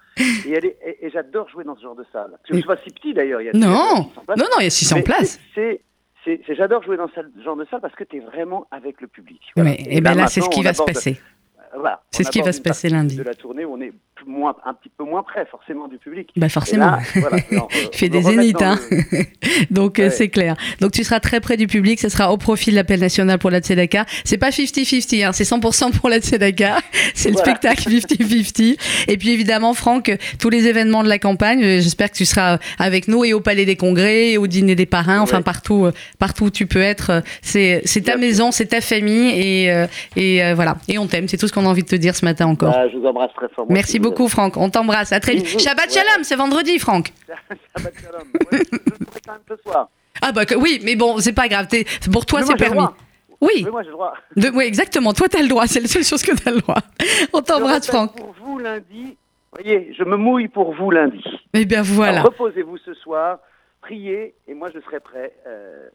Et, 0.45 1.09
j'adore 1.11 1.49
jouer 1.49 1.63
dans 1.63 1.75
ce 1.75 1.81
genre 1.81 1.95
de 1.95 2.05
salle. 2.13 2.37
Que 2.47 2.53
Et- 2.53 2.57
ce 2.57 2.63
soit 2.65 2.77
si 2.83 2.91
petit 2.91 3.15
d'ailleurs. 3.15 3.39
Non, 3.55 3.71
il 3.71 3.71
y 3.73 3.79
a 3.79 4.09
600 4.11 4.21
places. 4.27 4.37
non, 4.37 4.45
non, 4.45 4.57
il 4.59 4.63
y 4.63 4.67
a 4.67 4.69
600 4.69 4.95
Mais 4.97 5.01
places. 5.03 5.39
c'est- 5.55 5.81
c'est- 6.23 6.41
c'est- 6.45 6.55
J'adore 6.55 6.83
jouer 6.83 6.97
dans 6.97 7.07
ce 7.09 7.21
genre 7.43 7.55
de 7.55 7.65
salle 7.65 7.81
parce 7.81 7.95
que 7.95 8.03
tu 8.03 8.17
es 8.17 8.19
vraiment 8.19 8.65
avec 8.71 9.01
le 9.01 9.07
public. 9.07 9.41
Ouais, 9.57 9.77
et 9.87 10.01
ben 10.01 10.15
là, 10.15 10.27
c'est 10.27 10.41
ce 10.41 10.49
qui 10.49 10.63
va 10.63 10.73
se 10.73 10.83
passer. 10.83 11.19
voilà, 11.75 12.01
C'est 12.11 12.23
ce 12.23 12.29
qui 12.31 12.41
va 12.41 12.51
se 12.51 12.61
passer 12.61 12.89
lundi. 12.89 13.15
De 13.17 13.23
la 13.23 13.33
tournée 13.33 13.65
où 13.65 13.73
on 13.73 13.81
est 13.81 13.91
plus- 14.12 14.12
moins, 14.27 14.55
un 14.65 14.73
petit 14.73 14.89
peu 14.97 15.03
moins 15.03 15.23
près 15.23 15.45
forcément 15.45 15.87
du 15.87 15.97
public. 15.97 16.29
Bah 16.35 16.49
forcément. 16.49 16.85
là, 16.87 16.99
voilà, 17.15 17.37
alors, 17.51 17.67
euh, 17.73 17.87
Il 17.91 17.97
fait 17.97 18.09
des 18.09 18.21
zéniths, 18.21 18.61
hein. 18.61 18.79
le- 18.91 19.25
Donc 19.71 19.99
euh, 19.99 20.03
Ouais. 20.03 20.09
c'est 20.09 20.29
clair. 20.29 20.55
Donc 20.81 20.91
tu 20.91 21.03
seras 21.03 21.19
très 21.19 21.39
près 21.39 21.57
du 21.57 21.67
public, 21.67 21.99
ce 21.99 22.09
sera 22.09 22.31
au 22.31 22.37
profit 22.37 22.71
de 22.71 22.75
l'appel 22.75 22.99
national 22.99 23.39
pour 23.39 23.49
la 23.51 23.59
Tzedaka. 23.59 24.05
C'est 24.25 24.37
pas 24.37 24.49
50-50, 24.49 25.25
hein, 25.25 25.31
c'est 25.33 25.43
100% 25.43 25.91
pour 25.91 26.09
la 26.09 26.19
Tzedaka. 26.19 26.77
C'est 27.15 27.29
le 27.29 27.37
spectacle 27.37 27.89
50-50. 27.89 28.77
Et 29.07 29.17
puis 29.17 29.29
évidemment, 29.31 29.73
Franck, 29.73 30.15
tous 30.39 30.49
les 30.49 30.67
événements 30.67 31.03
de 31.03 31.09
la 31.09 31.19
campagne, 31.19 31.63
euh, 31.63 31.79
j'espère 31.81 32.11
que 32.11 32.15
tu 32.17 32.25
seras 32.25 32.57
avec 32.79 33.07
nous 33.07 33.23
et 33.23 33.33
au 33.33 33.39
Palais 33.39 33.65
des 33.65 33.75
Congrès, 33.75 34.31
et 34.31 34.37
au 34.37 34.47
dîner 34.47 34.75
des 34.75 34.85
parrains, 34.85 35.19
enfin 35.21 35.41
partout, 35.41 35.87
partout 36.19 36.45
où 36.45 36.49
tu 36.49 36.65
peux 36.65 36.81
être. 36.81 37.21
C'est 37.41 37.81
c'est 37.85 38.01
ta 38.01 38.17
maison, 38.17 38.51
c'est 38.51 38.67
ta 38.67 38.81
famille 38.81 39.29
et, 39.39 39.85
et 40.15 40.53
voilà. 40.53 40.77
Et 40.87 40.97
on 40.97 41.07
t'aime, 41.07 41.27
c'est 41.27 41.37
tout 41.37 41.47
ce 41.47 41.53
qu'on 41.53 41.65
a 41.65 41.69
envie 41.69 41.83
de 41.83 41.87
te 41.87 41.95
dire 41.95 42.15
ce 42.15 42.25
matin 42.25 42.47
encore. 42.47 42.73
Ah, 42.75 42.87
je 42.91 42.97
vous 42.97 43.05
embrasse 43.05 43.31
très 43.35 43.47
fort. 43.55 43.65
Merci 43.69 43.99
vous 43.99 44.11
beaucoup 44.13 44.27
Franck, 44.29 44.57
on 44.57 44.69
t'embrasse, 44.69 45.11
à 45.11 45.19
très 45.19 45.33
vite. 45.35 45.45
Bisous. 45.45 45.59
Shabbat 45.59 45.87
Ouais. 45.87 45.91
Shalom, 45.93 46.23
c'est 46.23 46.35
vendredi 46.35 46.79
Franck. 46.79 47.11
Shabbat 47.77 47.93
shalom. 48.01 48.27
Ouais, 48.51 48.59
je 48.71 49.19
quand 49.25 49.31
même 49.33 49.41
ce 49.49 49.55
soir. 49.63 49.89
Ah 50.21 50.31
bah 50.31 50.43
oui, 50.57 50.79
mais 50.83 50.95
bon, 50.95 51.17
c'est 51.19 51.33
pas 51.33 51.47
grave. 51.47 51.67
Pour 52.11 52.25
toi, 52.25 52.43
c'est 52.43 52.55
permis. 52.55 52.85
Oui, 53.41 53.63
Mais 53.65 53.71
moi, 53.71 53.81
j'ai 53.83 53.87
le 53.89 53.93
droit. 53.93 54.13
de- 54.37 54.49
oui, 54.51 54.63
exactement. 54.63 55.11
Toi, 55.13 55.27
t'as 55.27 55.41
le 55.41 55.49
droit. 55.49 55.67
C'est 55.67 55.81
la 55.81 55.87
seule 55.87 56.03
chose 56.05 56.21
que 56.23 56.31
t'as 56.31 56.51
le 56.51 56.61
droit. 56.61 56.77
On 57.33 57.41
t'embrasse, 57.41 57.87
Franck. 57.87 58.15
Pour 58.15 58.33
vous 58.41 58.57
lundi, 58.59 59.17
voyez, 59.51 59.93
je 59.97 60.03
me 60.05 60.15
mouille 60.15 60.47
pour 60.47 60.73
vous 60.73 60.91
lundi. 60.91 61.21
Eh 61.53 61.65
bien, 61.65 61.81
voilà. 61.81 62.21
Reposez-vous 62.21 62.77
ce 62.77 62.93
soir, 62.93 63.39
priez, 63.81 64.33
et 64.47 64.53
moi, 64.53 64.69
je 64.73 64.79
serai 64.81 65.01
prêt. 65.01 65.33
euh, 65.45 65.89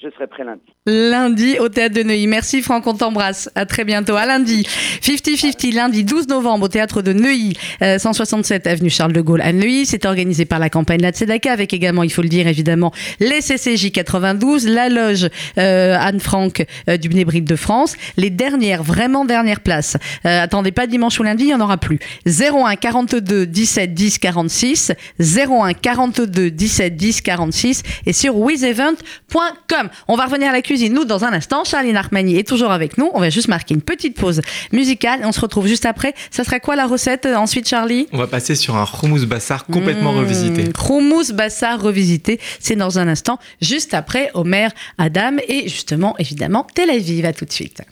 je 0.00 0.08
serai 0.10 0.28
prêt 0.28 0.44
lundi. 0.44 0.62
Lundi 0.86 1.58
au 1.58 1.68
théâtre 1.68 1.94
de 1.94 2.02
Neuilly. 2.02 2.28
Merci, 2.28 2.62
Franck. 2.62 2.86
On 2.86 2.94
t'embrasse. 2.94 3.50
À 3.56 3.66
très 3.66 3.84
bientôt. 3.84 4.14
À 4.14 4.26
lundi. 4.26 4.62
50-50, 5.02 5.74
lundi 5.74 6.04
12 6.04 6.28
novembre 6.28 6.66
au 6.66 6.68
théâtre 6.68 7.02
de 7.02 7.12
Neuilly, 7.12 7.54
euh, 7.82 7.98
167 7.98 8.66
avenue 8.66 8.90
Charles 8.90 9.12
de 9.12 9.20
Gaulle 9.20 9.40
à 9.40 9.52
Neuilly. 9.52 9.86
C'est 9.86 10.06
organisé 10.06 10.44
par 10.44 10.60
la 10.60 10.70
campagne 10.70 11.00
La 11.00 11.10
Tzedaka 11.10 11.52
avec 11.52 11.72
également, 11.74 12.04
il 12.04 12.12
faut 12.12 12.22
le 12.22 12.28
dire 12.28 12.46
évidemment, 12.46 12.92
les 13.18 13.40
CCJ 13.40 13.90
92, 13.90 14.68
la 14.68 14.88
loge 14.88 15.28
euh, 15.58 15.96
Anne 15.98 16.20
Frank 16.20 16.64
euh, 16.88 16.96
du 16.96 17.08
Bnébrit 17.08 17.42
de 17.42 17.56
France. 17.56 17.96
Les 18.16 18.30
dernières, 18.30 18.82
vraiment 18.82 19.24
dernières 19.24 19.60
places. 19.60 19.96
Euh, 20.24 20.42
attendez 20.42 20.72
pas 20.72 20.86
dimanche 20.86 21.18
ou 21.18 21.24
lundi, 21.24 21.44
il 21.44 21.48
n'y 21.48 21.54
en 21.54 21.60
aura 21.60 21.76
plus. 21.76 21.98
01 22.26 22.76
42 22.76 23.46
17 23.46 23.94
10 23.94 24.18
46, 24.18 24.92
01 25.20 25.72
42 25.74 26.50
17 26.50 26.96
10 26.96 27.20
46 27.22 27.82
et 28.06 28.12
sur 28.12 28.36
wizevent.com. 28.36 29.87
On 30.08 30.16
va 30.16 30.26
revenir 30.26 30.50
à 30.50 30.52
la 30.52 30.62
cuisine, 30.62 30.92
nous, 30.94 31.04
dans 31.04 31.24
un 31.24 31.32
instant. 31.32 31.64
Charline 31.64 31.96
Armani 31.96 32.38
est 32.38 32.48
toujours 32.48 32.70
avec 32.70 32.98
nous. 32.98 33.10
On 33.14 33.20
va 33.20 33.30
juste 33.30 33.48
marquer 33.48 33.74
une 33.74 33.82
petite 33.82 34.16
pause 34.16 34.40
musicale 34.72 35.20
et 35.22 35.24
on 35.24 35.32
se 35.32 35.40
retrouve 35.40 35.66
juste 35.66 35.86
après. 35.86 36.14
Ça 36.30 36.44
sera 36.44 36.60
quoi 36.60 36.76
la 36.76 36.86
recette 36.86 37.26
euh, 37.26 37.36
ensuite, 37.36 37.68
Charlie? 37.68 38.08
On 38.12 38.18
va 38.18 38.26
passer 38.26 38.54
sur 38.54 38.76
un 38.76 38.86
hummus 39.02 39.26
bassar 39.26 39.66
complètement 39.66 40.12
Mmh, 40.12 40.18
revisité. 40.18 40.64
Hummus 40.88 41.32
Bassar 41.32 41.80
revisité. 41.80 42.40
C'est 42.60 42.76
dans 42.76 42.98
un 42.98 43.08
instant, 43.08 43.38
juste 43.60 43.94
après 43.94 44.30
Omer, 44.34 44.70
Adam 44.96 45.36
et 45.48 45.68
justement, 45.68 46.14
évidemment, 46.18 46.66
Tel 46.74 46.90
Aviv. 46.90 47.24
À 47.24 47.32
tout 47.32 47.44
de 47.44 47.52
suite. 47.52 47.82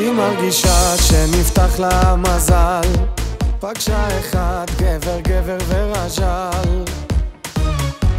היא 0.00 0.12
מרגישה 0.12 0.96
שנפתח 0.96 1.78
לה 1.78 2.16
מזל. 2.16 2.80
פגשה 3.60 4.18
אחד 4.20 4.66
גבר 4.76 5.20
גבר 5.20 5.58
ורז'ל. 5.68 6.84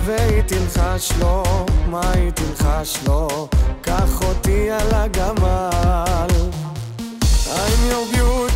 והיא 0.06 0.42
תלחש 0.42 1.12
לו, 1.20 1.44
מה 1.88 2.12
היא 2.14 2.32
תלחש 2.32 2.98
לו? 3.08 3.48
קח 3.82 4.22
אותי 4.22 4.72
על 4.72 4.94
הגמל. 4.94 6.28
I'm 7.46 7.92
your 7.92 8.06
beauty, 8.14 8.51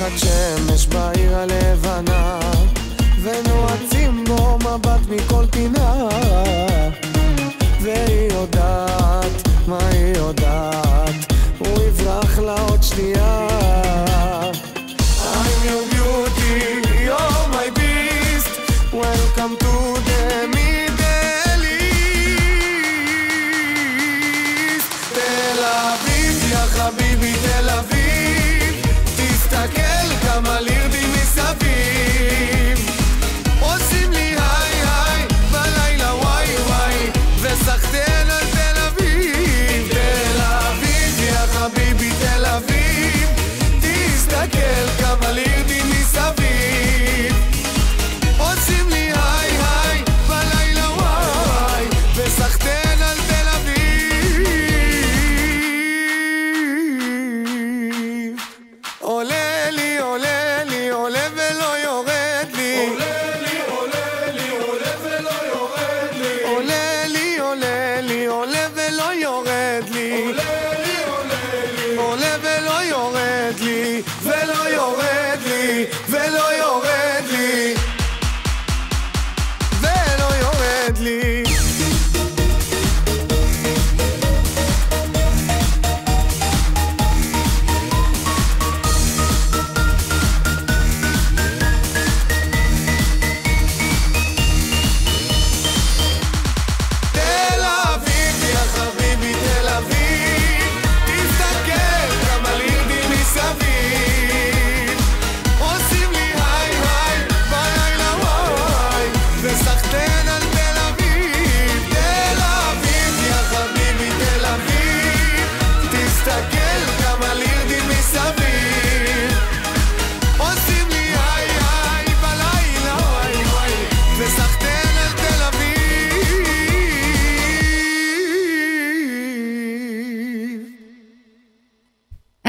זורחת 0.00 0.18
שמש 0.18 0.86
בעיר 0.86 1.36
הלבנה 1.36 2.40
ונועצים 3.22 4.24
בו 4.24 4.58
מבט 4.58 5.00
מכל 5.10 5.44
פינה. 5.50 6.08
והיא 7.82 8.32
יודעת, 8.32 9.48
מה 9.66 9.78
היא 9.88 10.16
יודעת 10.16 11.32
הוא 11.58 11.82
יברח 11.82 12.38
לה 12.38 12.60
עוד 12.60 12.82
שנייה 12.82 13.59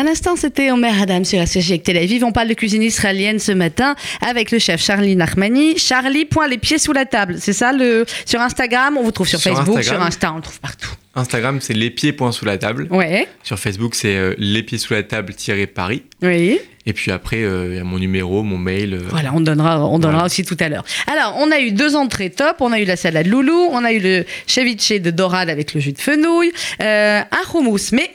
À 0.02 0.04
l'instant, 0.04 0.36
c'était 0.36 0.72
Omer 0.72 1.00
Adam 1.00 1.24
sur 1.24 1.38
la 1.38 1.46
avec 1.46 1.84
Tel 1.84 1.96
Aviv. 1.96 2.24
On 2.24 2.32
parle 2.32 2.48
de 2.48 2.56
cuisine 2.56 2.82
israélienne 2.82 3.38
ce 3.38 3.52
matin 3.52 3.96
avec 4.28 4.50
le 4.50 4.58
chef 4.58 4.82
Charlie 4.84 5.16
Nachmani. 5.16 5.78
Charlie, 5.78 6.26
point 6.26 6.48
les 6.48 6.58
pieds 6.58 6.80
sous 6.80 6.92
la 6.92 7.06
table. 7.06 7.36
C'est 7.38 7.54
ça 7.54 7.72
le 7.72 8.08
sur 8.26 8.42
Instagram? 8.42 8.98
On 8.98 9.04
vous 9.04 9.12
trouve 9.12 9.28
sur, 9.28 9.40
Sur 9.40 9.56
Facebook, 9.56 9.78
Instagram. 9.78 10.02
sur 10.02 10.08
Insta, 10.08 10.34
on 10.34 10.38
le 10.38 10.42
trouve 10.42 10.60
partout. 10.60 10.90
Instagram, 11.14 11.60
c'est 11.62 11.74
les 11.76 11.92
pieds 11.92 12.14
points 12.14 12.32
sous 12.32 12.46
la 12.46 12.58
table. 12.58 12.88
Ouais, 12.90 13.28
Sur 13.44 13.60
Facebook, 13.60 13.94
c'est 13.94 14.16
euh, 14.16 14.34
les 14.40 14.64
pieds 14.64 14.80
sous 14.80 14.94
la 14.94 15.04
table 15.04 15.36
Paris. 15.76 16.02
oui. 16.24 16.60
Et 16.88 16.94
puis 16.94 17.12
après, 17.12 17.44
euh, 17.44 17.68
il 17.70 17.76
y 17.76 17.80
a 17.80 17.84
mon 17.84 18.00
numéro, 18.00 18.42
mon 18.42 18.58
mail. 18.58 18.96
euh, 18.96 19.02
Voilà, 19.12 19.32
on 19.36 19.40
donnera, 19.40 19.86
on 19.88 20.00
donnera 20.00 20.14
Voilà. 20.14 20.26
aussi 20.26 20.44
tout 20.44 20.58
à 20.60 20.68
l'heure. 20.68 20.84
Alors, 21.06 21.36
on 21.38 21.52
a 21.52 21.60
eu 21.60 21.72
deux 21.74 21.96
entrées 21.96 22.32
top. 22.32 22.56
On 22.60 22.72
a 22.72 22.80
eu 22.80 22.86
la 22.86 22.96
salade 22.96 23.28
loulou, 23.28 23.68
on 23.72 23.86
a 23.86 23.92
eu 23.94 24.00
le 24.00 24.26
ceviche 24.48 24.90
de 25.00 25.12
dorade 25.12 25.48
avec 25.52 25.76
le 25.76 25.80
jus 25.80 25.92
de 25.94 26.00
fenouil, 26.00 26.52
euh, 26.82 27.22
un 27.22 27.60
hummus, 27.60 27.92
mais 27.92 28.10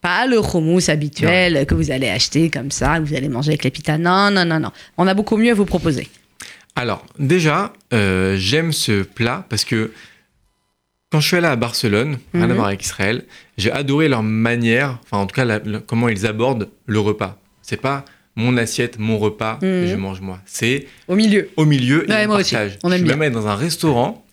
pas 0.00 0.26
le 0.26 0.38
hummus 0.40 0.88
habituel 0.88 1.66
que 1.66 1.74
vous 1.74 1.90
allez 1.90 2.08
acheter 2.08 2.50
comme 2.50 2.70
ça, 2.70 2.98
que 2.98 3.04
vous 3.04 3.14
allez 3.14 3.28
manger 3.28 3.50
avec 3.50 3.64
les 3.64 3.70
pitas. 3.70 3.98
Non, 3.98 4.30
non, 4.30 4.44
non, 4.44 4.60
non. 4.60 4.70
On 4.96 5.06
a 5.06 5.14
beaucoup 5.14 5.36
mieux 5.36 5.50
à 5.50 5.54
vous 5.54 5.64
proposer. 5.64 6.08
Alors, 6.76 7.04
déjà, 7.18 7.72
euh, 7.92 8.36
j'aime 8.38 8.72
ce 8.72 9.02
plat 9.02 9.44
parce 9.48 9.64
que 9.64 9.92
quand 11.10 11.20
je 11.20 11.26
suis 11.26 11.36
allé 11.36 11.46
à 11.46 11.56
Barcelone, 11.56 12.18
rien 12.34 12.44
Mhm. 12.46 12.50
à 12.50 12.54
voir 12.54 12.66
avec 12.68 12.82
Israël, 12.84 13.24
j'ai 13.56 13.72
adoré 13.72 14.08
leur 14.08 14.22
manière, 14.22 14.98
enfin 15.04 15.16
en 15.22 15.26
tout 15.26 15.34
cas 15.34 15.44
la- 15.44 15.58
la- 15.64 15.80
comment 15.80 16.08
ils 16.08 16.26
abordent 16.26 16.68
le 16.86 17.00
repas. 17.00 17.38
C'est 17.62 17.80
pas 17.80 18.04
mon 18.36 18.56
assiette, 18.56 18.98
mon 18.98 19.18
repas, 19.18 19.58
Mhm. 19.62 19.68
et 19.68 19.88
je 19.88 19.96
mange 19.96 20.20
moi. 20.20 20.38
C'est 20.46 20.86
Au 21.08 21.16
milieu. 21.16 21.48
au 21.56 21.64
milieu 21.64 22.08
et 22.08 22.12
Ouais, 22.12 22.24
on 22.24 22.28
moi 22.28 22.36
aussi. 22.38 22.54
partage. 22.54 22.78
On 22.84 22.88
aime 22.88 22.92
je 22.92 22.96
suis 22.98 23.04
bien. 23.04 23.14
même 23.16 23.22
allé 23.22 23.30
dans 23.34 23.48
un 23.48 23.54
restaurant, 23.56 24.24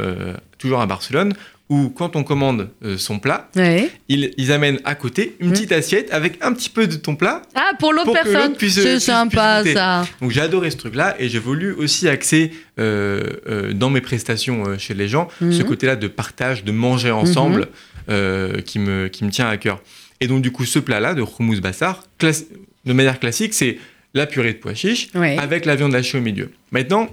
euh, 0.00 0.34
toujours 0.58 0.80
à 0.80 0.86
Barcelone, 0.86 1.34
où 1.72 1.88
quand 1.90 2.16
on 2.16 2.22
commande 2.24 2.68
euh, 2.84 2.98
son 2.98 3.18
plat, 3.18 3.48
Ouais. 3.56 3.90
ils, 4.08 4.32
ils 4.36 4.52
amènent 4.52 4.78
à 4.84 4.94
côté 4.94 5.36
une 5.40 5.46
Mhm. 5.48 5.52
petite 5.54 5.72
assiette 5.72 6.12
avec 6.12 6.38
un 6.42 6.52
petit 6.52 6.68
peu 6.68 6.86
de 6.86 6.96
ton 6.96 7.16
plat. 7.16 7.40
Ah, 7.54 7.70
pour 7.78 7.92
l'autre 7.94 8.12
personne. 8.12 8.54
C'est 8.58 9.00
sympa, 9.00 9.60
puisse 9.62 9.74
ça. 9.74 10.04
Donc 10.20 10.30
j'ai 10.32 10.40
adoré 10.42 10.70
ce 10.70 10.76
truc-là 10.76 11.16
et 11.18 11.28
j'ai 11.28 11.38
voulu 11.38 11.72
aussi 11.72 12.08
axer 12.08 12.52
euh, 12.78 13.22
euh, 13.48 13.72
dans 13.72 13.88
mes 13.90 14.00
prestations 14.00 14.76
chez 14.78 14.94
les 14.94 15.08
gens 15.08 15.28
ce 15.40 15.62
côté-là 15.62 15.96
de 15.96 16.08
partage, 16.08 16.62
de 16.64 16.72
manger 16.72 17.10
ensemble 17.10 17.68
euh, 18.10 18.60
qui, 18.60 18.78
me, 18.78 19.08
qui 19.08 19.24
me 19.24 19.30
tient 19.30 19.48
à 19.48 19.56
cœur. 19.56 19.80
Et 20.20 20.26
donc 20.26 20.42
du 20.42 20.50
coup 20.52 20.64
ce 20.66 20.78
plat-là 20.78 21.14
de 21.14 21.22
hummus 21.38 21.60
bassar, 21.60 22.04
de 22.20 22.92
manière 22.92 23.18
classique, 23.18 23.54
c'est 23.54 23.78
la 24.14 24.26
purée 24.26 24.52
de 24.52 24.58
pois 24.58 24.74
chiches 24.74 25.08
Ouais. 25.14 25.38
avec 25.38 25.64
la 25.64 25.74
viande 25.76 25.94
hachée 25.94 26.18
au 26.18 26.20
milieu. 26.20 26.50
Maintenant, 26.70 27.08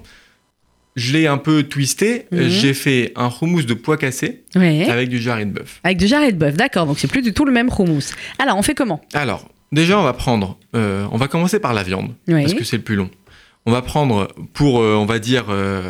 je 0.96 1.14
l'ai 1.14 1.28
un 1.28 1.38
peu 1.38 1.64
twisté, 1.64 2.26
Mhm. 2.32 2.40
euh, 2.40 2.50
j'ai 2.50 2.74
fait 2.74 3.12
un 3.16 3.30
hummus 3.42 3.66
de 3.66 3.74
pois 3.74 3.98
Ouais. 4.56 4.90
avec 4.90 5.10
du 5.10 5.20
jarret 5.20 5.46
de 5.46 5.52
bœuf. 5.52 5.80
Avec 5.84 5.98
du 5.98 6.08
jarret 6.08 6.32
de 6.32 6.38
bœuf, 6.38 6.56
d'accord. 6.56 6.86
Donc, 6.86 7.00
c'est 7.00 7.08
plus 7.08 7.22
du 7.22 7.34
tout 7.34 7.46
le 7.46 7.52
même 7.52 7.70
hummus. 7.78 8.14
Alors, 8.40 8.58
on 8.58 8.62
fait 8.62 8.76
comment? 8.76 9.02
Alors, 9.14 9.48
déjà, 9.72 10.00
on 10.00 10.04
va 10.04 10.14
prendre, 10.14 10.58
euh, 10.76 11.06
on 11.12 11.18
va 11.18 11.28
commencer 11.28 11.60
par 11.60 11.74
la 11.74 11.84
viande, 11.84 12.14
parce 12.28 12.54
que 12.54 12.64
c'est 12.64 12.78
le 12.78 12.84
plus 12.84 12.96
long. 12.96 13.10
On 13.66 13.72
va 13.72 13.82
prendre 13.82 14.28
pour, 14.54 14.80
euh, 14.82 14.96
on 14.96 15.06
va 15.06 15.20
dire, 15.20 15.46
euh, 15.50 15.84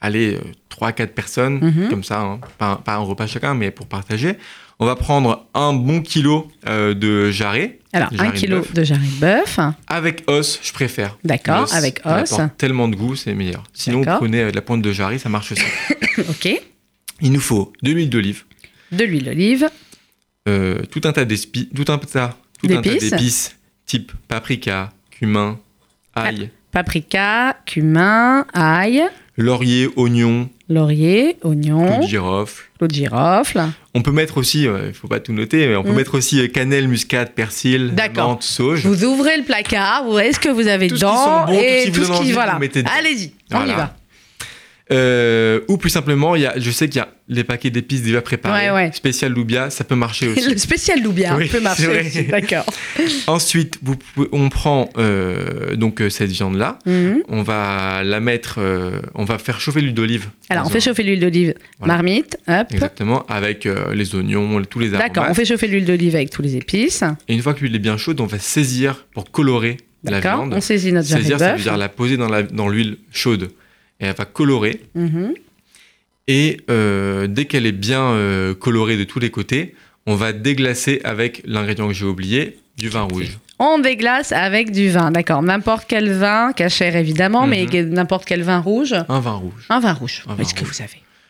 allez, 0.00 0.38
3-4 0.68 1.12
personnes, 1.14 1.60
Mhm. 1.62 1.88
comme 1.88 2.02
ça, 2.04 2.20
hein, 2.20 2.40
pas, 2.58 2.80
pas 2.84 2.94
un 2.94 2.98
repas 2.98 3.26
chacun, 3.26 3.54
mais 3.54 3.70
pour 3.70 3.86
partager. 3.86 4.32
On 4.80 4.86
va 4.86 4.96
prendre 4.96 5.46
un 5.54 5.72
bon 5.72 6.02
kilo 6.02 6.48
euh, 6.66 6.94
de 6.94 7.30
jarret, 7.30 7.78
Alors, 7.92 8.12
Jarret 8.12 8.28
un 8.28 8.30
kilo 8.32 8.66
de 8.74 8.82
jarret 8.84 9.00
de 9.06 9.20
bœuf. 9.20 9.58
avec 9.86 10.24
os, 10.26 10.58
je 10.62 10.72
préfère. 10.72 11.16
D'accord, 11.24 11.72
avec 11.72 12.00
os. 12.04 12.34
tellement 12.58 12.88
de 12.88 12.96
goût, 12.96 13.14
c'est 13.14 13.34
meilleur. 13.34 13.62
Sinon, 13.72 14.00
D'accord. 14.00 14.18
prenez 14.20 14.42
euh, 14.42 14.50
de 14.50 14.56
la 14.56 14.62
pointe 14.62 14.82
de 14.82 14.92
jarret, 14.92 15.18
ça 15.18 15.28
marche 15.28 15.52
aussi. 15.52 15.62
ok. 16.28 16.60
Il 17.20 17.30
nous 17.32 17.40
faut 17.40 17.72
de 17.82 17.92
l'huile 17.92 18.10
d'olive, 18.10 18.42
De 18.90 19.04
l'huile 19.04 19.24
d'olive. 19.24 19.70
euh, 20.48 20.82
tout 20.90 21.00
un 21.04 21.12
tas 21.12 21.24
d'épices, 21.24 21.68
tout 21.74 21.84
un 21.92 21.98
tas, 21.98 22.36
tout 22.60 22.66
un 22.70 22.74
tas 22.76 22.80
D'épices. 22.82 23.10
d'épices, 23.10 23.56
type 23.86 24.10
paprika, 24.28 24.92
cumin, 25.10 25.58
ail, 26.16 26.50
Paprika, 26.72 27.56
cumin, 27.64 28.44
ail, 28.52 29.04
laurier, 29.36 29.88
oignon, 29.96 30.48
laurier, 30.68 31.36
oignon, 31.42 32.00
de 32.00 32.06
girofle. 32.06 32.64
clou 32.78 32.88
de 32.88 32.94
girofle. 32.94 33.62
On 33.94 34.02
peut 34.02 34.12
mettre 34.12 34.38
aussi, 34.38 34.66
euh, 34.66 34.86
il 34.88 34.94
faut 34.94 35.08
pas 35.08 35.20
tout 35.20 35.32
noter, 35.32 35.66
mais 35.68 35.76
on 35.76 35.82
peut 35.82 35.92
Mm. 35.92 35.96
mettre 35.96 36.16
aussi 36.16 36.40
euh, 36.40 36.48
cannelle, 36.48 36.88
muscade, 36.88 37.32
persil, 37.32 37.92
menthe, 38.16 38.42
sauge. 38.42 38.86
Vous 38.86 39.04
ouvrez 39.04 39.36
le 39.36 39.44
placard, 39.44 40.04
vous 40.04 40.10
voyez 40.12 40.32
ce 40.32 40.40
que 40.40 40.48
vous 40.48 40.66
avez 40.68 40.88
Tout 40.88 40.96
ce 40.96 41.00
qui 41.00 41.06
dedans 41.10 41.46
bon, 41.46 41.52
tout 41.52 41.58
ce 41.58 41.64
et 41.64 41.84
qui 41.84 41.90
vous 41.90 41.94
tout 41.94 42.00
donne 42.00 42.06
ce 42.08 42.12
qui 42.12 42.18
envie, 42.22 42.32
voilà. 42.32 42.58
Allez-y, 42.98 43.32
on 43.52 43.64
y 43.66 43.72
va. 43.74 43.94
Euh, 44.92 45.60
ou 45.68 45.78
plus 45.78 45.88
simplement, 45.88 46.36
il 46.36 46.42
y 46.42 46.46
a, 46.46 46.58
je 46.58 46.70
sais 46.70 46.88
qu'il 46.90 46.98
y 46.98 47.02
a 47.02 47.08
les 47.28 47.42
paquets 47.42 47.70
d'épices 47.70 48.02
déjà 48.02 48.20
préparés. 48.20 48.70
Ouais, 48.70 48.74
ouais. 48.74 48.90
Spécial 48.92 49.32
Loubia, 49.32 49.70
ça 49.70 49.82
peut 49.82 49.94
marcher 49.94 50.28
aussi. 50.36 50.46
Le 50.50 50.58
spécial 50.58 51.02
Loubia 51.02 51.36
Oui, 51.36 51.48
peut 51.48 51.60
marcher 51.60 52.24
d'accord. 52.30 52.66
Ensuite, 53.26 53.78
vous 53.82 53.96
on 54.32 54.50
prend 54.50 54.90
euh, 54.98 55.74
donc 55.76 56.02
euh, 56.02 56.10
cette 56.10 56.30
viande-là, 56.30 56.78
Mhm. 56.84 57.22
on 57.28 57.42
va 57.42 58.02
la 58.04 58.20
mettre, 58.20 58.56
euh, 58.58 59.00
on 59.14 59.24
va 59.24 59.38
faire 59.38 59.58
chauffer 59.58 59.80
l'huile 59.80 59.94
d'olive. 59.94 60.26
Alors, 60.50 60.66
on 60.66 60.68
fait 60.68 60.80
chauffer 60.80 61.02
l'huile 61.02 61.20
d'olive 61.20 61.54
Voilà. 61.78 61.94
marmite, 61.94 62.36
hop. 62.46 62.66
Exactement, 62.70 63.24
avec 63.26 63.66
les 63.94 64.14
oignons, 64.14 64.62
tous 64.64 64.80
les 64.80 64.88
aromates. 64.92 65.14
D'accord, 65.14 65.30
on 65.30 65.34
fait 65.34 65.46
chauffer 65.46 65.66
l'huile 65.66 65.86
d'olive 65.86 66.14
avec 66.14 66.28
tous 66.28 66.42
les 66.42 66.56
épices. 66.56 67.02
Et 67.28 67.34
une 67.34 67.40
fois 67.40 67.54
que 67.54 67.60
l'huile 67.60 67.74
est 67.74 67.78
bien 67.78 67.96
chaude, 67.96 68.20
on 68.20 68.26
va 68.26 68.38
saisir 68.38 69.06
pour 69.14 69.30
colorer 69.30 69.78
la 70.04 70.20
D'accord. 70.20 70.40
viande. 70.42 70.54
On 70.54 70.60
saisit 70.60 70.92
notre 70.92 71.08
Saisir, 71.08 71.38
ça 71.38 71.54
veut 71.54 71.62
dire 71.62 71.78
la 71.78 71.88
poser 71.88 72.18
dans 72.18 72.68
l'huile 72.68 72.98
chaude. 73.12 73.50
Et 74.00 74.06
elle 74.06 74.14
va 74.16 74.24
colorer. 74.24 74.82
Mhm. 74.94 75.34
Et 76.26 76.60
euh, 76.70 77.26
dès 77.26 77.44
qu'elle 77.44 77.66
est 77.66 77.72
bien 77.72 78.02
euh, 78.02 78.54
colorée 78.54 78.96
de 78.96 79.04
tous 79.04 79.18
les 79.20 79.30
côtés, 79.30 79.74
on 80.06 80.14
va 80.14 80.32
déglacer 80.32 81.00
avec 81.04 81.42
l'ingrédient 81.44 81.86
que 81.88 81.94
j'ai 81.94 82.06
oublié, 82.06 82.58
du 82.76 82.88
vin 82.88 83.02
rouge. 83.02 83.38
On 83.60 83.78
déglace 83.78 84.32
avec 84.32 84.72
du 84.72 84.88
vin, 84.90 85.10
d'accord. 85.12 85.42
N'importe 85.42 85.84
quel 85.88 86.10
vin, 86.12 86.52
cachère 86.52 86.96
évidemment, 86.96 87.46
mais 87.46 87.66
Mhm. 87.66 87.90
n'importe 87.90 88.24
quel 88.24 88.42
vin 88.42 88.58
rouge. 88.58 88.94
Un 89.08 89.20
vin 89.20 89.32
rouge. 89.34 89.66
Un 89.68 89.80
vin 89.80 89.92
rouge. 89.92 90.24
Un 90.26 90.34
vin 90.34 90.42
Est-ce 90.42 90.54
que 90.54 90.64
vous 90.64 90.72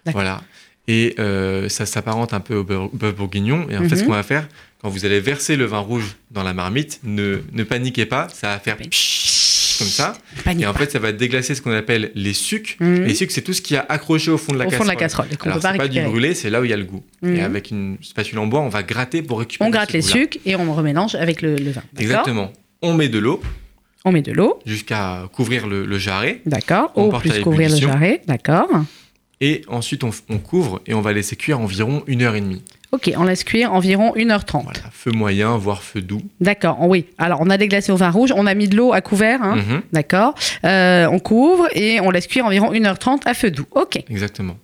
D'accord. 0.06 0.22
Voilà. 0.22 0.42
Et 0.88 1.14
euh, 1.18 1.68
ça 1.68 1.86
s'apparente 1.86 2.32
un 2.34 2.40
peu 2.40 2.54
au 2.56 2.64
beurre- 2.64 2.90
bœuf 2.92 3.14
bourguignon. 3.14 3.66
Et 3.70 3.76
en 3.76 3.82
fait, 3.88 3.96
ce 3.96 4.00
Mhm. 4.02 4.06
qu'on 4.06 4.12
va 4.12 4.22
faire, 4.22 4.48
quand 4.80 4.88
vous 4.88 5.04
allez 5.04 5.20
verser 5.20 5.56
le 5.56 5.64
vin 5.66 5.78
rouge 5.78 6.16
dans 6.30 6.42
la 6.42 6.54
marmite, 6.54 7.00
ne, 7.04 7.40
ne 7.52 7.62
paniquez 7.62 8.06
pas, 8.06 8.28
ça 8.32 8.48
va 8.48 8.58
faire 8.58 8.76
comme 9.78 9.86
ça. 9.88 10.16
Panique 10.44 10.62
Et 10.64 10.66
en 10.66 10.74
fait, 10.74 10.90
ça 10.90 10.98
va 10.98 11.12
déglacer 11.12 11.54
ce 11.54 11.62
qu'on 11.62 11.72
appelle 11.72 12.10
les 12.14 12.32
sucs. 12.32 12.76
Mhm. 12.80 13.04
Les 13.04 13.14
sucs, 13.14 13.30
c'est 13.30 13.42
tout 13.42 13.52
ce 13.52 13.62
qui 13.62 13.76
a 13.76 13.84
accroché 13.88 14.30
au 14.30 14.38
fond 14.38 14.52
de 14.52 14.58
la 14.58 14.66
Au 14.66 14.70
casserole. 14.70 14.78
fond 14.86 14.92
de 14.92 14.94
la 14.96 15.00
casserole, 15.00 15.26
et 15.32 15.36
Alors, 15.48 15.58
c'est 15.62 15.76
pas 15.78 15.88
du 15.88 16.00
brûlé, 16.02 16.34
c'est 16.34 16.50
là 16.50 16.60
où 16.60 16.64
il 16.64 16.70
y 16.70 16.74
a 16.74 16.76
le 16.76 16.84
goût. 16.84 17.02
Mhm. 17.22 17.36
Et 17.36 17.42
avec 17.42 17.70
une 17.70 17.96
spatule 18.02 18.38
en 18.38 18.46
bois, 18.46 18.60
on 18.60 18.68
va 18.68 18.82
gratter 18.82 19.22
pour 19.22 19.38
récupérer 19.40 19.68
On 19.68 19.70
gratte 19.72 19.92
les 19.92 20.02
sucres 20.02 20.38
et 20.44 20.56
on 20.56 20.72
remélange 20.74 21.14
avec 21.14 21.42
le, 21.42 21.56
le 21.56 21.70
vin. 21.70 21.82
Exactement. 21.98 22.52
On 22.82 22.94
met 22.94 23.08
de 23.08 23.18
l'eau 23.18 23.40
On 24.04 24.12
met 24.12 24.22
de 24.22 24.32
l'eau, 24.32 24.58
jusqu'à 24.66 25.28
couvrir 25.32 25.66
le, 25.66 25.84
le 25.86 25.98
jarret. 25.98 26.40
d'accord. 26.46 26.92
On 26.96 27.10
à 27.10 27.20
plus 27.20 27.40
couvrir 27.40 27.70
le 27.70 27.76
jarret, 27.76 28.20
d'accord. 28.26 28.68
Et 29.40 29.62
ensuite, 29.68 30.02
on 30.04 30.38
couvre 30.38 30.80
et 30.86 30.94
on 30.94 31.00
va 31.00 31.12
laisser 31.12 31.36
cuire 31.36 31.60
environ 31.60 32.02
une 32.06 32.22
heure 32.22 32.34
et 32.36 32.40
demie. 32.40 32.62
Ok, 32.94 33.10
on 33.16 33.24
laisse 33.24 33.42
cuire 33.42 33.72
environ 33.72 34.12
1h30. 34.14 34.62
Voilà, 34.62 34.78
feu 34.92 35.10
moyen, 35.10 35.56
voire 35.56 35.82
feu 35.82 36.00
doux. 36.00 36.22
D'accord, 36.40 36.76
oui. 36.82 37.06
Alors, 37.18 37.40
on 37.40 37.50
a 37.50 37.56
déglacé 37.56 37.90
au 37.90 37.96
vin 37.96 38.10
rouge, 38.10 38.32
on 38.36 38.46
a 38.46 38.54
mis 38.54 38.68
de 38.68 38.76
l'eau 38.76 38.92
à 38.92 39.00
couvert, 39.00 39.42
hein, 39.42 39.56
Mhm, 39.56 39.82
d'accord. 39.92 40.34
Euh, 40.64 41.06
on 41.10 41.18
couvre 41.18 41.66
et 41.72 42.00
on 42.00 42.10
laisse 42.10 42.26
cuire 42.28 42.46
environ 42.46 42.72
1h30 42.72 43.22
à 43.26 43.34
feu 43.34 43.50
doux. 43.50 43.66
Ok. 43.72 43.96
exactement. 44.08 44.56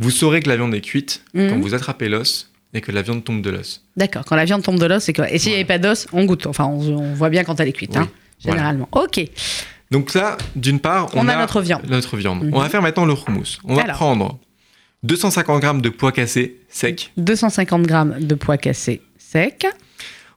Vous 0.00 0.10
saurez 0.10 0.40
que 0.40 0.48
la 0.48 0.56
viande 0.56 0.74
est 0.74 0.80
cuite 0.80 1.22
Mhm. 1.34 1.50
quand 1.50 1.60
vous 1.60 1.74
attrapez 1.74 2.08
l'os 2.08 2.50
et 2.72 2.80
que 2.80 2.90
la 2.90 3.02
viande 3.02 3.22
tombe 3.22 3.40
de 3.42 3.50
l'os. 3.50 3.84
D'accord, 3.96 4.24
quand 4.24 4.34
la 4.34 4.44
viande 4.44 4.62
tombe 4.64 4.80
de 4.80 4.86
l'os, 4.86 5.04
c'est 5.04 5.12
quoi 5.12 5.30
Et 5.30 5.38
s'il 5.38 5.50
n'y 5.52 5.56
avait 5.58 5.64
pas 5.64 5.78
d'os, 5.78 6.08
on 6.12 6.24
goûte. 6.24 6.46
Enfin, 6.48 6.64
on, 6.64 6.80
on 6.98 7.14
voit 7.14 7.30
bien 7.30 7.44
quand 7.44 7.60
elle 7.60 7.68
est 7.68 7.72
cuite, 7.72 7.92
Oui, 7.94 7.98
hein, 8.02 8.08
voilà. 8.42 8.56
généralement. 8.58 8.88
Ok, 8.90 9.20
Donc 9.92 10.12
là, 10.14 10.36
d'une 10.56 10.80
part, 10.80 11.08
on, 11.14 11.20
on, 11.24 11.28
a, 11.28 11.36
notre 11.36 11.60
viande. 11.60 11.82
notre 11.88 12.16
viande. 12.16 12.42
Mhm. 12.42 12.50
On 12.52 12.58
va 12.58 12.68
faire 12.68 12.82
maintenant 12.82 13.04
le 13.04 13.12
houmous. 13.14 13.58
On 13.64 13.74
va 13.76 13.82
Alors. 13.82 13.94
prendre 13.96 14.38
250 15.04 15.60
grammes 15.60 15.80
de 15.82 15.88
pois 15.90 16.10
cassés 16.12 16.56
secs. 16.68 17.12
250 17.16 17.82
grammes 17.82 18.16
de 18.20 18.34
pois 18.34 18.56
cassés 18.58 19.00
secs. 19.18 19.66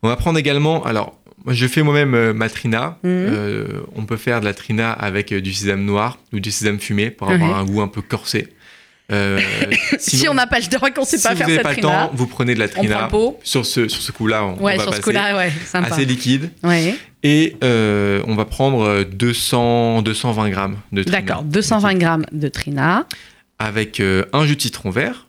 On 0.03 0.07
va 0.09 0.15
prendre 0.15 0.37
également, 0.37 0.83
alors, 0.85 1.17
je 1.47 1.65
fais 1.67 1.81
moi-même 1.81 2.13
euh, 2.13 2.33
ma 2.33 2.49
trina. 2.49 2.97
Mhm. 3.03 3.09
Euh, 3.09 3.65
on 3.95 4.03
peut 4.05 4.17
faire 4.17 4.41
de 4.41 4.45
la 4.45 4.53
trina 4.53 4.91
avec 4.91 5.31
euh, 5.31 5.41
du 5.41 5.53
sésame 5.53 5.83
noir 5.85 6.19
ou 6.33 6.39
du 6.39 6.51
sésame 6.51 6.79
fumé 6.79 7.09
pour 7.09 7.31
avoir 7.31 7.49
Ouais. 7.51 7.55
un 7.57 7.65
goût 7.65 7.81
un 7.81 7.87
peu 7.87 8.01
corsé. 8.01 8.49
Si 9.99 10.27
on 10.27 10.33
n'a 10.33 10.47
pas 10.47 10.59
le 10.59 10.65
temps 10.65 10.85
qu'on 10.93 11.05
sait 11.05 11.17
si 11.17 11.23
pas 11.23 11.31
vous 11.31 11.37
faire 11.37 11.47
n'avez 11.47 11.57
cette 11.59 11.63
pas 11.63 11.69
le 11.73 11.77
trina, 11.77 12.07
temps, 12.07 12.11
vous 12.13 12.27
prenez 12.27 12.53
de 12.55 12.59
la 12.59 12.67
trina. 12.67 13.09
Sur 13.43 13.65
ce, 13.65 13.87
sur 13.87 14.01
ce 14.01 14.11
coup-là, 14.11 14.43
on, 14.43 14.57
on 14.59 14.63
Ouais, 14.63 14.75
va 14.75 14.83
sur 14.83 14.93
ce 14.93 14.99
passer. 14.99 15.01
coup-là, 15.03 15.37
ouais, 15.37 15.51
sympa. 15.65 15.87
Assez 15.93 16.03
liquide. 16.03 16.49
Ouais. 16.63 16.93
Et 17.23 17.55
on 17.61 18.35
va 18.35 18.43
prendre 18.43 18.81
euh, 18.83 19.03
200, 19.05 20.01
220 20.01 20.49
grammes 20.49 20.75
de 20.91 21.03
trina. 21.03 21.21
D'accord, 21.21 21.43
220 21.43 21.93
grammes 21.95 22.25
de 22.33 22.47
trina, 22.49 23.05
Avec 23.59 23.99
euh, 23.99 24.25
un 24.33 24.45
jus 24.45 24.55
de 24.55 24.61
citron 24.61 24.89
vert 24.89 25.27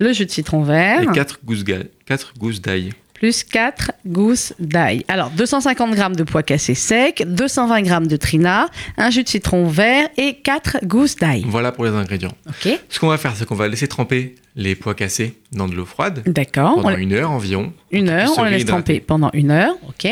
le 0.00 0.14
jus 0.14 0.24
de 0.24 0.30
citron 0.30 0.62
vert, 0.62 1.02
et 1.02 1.06
4 1.06 1.40
gousses, 1.44 1.62
quatre 2.06 2.32
gousses 2.38 2.62
d'ail. 2.62 2.94
plus 3.12 3.44
4 3.44 3.92
gousses 4.06 4.54
d'ail. 4.58 5.04
Alors, 5.08 5.28
250 5.28 5.94
grammes 5.94 6.16
de 6.16 6.22
pois 6.22 6.42
cassés 6.42 6.74
secs, 6.74 7.22
220 7.26 7.82
grammes 7.82 8.06
de 8.06 8.16
trina, 8.16 8.70
un 8.96 9.10
jus 9.10 9.24
de 9.24 9.28
citron 9.28 9.66
vert 9.66 10.08
et 10.16 10.38
4 10.42 10.78
gousses 10.84 11.16
d'ail. 11.16 11.44
Voilà 11.46 11.70
pour 11.70 11.84
les 11.84 11.90
ingrédients. 11.90 12.32
Ok, 12.48 12.80
Ce 12.88 12.98
qu'on 12.98 13.08
va 13.08 13.18
faire, 13.18 13.36
c'est 13.36 13.44
qu'on 13.44 13.54
va 13.56 13.68
laisser 13.68 13.88
tremper 13.88 14.36
les 14.56 14.74
pois 14.74 14.94
cassés 14.94 15.38
dans 15.52 15.68
de 15.68 15.74
l'eau 15.74 15.84
froide 15.84 16.22
d'accord. 16.24 16.76
Pendant 16.76 16.96
une 16.96 17.12
heure 17.12 17.30
environ. 17.30 17.74
Une 17.92 18.08
heure, 18.08 18.30
on 18.38 18.44
les 18.44 18.52
laisse 18.52 18.64
tremper 18.64 19.00
pendant 19.00 19.30
une 19.34 19.50
heure. 19.50 19.74
Ok, 19.86 20.08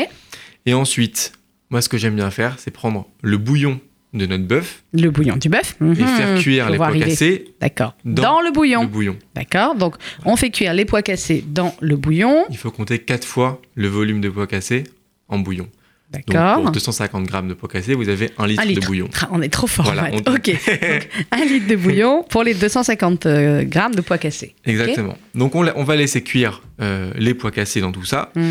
Et 0.67 0.73
ensuite, 0.75 1.31
moi, 1.71 1.81
ce 1.81 1.89
que 1.89 1.97
j'aime 1.97 2.15
bien 2.15 2.29
faire, 2.29 2.57
c'est 2.59 2.69
prendre 2.69 3.07
le 3.23 3.39
bouillon 3.39 3.81
de 4.13 4.25
notre 4.25 4.45
bœuf 4.45 4.83
le 4.93 5.09
bouillon 5.11 5.37
du 5.37 5.49
bœuf. 5.49 5.75
et 5.79 5.83
Mhm, 5.83 5.95
faire 5.95 6.39
cuire 6.39 6.69
les 6.69 6.77
pois 6.77 6.87
arriver. 6.87 7.05
cassés 7.09 7.45
D'accord. 7.61 7.93
dans 8.05 8.23
Dans, 8.23 8.41
le 8.41 8.51
bouillon. 8.51 8.81
le 8.81 8.87
bouillon. 8.87 9.17
D'accord. 9.35 9.75
Donc, 9.75 9.95
on 10.25 10.35
fait 10.35 10.49
cuire 10.49 10.73
les 10.73 10.85
pois 10.85 11.01
cassés 11.03 11.43
dans 11.47 11.75
le 11.79 11.95
bouillon. 11.95 12.45
Il 12.49 12.57
faut 12.57 12.71
compter 12.71 12.99
4 12.99 13.25
fois 13.25 13.61
le 13.75 13.87
volume 13.87 14.19
de 14.21 14.29
pois 14.29 14.47
cassés 14.47 14.83
en 15.27 15.37
bouillon. 15.39 15.67
Donc, 16.11 16.23
D'accord. 16.27 16.63
pour 16.63 16.71
250 16.71 17.25
grammes 17.27 17.47
de 17.49 17.53
pois 17.53 17.69
cassés, 17.69 17.93
vous 17.93 18.09
avez 18.09 18.31
un 18.39 18.47
litre, 18.47 18.63
Un 18.63 18.65
litre. 18.65 18.81
de 18.81 18.85
bouillon. 18.87 19.05
Tra- 19.07 19.27
On 19.31 19.43
est 19.43 19.49
trop 19.49 19.67
fort. 19.67 19.85
Voilà, 19.85 20.09
on- 20.11 20.17
Ok. 20.17 20.25
Donc, 20.49 20.59
un 21.31 21.45
litre 21.45 21.67
de 21.67 21.75
bouillon 21.75 22.23
pour 22.27 22.41
les 22.41 22.55
250 22.55 23.27
euh, 23.27 23.63
grammes 23.63 23.93
de 23.93 24.01
pois 24.01 24.17
cassés. 24.17 24.55
Exactement. 24.65 25.15
Donc, 25.35 25.53
on, 25.53 25.83
va 25.83 25.95
laisser 25.95 26.23
cuire 26.23 26.63
euh, 26.81 27.11
les 27.15 27.35
pois 27.35 27.51
cassés 27.51 27.79
dans 27.81 27.91
tout 27.91 28.05
ça. 28.05 28.31
Mhm. 28.35 28.43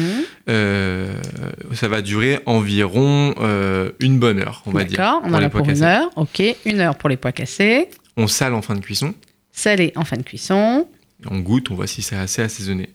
Euh, 0.49 1.13
ça 1.75 1.89
va 1.89 2.01
durer 2.01 2.39
environ 2.47 3.35
euh, 3.41 3.91
une 3.99 4.19
bonne 4.21 4.39
heure, 4.39 4.63
on 4.67 4.71
va 4.71 4.85
dire. 4.85 4.99
D'accord. 4.99 5.23
On 5.25 5.35
en 5.35 5.43
a 5.43 5.49
pour 5.49 5.61
une 5.61 5.67
cassés. 5.67 5.83
heure. 5.83 6.11
Ok. 6.15 6.41
Une 6.65 6.79
heure 6.81 6.95
pour 6.97 7.09
les 7.09 7.17
pois 7.17 7.33
cassés. 7.33 7.89
On 8.17 8.29
sale 8.29 8.55
en 8.55 8.63
fin 8.63 8.75
de 8.77 8.81
cuisson. 8.81 9.15
Salé 9.51 9.93
en 9.97 10.05
fin 10.05 10.17
de 10.17 10.23
cuisson. 10.23 10.87
On 11.29 11.41
goûte, 11.41 11.73
on 11.73 11.75
voit 11.75 11.89
si 11.89 12.03
c'est 12.03 12.15
assez 12.17 12.41
assaisonné. 12.43 12.91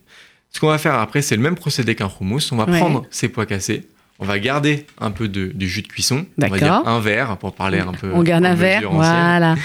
Ce 0.51 0.59
qu'on 0.61 0.67
va 0.67 0.77
faire 0.77 0.93
après, 0.95 1.21
c'est 1.21 1.35
le 1.35 1.41
même 1.41 1.55
procédé 1.55 1.95
qu'un 1.95 2.09
hummus. 2.21 2.51
On 2.51 2.55
va 2.55 2.65
Ouais. 2.65 2.79
prendre 2.79 3.05
ces 3.09 3.27
pois 3.27 3.45
cassés. 3.45 3.87
On 4.19 4.25
va 4.25 4.39
garder 4.39 4.85
un 4.99 5.11
peu 5.11 5.27
de, 5.27 5.47
du 5.47 5.67
jus 5.67 5.81
de 5.81 5.87
cuisson. 5.87 6.25
On 6.41 6.47
va 6.47 6.57
dire 6.57 6.73
un 6.85 6.99
verre 6.99 7.37
pour 7.37 7.53
parler 7.53 7.79
un 7.79 7.91
peu. 7.93 8.11
On 8.13 8.23
garde 8.23 8.45
un 8.45 8.55
verre. 8.55 8.89
Voilà. 8.91 9.55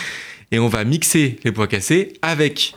Et 0.50 0.58
on 0.58 0.68
va 0.68 0.84
mixer 0.84 1.38
les 1.44 1.52
pois 1.52 1.66
cassés 1.68 2.14
avec 2.22 2.74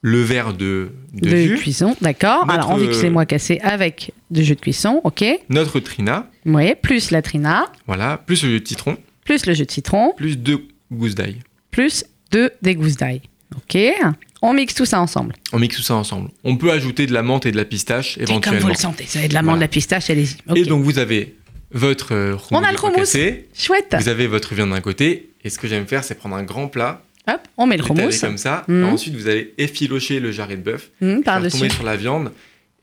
le 0.00 0.22
verre 0.22 0.52
de, 0.54 0.90
de, 1.12 1.30
De 1.30 1.36
jus, 1.36 1.56
cuisson. 1.56 1.96
D'accord. 2.00 2.48
Alors, 2.50 2.70
on 2.70 2.76
mixe 2.78 3.02
les 3.02 3.10
mois 3.10 3.26
cassés 3.26 3.58
avec 3.62 4.12
du 4.30 4.42
jus 4.44 4.54
de 4.54 4.60
cuisson. 4.60 5.00
Ok. 5.04 5.24
notre 5.48 5.80
trina, 5.80 6.28
Oui. 6.46 6.74
Plus 6.82 7.10
la 7.10 7.22
trina. 7.22 7.66
voilà, 7.86 8.18
plus 8.18 8.42
le 8.42 8.50
jus 8.50 8.60
de 8.60 8.68
citron, 8.68 8.96
Plus 9.24 9.46
le 9.46 9.54
jus 9.54 9.64
de 9.66 9.70
citron. 9.70 10.12
plus 10.16 10.36
deux 10.38 10.66
gousses 10.92 11.14
d'ail. 11.14 11.38
Plus 11.70 12.04
deux 12.30 12.50
des 12.62 12.74
gousses 12.74 12.96
d'ail. 12.96 13.22
Ok. 13.56 13.78
On 14.46 14.52
mixe 14.52 14.74
tout 14.74 14.84
ça 14.84 15.00
ensemble. 15.00 15.34
On 15.52 15.58
mixe 15.58 15.76
tout 15.76 15.82
ça 15.82 15.94
ensemble. 15.94 16.28
On 16.44 16.56
peut 16.56 16.70
ajouter 16.70 17.06
de 17.06 17.12
la 17.14 17.22
menthe 17.22 17.46
et 17.46 17.52
de 17.52 17.56
la 17.56 17.64
pistache 17.64 18.18
Et 18.18 18.24
comme 18.24 18.34
vous 18.34 18.40
éventuellement. 18.42 18.68
le 18.68 18.74
sentez, 18.74 19.04
ça 19.06 19.18
va 19.18 19.24
être 19.24 19.30
de 19.30 19.34
l'amande, 19.34 19.54
de 19.54 19.58
Voilà. 19.58 19.64
la 19.64 19.68
pistache, 19.68 20.10
allez-y. 20.10 20.36
Ok. 20.48 20.56
Et 20.58 20.64
donc 20.64 20.82
vous 20.84 20.98
avez 20.98 21.36
votre 21.72 22.14
euh, 22.14 22.36
On 22.50 22.62
a 22.62 22.70
de 22.72 22.76
le 22.76 22.94
cassés, 22.94 23.48
Chouette. 23.56 23.94
vous 23.98 24.08
avez 24.08 24.26
votre 24.26 24.54
viande 24.54 24.70
d'un 24.70 24.80
côté, 24.82 25.30
et 25.42 25.48
ce 25.50 25.58
que 25.58 25.66
j'aime 25.66 25.86
faire, 25.86 26.04
c'est 26.04 26.14
prendre 26.14 26.36
un 26.36 26.42
grand 26.42 26.68
plat, 26.68 27.02
Hop, 27.26 27.40
on 27.56 27.66
met 27.66 27.78
le 27.78 27.84
hummus. 27.84 28.20
comme 28.20 28.36
ça, 28.36 28.64
et 28.68 28.82
ensuite 28.82 29.14
vous 29.16 29.28
allez 29.28 29.54
effilocher 29.56 30.20
le 30.20 30.30
jarret 30.30 30.56
de 30.56 30.62
bœuf, 30.62 30.90
faire 31.00 31.18
par-dessus. 31.24 31.70
sur 31.70 31.82
la 31.82 31.96
viande, 31.96 32.30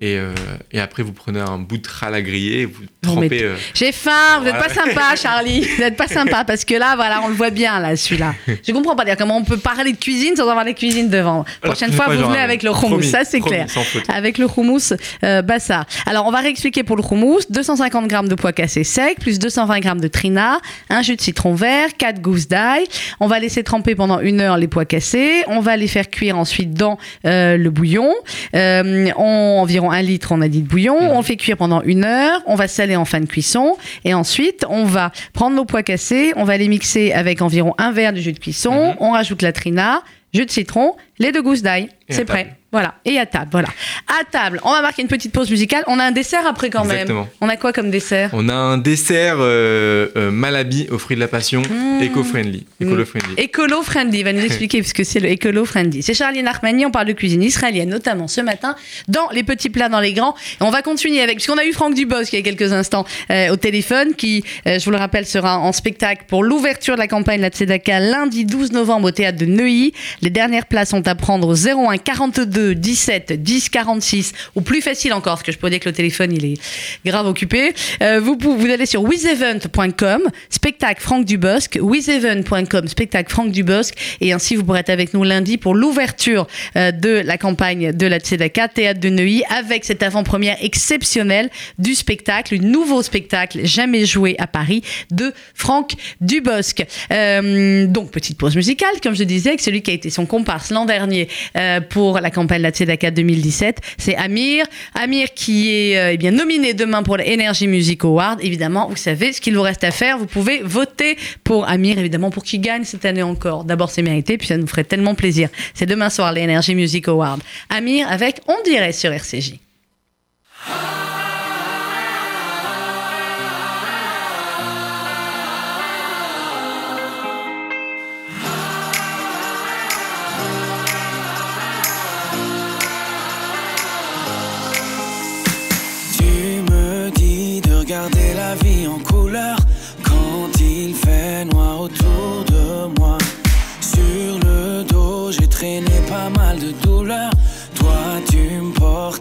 et, 0.02 0.18
euh, 0.18 0.34
et 0.72 0.80
après 0.80 1.04
vous 1.04 1.14
prenez 1.14 1.39
un 1.39 1.58
bout 1.60 1.78
de 1.78 1.84
trale 1.84 2.16
à 2.16 2.22
griller, 2.22 2.62
et 2.62 2.66
vous 2.66 2.82
trempez... 3.02 3.43
euh, 3.43 3.56
J'ai 3.74 3.91
faim, 3.91 4.39
vous 4.39 4.45
n'êtes 4.45 4.56
Voilà. 4.56 4.68
pas 4.68 4.74
sympa, 4.74 5.16
Charlie. 5.22 5.62
Vous 5.62 5.82
n'êtes 5.82 5.95
pas 5.95 6.08
sympa 6.08 6.43
parce 6.43 6.66
que 6.66 6.74
là, 6.74 6.95
voilà, 6.95 7.22
on 7.24 7.28
le 7.28 7.34
voit 7.36 7.52
bien, 7.52 7.80
là, 7.80 7.95
celui-là. 7.95 8.34
Je 8.68 8.72
comprends 8.74 8.95
pas 8.95 9.06
dire 9.06 9.16
comment 9.18 9.38
on 9.38 9.43
peut 9.43 9.58
parler 9.58 9.91
de 9.93 9.97
cuisine 9.97 10.36
sans 10.36 10.47
avoir 10.49 10.66
les 10.66 10.74
cuisines 10.74 11.10
devant. 11.10 11.45
Prochaine 11.62 11.91
fois, 11.93 12.08
vous 12.08 12.24
venez 12.28 12.39
avec 12.39 12.64
le 12.64 12.72
hummus, 12.72 13.04
ça 13.10 13.24
c'est 13.24 13.39
clair. 13.41 13.68
Avec 14.10 14.38
le 14.38 14.47
hummus 14.47 14.93
euh, 15.24 15.41
bassa. 15.41 15.86
Alors, 16.06 16.26
on 16.28 16.32
va 16.32 16.39
réexpliquer 16.39 16.84
pour 16.84 16.95
le 16.97 17.04
hummus 17.04 17.45
250 17.49 18.10
g 18.10 18.18
de 18.28 18.36
pois 18.36 18.54
cassés 18.54 18.84
secs, 18.84 19.20
plus 19.20 19.38
220 19.39 19.82
g 19.84 19.89
de 20.02 20.08
trina, 20.08 20.60
un 20.89 21.02
jus 21.04 21.16
de 21.16 21.22
citron 21.22 21.54
vert, 21.54 21.89
4 21.97 22.22
gousses 22.22 22.47
d'ail. 22.47 22.86
On 23.20 23.28
va 23.28 23.39
laisser 23.39 23.64
tremper 23.64 23.93
pendant 23.95 24.20
une 24.20 24.41
heure 24.41 24.58
les 24.58 24.68
pois 24.68 24.86
cassés. 24.86 25.43
On 25.47 25.60
va 25.60 25.78
les 25.78 25.88
faire 25.88 26.10
cuire 26.10 26.38
ensuite 26.38 26.74
dans 26.74 26.97
euh, 27.26 27.56
le 27.58 27.70
bouillon. 27.70 28.14
On- 28.54 29.60
environ 29.62 29.91
un 29.92 30.02
litre, 30.02 30.32
on 30.32 30.42
a 30.42 30.48
dit, 30.48 30.62
de 30.62 30.68
bouillon. 30.68 31.02
Mhm. 31.02 31.10
On 31.10 31.18
le 31.18 31.24
fait 31.24 31.38
cuire 31.38 31.58
pendant 31.58 31.82
une 31.82 32.04
heure. 32.04 32.42
On 32.46 32.56
va 32.56 32.68
saler 32.68 32.96
en 32.96 33.06
fin 33.06 33.20
de 33.20 33.26
cuisson. 33.26 33.78
Et 34.06 34.14
ensuite, 34.14 34.66
on 34.70 34.86
va 34.86 35.12
prendre 35.34 35.56
nos 35.56 35.66
pois 35.66 35.84
cassés. 35.84 36.34
On 36.36 36.44
va 36.44 36.58
les 36.58 36.68
mixer 36.68 37.12
avec 37.14 37.42
environ 37.42 37.74
un 37.78 37.92
verre 37.92 38.14
de 38.14 38.20
jus 38.20 38.34
de 38.34 38.39
cuisson. 38.39 38.89
Mhm. 38.92 38.96
On 39.00 39.12
rajoute 39.12 39.42
la 39.42 39.54
trina, 39.54 40.02
jus 40.34 40.46
de 40.46 40.52
citron, 40.52 40.96
les 41.20 41.32
deux 41.32 41.42
gousses 41.42 41.62
d'ail. 41.62 41.89
C'est 42.10 42.26
prêt. 42.26 42.56
Voilà. 42.72 42.95
Et 43.05 43.17
à 43.19 43.26
table. 43.26 43.49
Voilà. 43.51 43.67
À 44.07 44.24
table, 44.24 44.59
on 44.63 44.72
va 44.72 44.82
marquer 44.82 45.01
une 45.01 45.07
petite 45.09 45.34
pause 45.34 45.49
musicale. 45.49 45.84
On 45.88 45.99
a 45.99 46.03
un 46.03 46.11
dessert 46.11 46.47
après 46.47 46.69
quand 46.69 46.84
Exactement. 46.84 47.22
même. 47.22 47.30
On 47.41 47.49
a 47.49 47.57
quoi 47.57 47.74
comme 47.74 47.91
dessert? 47.91 48.30
On 48.34 48.47
a 48.47 48.53
un 48.53 48.78
dessert 48.78 49.36
euh, 49.39 50.07
euh, 50.15 50.32
Malabi 50.32 50.88
aux 50.89 50.97
fruits 50.97 51.15
de 51.15 51.22
la 51.22 51.28
passion, 51.28 51.61
Mmh. 51.61 52.01
éco-friendly. 52.01 52.65
Écolo-friendly. 52.80 53.34
Écolo 53.38 53.82
friendly, 53.84 54.19
il 54.19 54.24
va 54.24 54.34
nous 54.34 54.41
expliquer 54.45 54.82
ce 54.84 54.93
que 54.93 55.03
c'est 55.03 55.19
le 55.19 55.30
écolo 55.30 55.65
friendly. 55.65 56.01
C'est 56.01 56.13
Charlie 56.13 56.41
Narmani, 56.43 56.86
on 56.86 56.91
parle 56.91 57.07
de 57.07 57.13
cuisine 57.13 57.43
israélienne, 57.43 57.89
notamment 57.89 58.28
ce 58.28 58.39
matin, 58.41 58.76
dans 59.09 59.30
les 59.32 59.43
petits 59.43 59.69
plats, 59.69 59.89
dans 59.89 59.99
les 59.99 60.13
grands. 60.13 60.36
Et 60.59 60.63
on 60.63 60.72
va 60.72 60.82
continuer 60.82 61.22
avec, 61.22 61.36
puisqu'on 61.36 61.57
a 61.57 61.65
eu 61.65 61.74
Franck 61.74 61.93
Dubosc 61.93 62.32
il 62.34 62.38
y 62.38 62.39
a 62.39 62.43
quelques 62.43 62.72
instants 62.72 63.05
euh, 63.32 63.49
au 63.51 63.57
téléphone, 63.57 64.15
qui, 64.15 64.43
euh, 64.67 64.80
je 64.80 64.86
vous 64.86 64.91
le 64.91 64.97
rappelle, 64.97 65.26
sera 65.26 65.59
en 65.59 65.72
spectacle 65.74 66.24
pour 66.28 66.43
l'ouverture 66.43 66.95
de 66.95 66.99
la 66.99 67.07
campagne 67.07 67.38
de 67.38 67.43
la 67.43 67.49
Tzedaka 67.49 67.99
lundi 67.99 68.45
12 68.45 68.72
novembre 68.72 69.09
au 69.09 69.11
théâtre 69.11 69.38
de 69.39 69.45
Neuilly. 69.45 69.93
Les 70.22 70.30
dernières 70.30 70.65
places 70.67 70.89
sont 70.89 71.05
à 71.07 71.15
prendre 71.15 71.47
au 71.49 71.55
01 71.55 71.97
42 71.97 72.61
02 72.62 72.76
17 72.76 73.41
10 73.41 73.70
46 73.70 74.34
ou 74.55 74.62
plus 74.62 74.82
facile 74.82 75.14
encore 75.14 75.34
parce 75.34 75.43
que 75.43 75.51
je 75.51 75.57
peux 75.57 75.70
dire 75.70 75.80
que 75.80 75.89
le 75.89 75.95
téléphone 75.95 76.34
il 76.34 76.45
est 76.45 76.57
grave 77.05 77.28
occupé. 77.28 77.74
Euh, 78.01 78.20
vous, 78.20 78.38
vous 78.39 78.70
allez 78.70 78.86
sur 78.86 79.03
withevent.com, 79.03 80.22
spectacle 80.49 81.01
Franck 81.01 81.26
Dubosc, 81.26 81.78
withevent.com, 81.82 82.88
spectacle 82.88 83.32
Franck 83.32 83.51
Dubosc 83.51 83.93
et 84.20 84.34
ainsi 84.34 84.55
vous 84.55 84.64
pourrez 84.64 84.80
être 84.80 84.89
avec 84.89 85.14
nous 85.14 85.24
lundi 85.24 85.57
pour 85.57 85.76
l'ouverture 85.76 86.47
euh, 86.76 86.91
de 86.91 87.09
la 87.09 87.38
campagne 87.38 87.91
de 87.91 88.07
la 88.07 88.20
Tzedaka, 88.20 88.68
théâtre 88.68 88.99
de 88.99 89.09
Neuilly 89.09 89.43
avec 89.49 89.86
cette 89.86 90.03
avant-première 90.03 90.57
exceptionnelle 90.62 91.49
du 91.78 91.95
spectacle, 91.95 92.55
un 92.55 92.66
nouveau 92.66 93.01
spectacle 93.01 93.66
jamais 93.66 94.05
joué 94.05 94.36
à 94.39 94.47
Paris 94.47 94.84
de 95.12 95.34
Franck 95.53 95.93
Dubosc. 96.20 96.86
Euh, 97.12 97.88
donc 97.88 98.12
petite 98.12 98.38
pause 98.38 98.55
musicale, 98.55 98.99
comme 99.01 99.16
je 99.16 99.24
disais, 99.24 99.55
que 99.55 99.64
celui 99.64 99.82
qui 99.82 99.91
a 99.91 99.93
été 99.93 100.09
son 100.09 100.26
comparse 100.26 100.72
l'an 100.72 100.86
dernier 100.86 101.28
euh, 101.57 101.82
pour 101.82 102.20
la 102.20 102.30
campagne 102.32 102.51
de 102.58 102.64
la 102.64 102.72
Tzedaka 102.72 103.12
2017, 103.12 103.80
c'est 103.97 104.16
Amir. 104.16 104.66
Amir 104.93 105.34
qui 105.34 105.70
est 105.70 105.97
euh, 105.97 106.12
eh 106.14 106.18
bien 106.18 106.32
nominé 106.32 106.74
demain 106.74 107.04
pour 107.04 107.18
l'Energy 107.18 107.68
Music 107.68 108.04
Award. 108.04 108.39
Évidemment, 108.41 108.88
vous 108.89 108.95
savez 108.95 109.34
ce 109.34 109.41
qu'il 109.41 109.56
vous 109.56 109.62
reste 109.62 109.84
à 109.84 109.91
faire. 109.91 110.18
Vous 110.18 110.26
pouvez 110.26 110.62
voter 110.64 111.18
pour 111.43 111.68
Amir, 111.68 111.97
évidemment, 111.97 112.32
pour 112.32 112.43
qu'il 112.43 112.62
gagne 112.62 112.84
cette 112.84 113.06
année 113.06 113.24
encore. 113.24 113.64
D'abord, 113.64 113.89
c'est 113.89 114.02
mérité, 114.02 114.38
puis 114.38 114.47
ça 114.47 114.58
nous 114.58 114.68
ferait 114.68 114.84
tellement 114.84 115.16
plaisir. 115.16 115.49
C'est 115.74 115.86
demain 115.86 116.10
soir 116.10 116.32
l'Energy 116.34 116.76
Music 116.76 117.08
Award. 117.08 117.41
Amir 117.70 118.08
avec 118.10 118.41
On 118.47 118.62
dirait 118.64 118.93
sur 118.93 119.12
RCJ. 119.12 119.56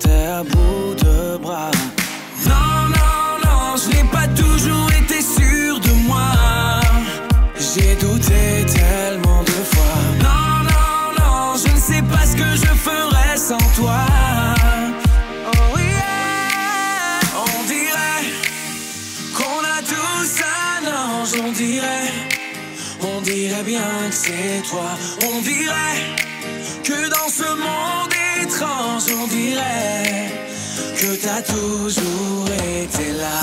À 0.09 0.43
bout 0.43 0.95
de 1.05 1.37
bras. 1.39 1.71
Non, 2.47 2.89
non, 2.97 3.39
non, 3.45 3.77
je 3.77 3.89
n'ai 3.91 4.05
pas 4.11 4.27
toujours 4.29 4.91
été 4.93 5.21
sûr 5.21 5.81
de 5.81 5.93
moi. 6.07 6.31
J'ai 7.59 7.95
douté 7.97 8.65
tellement 8.67 9.43
de 9.43 9.59
fois. 9.73 9.99
Non, 10.23 10.65
non, 10.71 11.21
non, 11.21 11.55
je 11.57 11.73
ne 11.75 11.81
sais 11.81 12.03
pas 12.03 12.25
ce 12.27 12.37
que 12.37 12.51
je 12.63 12.73
ferais 12.87 13.37
sans 13.37 13.59
toi. 13.77 14.05
Oh 15.47 15.71
on 21.43 21.53
dirait, 21.53 22.11
on 23.03 23.21
dirait 23.21 23.63
bien 23.63 24.09
que 24.09 24.15
c'est 24.15 24.63
toi, 24.69 24.91
on 25.31 25.41
dirait 25.43 25.99
que 26.83 27.09
dans 27.09 27.29
ce 27.29 27.49
monde 27.55 28.10
étrange, 28.61 29.05
on 29.23 29.27
dirait 29.27 30.33
que 30.97 31.17
t'as 31.17 31.43
toujours 31.43 32.49
été 32.49 33.13
là. 33.13 33.41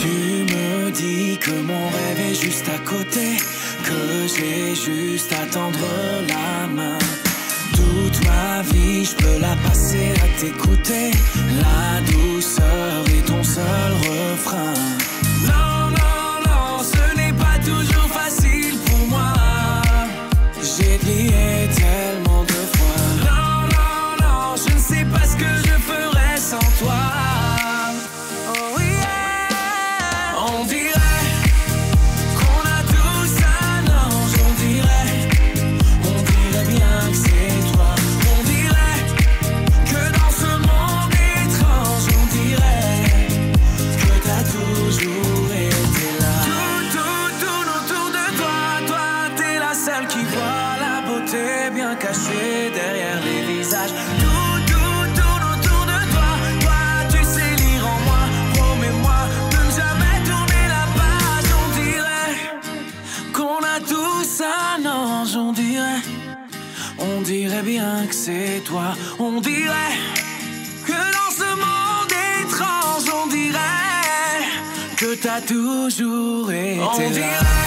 Tu 0.00 0.54
me 0.54 0.90
dis 0.90 1.38
que 1.38 1.50
mon 1.50 1.88
rêve 1.88 2.30
est 2.30 2.34
juste 2.34 2.68
à 2.68 2.78
côté, 2.88 3.36
que 3.84 4.26
j'ai 4.34 4.74
juste 4.74 5.32
à 5.32 5.46
tendre 5.46 5.78
la 6.28 6.66
main. 6.68 6.97
Je 9.04 9.14
peux 9.14 9.38
la 9.40 9.54
passer 9.64 10.12
à 10.24 10.40
t'écouter. 10.40 11.12
La 11.62 12.00
douceur 12.00 13.04
est 13.06 13.26
ton 13.26 13.42
seul 13.44 13.92
refrain. 13.92 14.97
Toi, 68.68 68.94
on 69.18 69.40
dirait 69.40 69.96
que 70.86 70.92
dans 70.92 71.30
ce 71.30 71.50
monde 71.56 72.12
étrange, 72.42 73.04
on 73.22 73.26
dirait 73.28 73.58
que 74.96 75.14
t'as 75.14 75.40
toujours 75.40 76.52
été 76.52 76.78
on 76.78 76.98
là. 76.98 77.08
Dirait 77.08 77.57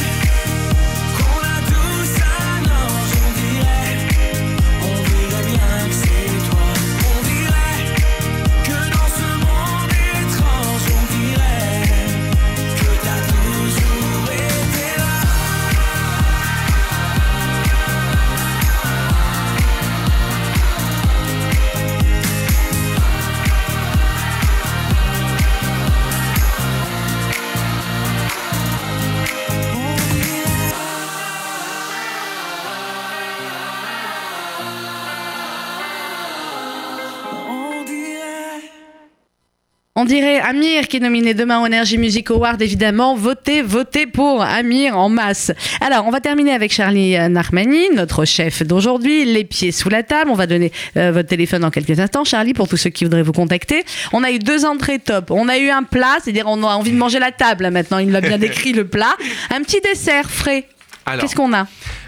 On 40.02 40.06
dirait 40.06 40.40
Amir 40.40 40.88
qui 40.88 40.98
est 40.98 41.00
nominé 41.00 41.36
demain 41.36 41.62
au 41.62 41.66
Energy 41.68 42.00
Music 42.00 42.32
Award, 42.32 42.60
évidemment. 42.60 43.14
Votez, 43.16 43.62
votez 43.62 44.08
pour 44.08 44.42
Amir 44.42 44.98
en 44.98 45.10
masse. 45.10 45.52
Alors, 45.80 46.08
on 46.08 46.10
va 46.10 46.20
terminer 46.20 46.54
avec 46.54 46.74
Charlie 46.74 47.12
Narmani, 47.30 47.92
notre 47.94 48.26
chef 48.26 48.64
d'aujourd'hui, 48.64 49.26
les 49.26 49.44
pieds 49.44 49.72
sous 49.72 49.90
la 49.90 50.02
table. 50.02 50.32
On 50.32 50.34
va 50.34 50.48
donner 50.48 50.72
euh, 50.98 51.12
votre 51.12 51.30
téléphone 51.30 51.62
dans 51.62 51.70
quelques 51.70 52.00
instants, 52.00 52.24
Charlie, 52.24 52.56
pour 52.56 52.68
tous 52.68 52.78
ceux 52.78 52.90
qui 52.90 53.04
voudraient 53.04 53.22
vous 53.22 53.32
contacter. 53.32 53.84
On 54.12 54.24
a 54.24 54.32
eu 54.32 54.40
deux 54.40 54.66
entrées 54.66 54.98
top. 54.98 55.30
On 55.30 55.48
a 55.48 55.60
eu 55.60 55.70
un 55.70 55.84
plat, 55.84 56.18
c'est-à-dire 56.24 56.46
on 56.48 56.64
a 56.64 56.74
envie 56.74 56.94
de 56.94 56.98
manger 56.98 57.20
la 57.20 57.32
table 57.32 57.62
là, 57.66 57.70
maintenant. 57.70 58.00
Il 58.00 58.10
l'a 58.12 58.22
bien 58.22 58.40
décrit 58.40 58.74
le 58.74 58.88
plat. 58.88 59.16
Un 59.54 59.62
petit 59.62 59.82
dessert 59.82 60.32
frais. 60.32 60.66
Qu'est-ce 61.20 61.36
qu'on 61.36 61.54
a? 61.54 61.68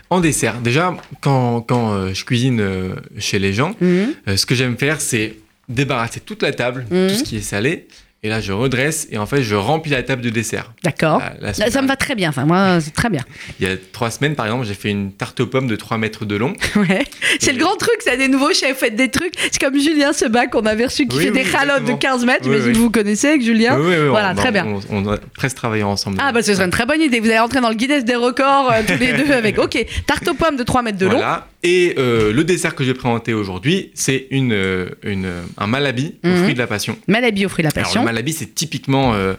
en 0.10 0.20
dessert, 0.20 0.60
déjà, 0.62 0.96
quand, 1.22 1.62
quand 1.62 1.94
euh, 1.94 2.14
je 2.14 2.24
cuisine 2.24 2.60
euh, 2.60 2.90
chez 3.18 3.40
les 3.40 3.52
gens, 3.52 3.74
Mhm. 3.82 4.14
euh, 4.28 4.38
ce 4.38 4.46
que 4.46 4.54
j'aime 4.54 4.78
faire, 4.78 5.02
c'est 5.02 5.38
débarrasser 5.70 6.20
toute 6.20 6.42
la 6.42 6.52
table, 6.52 6.86
Mhm. 6.90 7.10
tout 7.10 7.16
ce 7.16 7.24
qui 7.24 7.38
est 7.38 7.42
salé, 7.42 7.88
et 8.24 8.30
là, 8.30 8.40
je 8.40 8.52
redresse, 8.54 9.08
et 9.12 9.18
en 9.18 9.26
fait, 9.26 9.44
je 9.44 9.56
remplis 9.56 9.92
la 9.92 10.02
table 10.04 10.22
de 10.22 10.30
dessert. 10.30 10.72
D'accord. 10.84 11.22
Ça 11.54 11.82
me 11.82 11.88
va 11.88 11.96
très 11.96 12.16
bien. 12.16 12.30
Enfin, 12.30 12.46
moi, 12.46 12.80
c'est 12.82 12.94
très 12.94 13.10
bien. 13.10 13.22
Il 13.60 13.68
y 13.68 13.72
a 13.72 13.76
trois 13.92 14.10
semaines, 14.12 14.36
par 14.36 14.46
exemple, 14.46 14.66
j'ai 14.66 14.74
fait 14.74 14.90
une 14.90 15.12
tarte 15.12 15.40
aux 15.42 15.48
pommes 15.48 15.68
de 15.68 15.76
3 15.76 15.98
mètres 15.98 16.26
de 16.26 16.36
long. 16.36 16.54
Ouais. 16.76 17.04
C'est 17.40 17.54
le 17.54 17.60
grand 17.60 17.76
truc, 17.76 17.98
ça, 18.02 18.16
des 18.18 18.28
nouveaux 18.28 18.54
chefs, 18.54 18.78
faites 18.78 18.96
des 18.96 19.10
trucs. 19.10 19.34
C'est 19.52 19.60
comme 19.62 19.78
Julien 19.80 20.12
Sebac 20.14 20.50
qu'on 20.52 20.66
avait 20.66 20.86
reçu 20.86 21.08
qui 21.08 21.18
Oui, 21.18 21.24
fait 21.26 21.32
oui, 21.32 21.44
des 21.44 21.50
calottes 21.50 21.84
de 21.86 21.92
exactement. 21.92 21.98
15 21.98 22.26
mètres. 22.26 22.50
Oui, 22.50 22.72
que 22.74 22.78
vous 22.78 22.90
connaissez 22.90 23.28
avec 23.30 23.42
Julien. 23.44 23.78
Oui, 23.78 23.86
oui, 23.90 23.96
oui, 24.04 24.08
Voilà, 24.10 24.32
on- 24.32 24.36
très 24.36 24.52
bien. 24.52 24.66
On, 24.90 25.06
on 25.06 25.12
a 25.14 25.18
presque 25.36 25.58
travaillé 25.58 25.84
ensemble. 25.84 26.18
Ah, 26.22 26.32
bah 26.32 26.42
ce 26.42 26.54
serait 26.54 26.66
une 26.66 26.72
très 26.72 26.86
bonne 26.86 27.02
idée. 27.02 27.20
Vous 27.20 27.28
allez 27.28 27.40
rentrer 27.40 27.62
dans 27.62 27.70
le 27.70 27.76
Guinness 27.76 28.04
des 28.06 28.16
records 28.16 28.72
euh, 28.72 28.82
tous 28.88 28.98
les 29.00 29.14
deux 29.14 29.32
avec. 29.34 29.58
Ok, 29.60 29.78
tarte 30.08 30.28
aux 30.28 30.34
pommes 30.34 30.56
de 30.58 30.64
3 30.64 30.82
mètres 30.82 30.98
de 30.98 31.06
long. 31.06 31.12
Voilà. 31.14 31.48
Et 31.66 31.96
euh, 31.98 32.34
le 32.34 32.44
dessert 32.44 32.76
que 32.76 32.84
je 32.84 32.90
vais 32.92 32.98
présenter 32.98 33.34
aujourd'hui, 33.34 33.92
c'est 33.94 34.28
une, 34.32 34.52
euh, 34.52 34.90
une, 35.04 35.30
un 35.58 35.68
malabi 35.68 36.16
aux 36.24 36.28
Mhm. 36.28 36.38
fruits 36.44 36.54
de 36.56 36.60
la 36.60 36.68
passion. 36.68 36.98
Malabi 37.08 37.46
au 37.46 37.50
fruit 37.50 37.64
de 37.64 37.70
la 37.70 37.72
passion. 37.72 38.04
Malabi, 38.14 38.34
c'est 38.34 38.54
typiquement 38.56 39.14
euh, 39.14 39.34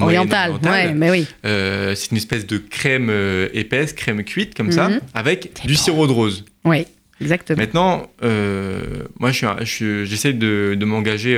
Oriental, 0.00 0.52
moyen-oriental. 0.52 0.88
ouais, 0.88 0.94
mais 0.94 1.10
oui. 1.10 1.26
Euh, 1.44 1.94
c'est 1.94 2.12
une 2.12 2.16
espèce 2.16 2.46
de 2.46 2.56
crème 2.58 3.08
euh, 3.10 3.48
épaisse, 3.52 3.92
crème 3.92 4.24
cuite 4.24 4.54
comme 4.54 4.72
ça, 4.72 4.88
Mhm. 4.88 5.00
avec 5.12 5.52
du 5.66 5.74
bon. 5.74 5.78
sirop 5.78 6.06
de 6.06 6.12
rose. 6.12 6.44
Oui, 6.64 6.86
exactement. 7.20 7.58
Maintenant, 7.58 8.10
euh, 8.22 9.02
moi, 9.20 9.32
je 9.32 10.04
j'essaie 10.04 10.32
de, 10.32 10.74
de 10.78 10.84
m'engager 10.86 11.36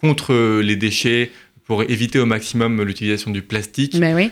contre 0.00 0.60
les 0.60 0.76
déchets 0.76 1.30
pour 1.64 1.82
éviter 1.82 2.18
au 2.18 2.24
maximum 2.26 2.82
l'utilisation 2.82 3.30
du 3.30 3.42
plastique, 3.42 3.94
Mais 3.98 4.14
oui. 4.14 4.30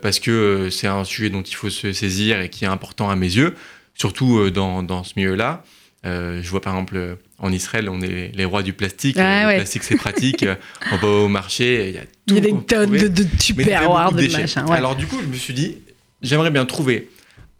parce 0.00 0.20
que 0.20 0.68
c'est 0.70 0.86
un 0.86 1.02
sujet 1.04 1.30
dont 1.30 1.42
il 1.42 1.54
faut 1.54 1.70
se 1.70 1.92
saisir 1.92 2.40
et 2.40 2.48
qui 2.50 2.64
est 2.64 2.68
important 2.68 3.10
à 3.10 3.16
mes 3.16 3.26
yeux, 3.34 3.54
surtout 3.94 4.50
dans, 4.50 4.82
dans 4.84 5.02
ce 5.02 5.14
milieu-là. 5.16 5.64
Euh, 6.06 6.40
je 6.42 6.48
vois 6.50 6.60
par 6.60 6.74
exemple 6.74 6.96
euh, 6.96 7.14
en 7.38 7.50
Israël, 7.52 7.88
on 7.90 8.00
est 8.00 8.30
les 8.34 8.44
rois 8.44 8.62
du 8.62 8.72
plastique. 8.72 9.16
Ah, 9.18 9.42
le 9.42 9.46
ouais. 9.48 9.56
plastique, 9.56 9.82
c'est 9.82 9.96
pratique. 9.96 10.42
Euh, 10.46 10.54
on 10.92 10.96
va 10.96 11.08
au 11.08 11.28
marché, 11.28 11.88
il 11.88 11.94
y 11.94 11.98
a 11.98 12.02
tout. 12.02 12.06
Il 12.28 12.34
y 12.34 12.38
a 12.38 12.40
des 12.42 12.54
tonnes 12.64 12.90
de, 12.90 13.08
de 13.08 13.24
beaucoup 13.24 14.14
de 14.22 14.32
machin. 14.32 14.66
Ouais. 14.66 14.76
Alors 14.76 14.94
du 14.96 15.06
coup, 15.06 15.18
je 15.20 15.26
me 15.26 15.34
suis 15.34 15.54
dit, 15.54 15.78
j'aimerais 16.22 16.50
bien 16.50 16.64
trouver 16.64 17.08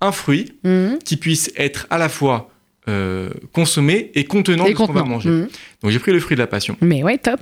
un 0.01 0.13
fruit 0.13 0.53
Mhm. 0.65 0.99
qui 1.05 1.17
puisse 1.17 1.51
être 1.57 1.87
à 1.91 1.99
la 1.99 2.09
fois 2.09 2.51
euh, 2.89 3.31
consommé 3.53 4.13
et 4.15 4.25
contenant 4.25 4.65
Et 4.67 4.73
de 4.75 4.79
ce 4.79 4.85
qu'on 4.87 4.93
va 4.93 5.03
manger. 5.03 5.29
Mhm. 5.29 5.49
Donc 5.83 5.91
j'ai 5.91 5.99
pris 5.99 6.13
le 6.13 6.21
fruit 6.21 6.37
de 6.37 6.41
la 6.41 6.47
passion. 6.47 6.77
Mais 6.81 7.03
ouais, 7.03 7.19
top. 7.19 7.41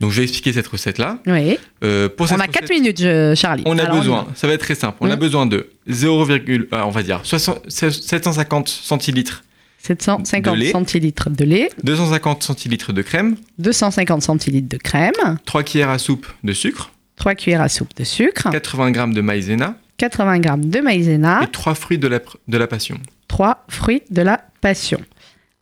Donc 0.00 0.10
je 0.10 0.16
vais 0.16 0.22
expliquer 0.24 0.52
cette 0.52 0.66
recette-là. 0.66 1.18
Oui. 1.26 1.56
Euh, 1.84 2.08
pour 2.08 2.26
On 2.32 2.40
a 2.40 2.48
4 2.48 2.62
recette, 2.64 2.70
minutes, 2.70 3.00
je- 3.00 3.34
Charlie. 3.36 3.62
On 3.66 3.78
a 3.78 3.84
Alors, 3.84 3.98
besoin, 3.98 4.26
ça 4.34 4.48
va 4.48 4.54
être 4.54 4.60
très 4.62 4.74
simple, 4.74 4.96
on 5.00 5.08
a 5.10 5.14
Mhm. 5.14 5.20
besoin 5.20 5.46
de 5.46 5.68
0, 5.86 6.28
euh, 6.28 6.38
on 6.72 6.90
va 6.90 7.02
dire 7.04 7.20
60 7.22 7.70
750 7.70 8.68
centilitres, 8.68 9.44
750 9.82 10.56
de 10.58 10.64
centilitres 10.70 11.28
de 11.30 11.44
lait, 11.44 11.68
250 11.82 12.42
centilitres 12.42 12.92
de 12.92 13.02
crème, 13.02 13.36
250 13.58 14.22
centilitres 14.22 14.68
de 14.68 14.76
crème, 14.76 15.12
3 15.44 15.62
cuillères 15.64 15.90
à 15.90 15.98
soupe 15.98 16.26
de 16.44 16.52
sucre, 16.52 16.92
3 17.16 17.34
cuillères 17.34 17.60
à 17.62 17.68
soupe 17.68 17.94
de 17.96 18.04
sucre, 18.04 18.48
80 18.50 18.92
g 18.92 19.12
de 19.14 19.20
maïzena. 19.20 19.76
80 19.98 20.42
g 20.42 20.48
de 20.68 20.80
maïzena, 20.80 21.42
et 21.42 21.48
3 21.48 21.74
fruits 21.74 21.98
de 21.98 22.06
la, 22.08 22.18
pr- 22.18 22.36
de 22.48 22.56
la 22.58 22.66
passion. 22.66 22.98
3 23.28 23.64
fruits 23.68 24.02
de 24.10 24.22
la 24.22 24.40
passion. 24.60 25.00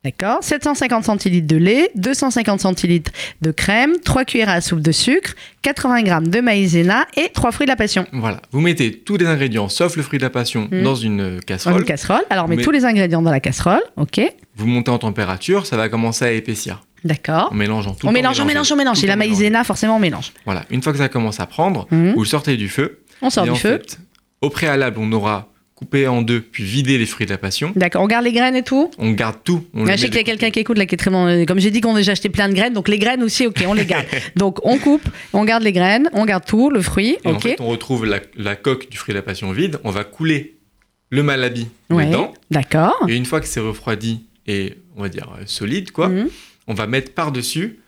D'accord 0.03 0.39
750 0.41 1.03
centilitres 1.05 1.45
de 1.45 1.57
lait, 1.57 1.91
250 1.93 2.59
centilitres 2.61 3.11
de 3.41 3.51
crème, 3.51 3.93
3 4.03 4.25
cuillères 4.25 4.49
à 4.49 4.59
soupe 4.59 4.79
de 4.79 4.91
sucre, 4.91 5.35
80 5.61 6.05
g 6.05 6.29
de 6.29 6.39
maïzena 6.41 7.05
et 7.17 7.29
3 7.31 7.51
fruits 7.51 7.67
de 7.67 7.71
la 7.71 7.75
passion. 7.75 8.07
Voilà, 8.11 8.41
vous 8.51 8.61
mettez 8.61 8.91
tous 8.97 9.17
les 9.17 9.27
ingrédients 9.27 9.69
sauf 9.69 9.95
le 9.97 10.01
fruit 10.01 10.17
de 10.17 10.23
la 10.23 10.31
passion 10.31 10.67
Mhm. 10.71 10.81
dans 10.83 10.95
une 10.95 11.21
euh, 11.21 11.35
Dans 11.35 11.41
casserole, 11.41 11.81
une 11.81 11.85
casserole. 11.85 12.21
Alors, 12.31 12.45
on 12.45 12.47
met 12.47 12.57
tous 12.57 12.71
les 12.71 12.83
ingrédients 12.85 13.21
dans 13.21 13.29
la 13.29 13.39
casserole. 13.39 13.81
OK 13.97 14.19
vous 14.55 14.65
montez 14.67 14.89
en 14.91 14.97
température, 14.97 15.65
ça 15.67 15.77
va 15.77 15.87
commencer 15.87 16.25
à 16.25 16.31
épaissir 16.31 16.81
D'accord. 17.05 17.49
en 17.51 17.55
mélangeant 17.55 17.93
tout 17.93 18.05
On 18.07 18.11
mélange, 18.11 18.39
on 18.39 18.45
mélange, 18.45 18.71
on 18.71 18.75
mélange. 18.75 19.03
Et 19.03 19.07
la 19.07 19.15
maïzena, 19.15 19.63
forcément, 19.63 19.95
on 19.97 19.99
mélange. 19.99 20.33
Voilà, 20.45 20.65
une 20.71 20.81
fois 20.81 20.91
que 20.93 20.97
ça 20.99 21.09
commence 21.09 21.39
à 21.39 21.45
prendre, 21.45 21.87
Mhm. 21.91 22.13
vous 22.13 22.19
le 22.23 22.27
sortez 22.27 22.57
du 22.57 22.69
feu. 22.69 23.03
On 23.21 23.29
sort 23.29 23.43
et 23.43 23.47
du 23.47 23.51
en 23.51 23.55
feu. 23.55 23.73
fait, 23.77 23.99
au 24.41 24.49
préalable, 24.49 24.97
on 24.99 25.11
aura 25.11 25.47
coupé 25.81 26.07
en 26.07 26.21
deux, 26.21 26.41
puis 26.41 26.63
vidé 26.63 26.99
les 26.99 27.07
fruits 27.07 27.25
de 27.25 27.31
la 27.31 27.39
passion. 27.39 27.73
D'accord. 27.75 28.03
On 28.03 28.07
garde 28.07 28.23
les 28.23 28.31
graines 28.31 28.55
et 28.55 28.61
tout? 28.61 28.91
On 28.99 29.11
garde 29.11 29.37
tout. 29.43 29.65
On 29.73 29.83
je 29.87 29.95
sais 29.97 30.05
qu'il 30.09 30.15
y 30.17 30.19
a 30.19 30.23
quelqu'un 30.23 30.51
qui 30.51 30.59
écoute 30.59 30.77
là 30.77 30.85
qui 30.85 30.93
est 30.93 30.97
très 30.97 31.09
bon. 31.09 31.43
Comme 31.47 31.59
j'ai 31.59 31.71
dit 31.71 31.81
qu'on 31.81 31.95
a 31.95 31.97
déjà 31.97 32.11
acheté 32.11 32.29
plein 32.29 32.47
de 32.49 32.53
graines, 32.53 32.73
donc 32.73 32.87
les 32.87 32.99
graines 32.99 33.23
aussi, 33.23 33.47
ok, 33.47 33.63
on 33.67 33.73
les 33.73 33.85
garde. 33.87 34.05
donc 34.35 34.59
on 34.63 34.77
coupe, 34.77 35.01
on 35.33 35.43
garde 35.43 35.63
les 35.63 35.71
graines, 35.71 36.07
on 36.13 36.25
garde 36.25 36.45
tout, 36.45 36.69
le 36.69 36.81
fruit, 36.83 37.17
Et 37.25 37.27
en 37.27 37.33
ok. 37.33 37.41
fait, 37.41 37.55
on 37.59 37.65
retrouve 37.67 38.05
la, 38.05 38.19
la 38.37 38.55
coque 38.55 38.89
du 38.91 38.97
fruit 38.97 39.13
de 39.13 39.17
la 39.17 39.23
passion 39.23 39.51
vide. 39.51 39.79
On 39.83 39.89
va 39.89 40.03
couler 40.03 40.57
le 41.09 41.23
malabi 41.23 41.67
Ouais, 41.89 42.05
dedans. 42.05 42.31
d'accord. 42.51 42.95
Et 43.07 43.15
une 43.15 43.25
fois 43.25 43.41
que 43.41 43.47
c'est 43.47 43.59
refroidi 43.59 44.25
et, 44.47 44.75
on 44.95 45.01
va 45.01 45.09
dire, 45.09 45.29
euh, 45.39 45.43
solide, 45.47 45.91
quoi, 45.91 46.09
Mhm. 46.09 46.27
on 46.67 46.73
va 46.75 46.85
mettre 46.85 47.11
par-dessus 47.13 47.79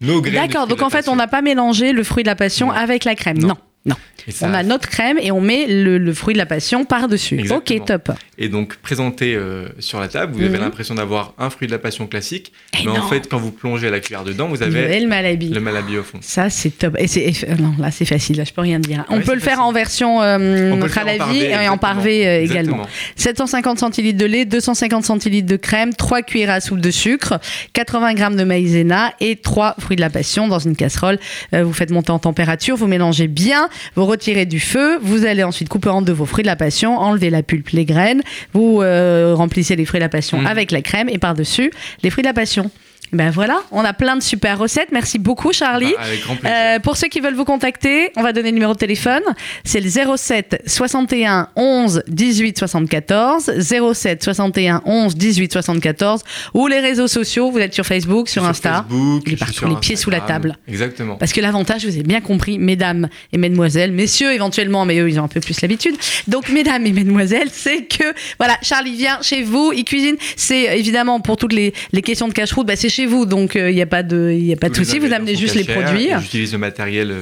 nos 0.00 0.20
graines. 0.20 0.34
D'accord, 0.48 0.66
donc 0.66 0.82
en 0.82 0.90
fait, 0.90 1.08
on 1.08 1.14
n'a 1.16 1.28
pas 1.28 1.42
mélangé 1.42 1.92
le 1.92 2.02
fruit 2.02 2.22
de 2.24 2.28
la 2.28 2.34
passion 2.34 2.66
Non. 2.66 2.72
avec 2.72 3.04
la 3.04 3.14
crème. 3.14 3.38
Non. 3.38 3.48
Non, 3.48 3.56
non. 3.86 3.94
Ça- 4.28 4.48
On 4.50 4.54
a 4.54 4.64
notre 4.64 4.88
crème 4.88 5.18
et 5.22 5.30
on 5.30 5.40
met 5.40 5.66
le, 5.68 5.98
le 5.98 6.12
fruit 6.12 6.32
de 6.34 6.38
la 6.38 6.46
passion 6.46 6.84
par-dessus. 6.84 7.48
Ok, 7.52 7.72
top. 7.86 8.10
Et 8.38 8.48
donc, 8.48 8.74
présenté 8.78 9.36
euh, 9.36 9.68
sur 9.78 10.00
la 10.00 10.08
table, 10.08 10.32
vous 10.34 10.40
avez 10.42 10.56
Mhm. 10.58 10.64
l'impression 10.64 10.96
d'avoir 10.96 11.32
un 11.38 11.48
fruit 11.48 11.68
de 11.68 11.72
la 11.72 11.78
passion 11.78 12.08
classique. 12.08 12.52
Et 12.74 12.78
mais 12.86 12.92
non. 12.92 12.98
en 13.04 13.08
fait, 13.08 13.28
quand 13.30 13.38
vous 13.38 13.52
plongez 13.52 13.88
la 13.88 14.00
cuillère 14.00 14.24
dedans, 14.24 14.48
vous 14.48 14.64
avez 14.64 14.98
le 14.98 15.06
malabi. 15.06 15.50
le 15.50 15.60
malabi 15.60 15.96
au 15.98 16.02
fond. 16.02 16.18
Ça, 16.22 16.50
c'est 16.50 16.70
top. 16.70 16.96
Et 16.98 17.06
c'est, 17.06 17.32
non, 17.60 17.74
là, 17.78 17.92
c'est 17.92 18.04
facile. 18.04 18.36
Là, 18.38 18.42
je 18.44 18.52
peux 18.52 18.62
rien 18.62 18.80
dire. 18.80 19.04
On 19.10 19.14
Ouais, 19.14 19.20
peut 19.20 19.26
c'est 19.28 19.34
le 19.34 19.40
faire 19.40 19.50
facile. 19.58 19.62
en 19.68 19.72
version 19.72 20.20
euh, 20.22 20.72
On 20.72 20.76
peut 20.78 20.82
le 20.86 20.88
faire 20.88 21.02
en 21.04 21.06
Khalavi 21.06 21.18
parvé, 21.18 21.50
et 21.64 21.68
en 21.68 21.78
parvé 21.78 22.26
euh, 22.26 22.40
également. 22.42 22.82
Exactement. 22.82 22.88
750 23.14 23.78
centilitres 23.78 24.18
de 24.18 24.26
lait, 24.26 24.44
250 24.44 25.04
centilitres 25.04 25.46
de 25.48 25.56
crème, 25.56 25.94
3 25.94 26.22
cuillères 26.22 26.50
à 26.50 26.60
soupe 26.60 26.80
de 26.80 26.90
sucre, 26.90 27.38
80 27.74 28.16
g 28.16 28.36
de 28.36 28.42
maïzena 28.44 29.14
et 29.20 29.36
3 29.36 29.76
fruits 29.78 29.96
de 29.96 30.00
la 30.00 30.10
passion 30.10 30.48
dans 30.48 30.58
une 30.58 30.74
casserole. 30.74 31.18
Euh, 31.54 31.62
vous 31.62 31.72
faites 31.72 31.90
monter 31.90 32.10
en 32.10 32.18
température, 32.18 32.76
vous 32.76 32.88
mélangez 32.88 33.28
bien, 33.28 33.68
vous 33.94 34.04
retirez 34.06 34.46
du 34.46 34.60
feu, 34.60 34.98
vous 35.02 35.24
allez 35.26 35.42
ensuite 35.42 35.68
couper 35.68 35.88
en 35.88 36.02
deux 36.02 36.12
vos 36.12 36.26
fruits 36.26 36.42
de 36.42 36.48
la 36.48 36.56
passion, 36.56 36.96
enlever 36.98 37.30
la 37.30 37.42
pulpe, 37.42 37.70
les 37.70 37.84
graines, 37.84 38.22
vous 38.52 38.80
euh, 38.82 39.34
remplissez 39.34 39.76
les 39.76 39.84
fruits 39.84 40.00
de 40.00 40.04
la 40.04 40.08
passion 40.08 40.38
Mhm. 40.38 40.46
avec 40.46 40.70
la 40.70 40.82
crème 40.82 41.08
et 41.08 41.18
par-dessus 41.18 41.70
les 42.02 42.10
fruits 42.10 42.22
de 42.22 42.28
la 42.28 42.34
passion. 42.34 42.70
Ben 43.12 43.30
voilà, 43.30 43.60
on 43.70 43.84
a 43.84 43.92
plein 43.92 44.16
de 44.16 44.22
super 44.22 44.58
recettes. 44.58 44.88
Merci 44.92 45.18
beaucoup 45.18 45.52
Charlie. 45.52 45.94
Bah, 45.96 46.04
avec 46.04 46.22
grand 46.22 46.36
plaisir. 46.36 46.56
Euh, 46.58 46.78
pour 46.80 46.96
ceux 46.96 47.08
qui 47.08 47.20
veulent 47.20 47.34
vous 47.34 47.44
contacter, 47.44 48.10
on 48.16 48.22
va 48.22 48.32
donner 48.32 48.50
le 48.50 48.54
numéro 48.54 48.72
de 48.72 48.78
téléphone. 48.78 49.22
C'est 49.64 49.80
le 49.80 49.88
07 49.88 50.62
61 50.66 51.48
11 51.56 52.02
18 52.08 52.58
74. 52.58 53.52
07 53.60 54.22
61 54.22 54.82
11 54.84 55.16
18 55.16 55.52
74. 55.52 56.22
Ou 56.54 56.66
les 56.66 56.80
réseaux 56.80 57.08
sociaux. 57.08 57.50
Vous 57.50 57.58
êtes 57.58 57.74
sur 57.74 57.86
Facebook, 57.86 58.28
sur, 58.28 58.44
Insta. 58.44 58.84
Facebook, 58.88 59.22
Il 59.26 59.32
est 59.34 59.36
partout, 59.36 59.54
sur 59.54 59.68
les 59.68 59.76
pieds 59.76 59.96
sous 59.96 60.10
la 60.10 60.20
table. 60.20 60.56
Exactement. 60.68 61.16
Parce 61.16 61.32
que 61.32 61.40
l'avantage, 61.40 61.84
vous 61.84 61.92
avez 61.92 62.02
bien 62.02 62.20
compris, 62.20 62.58
mesdames 62.58 63.08
et 63.32 63.38
mesdemoiselles, 63.38 63.92
messieurs 63.92 64.32
éventuellement, 64.32 64.84
mais 64.84 64.98
eux, 64.98 65.08
ils 65.08 65.20
ont 65.20 65.24
un 65.24 65.28
peu 65.28 65.40
plus 65.40 65.60
l'habitude. 65.60 65.96
Donc, 66.26 66.48
mesdames 66.48 66.84
et 66.86 66.92
mesdemoiselles, 66.92 67.50
c'est 67.52 67.84
que, 67.84 68.04
voilà, 68.38 68.56
Charlie 68.62 68.96
vient 68.96 69.18
chez 69.22 69.42
vous, 69.42 69.72
il 69.74 69.84
cuisine. 69.84 70.16
C'est 70.36 70.78
évidemment 70.78 71.20
pour 71.20 71.36
toutes 71.36 71.52
les, 71.52 71.72
les 71.92 72.02
questions 72.02 72.28
de 72.28 72.32
cache-route, 72.32 72.66
bah, 72.66 72.76
c'est 72.76 72.88
chez 72.96 73.06
vous, 73.06 73.26
donc 73.26 73.54
il 73.54 73.74
n'y 73.74 73.82
a 73.82 73.86
pas 73.86 74.02
de, 74.02 74.32
y 74.32 74.52
a 74.52 74.56
pas 74.56 74.68
de 74.68 74.76
souci. 74.76 74.98
Vous 74.98 75.12
amenez 75.12 75.36
juste 75.36 75.54
les 75.54 75.64
produits. 75.64 76.08
J'utilise 76.20 76.52
le 76.52 76.58
matériel. 76.58 77.14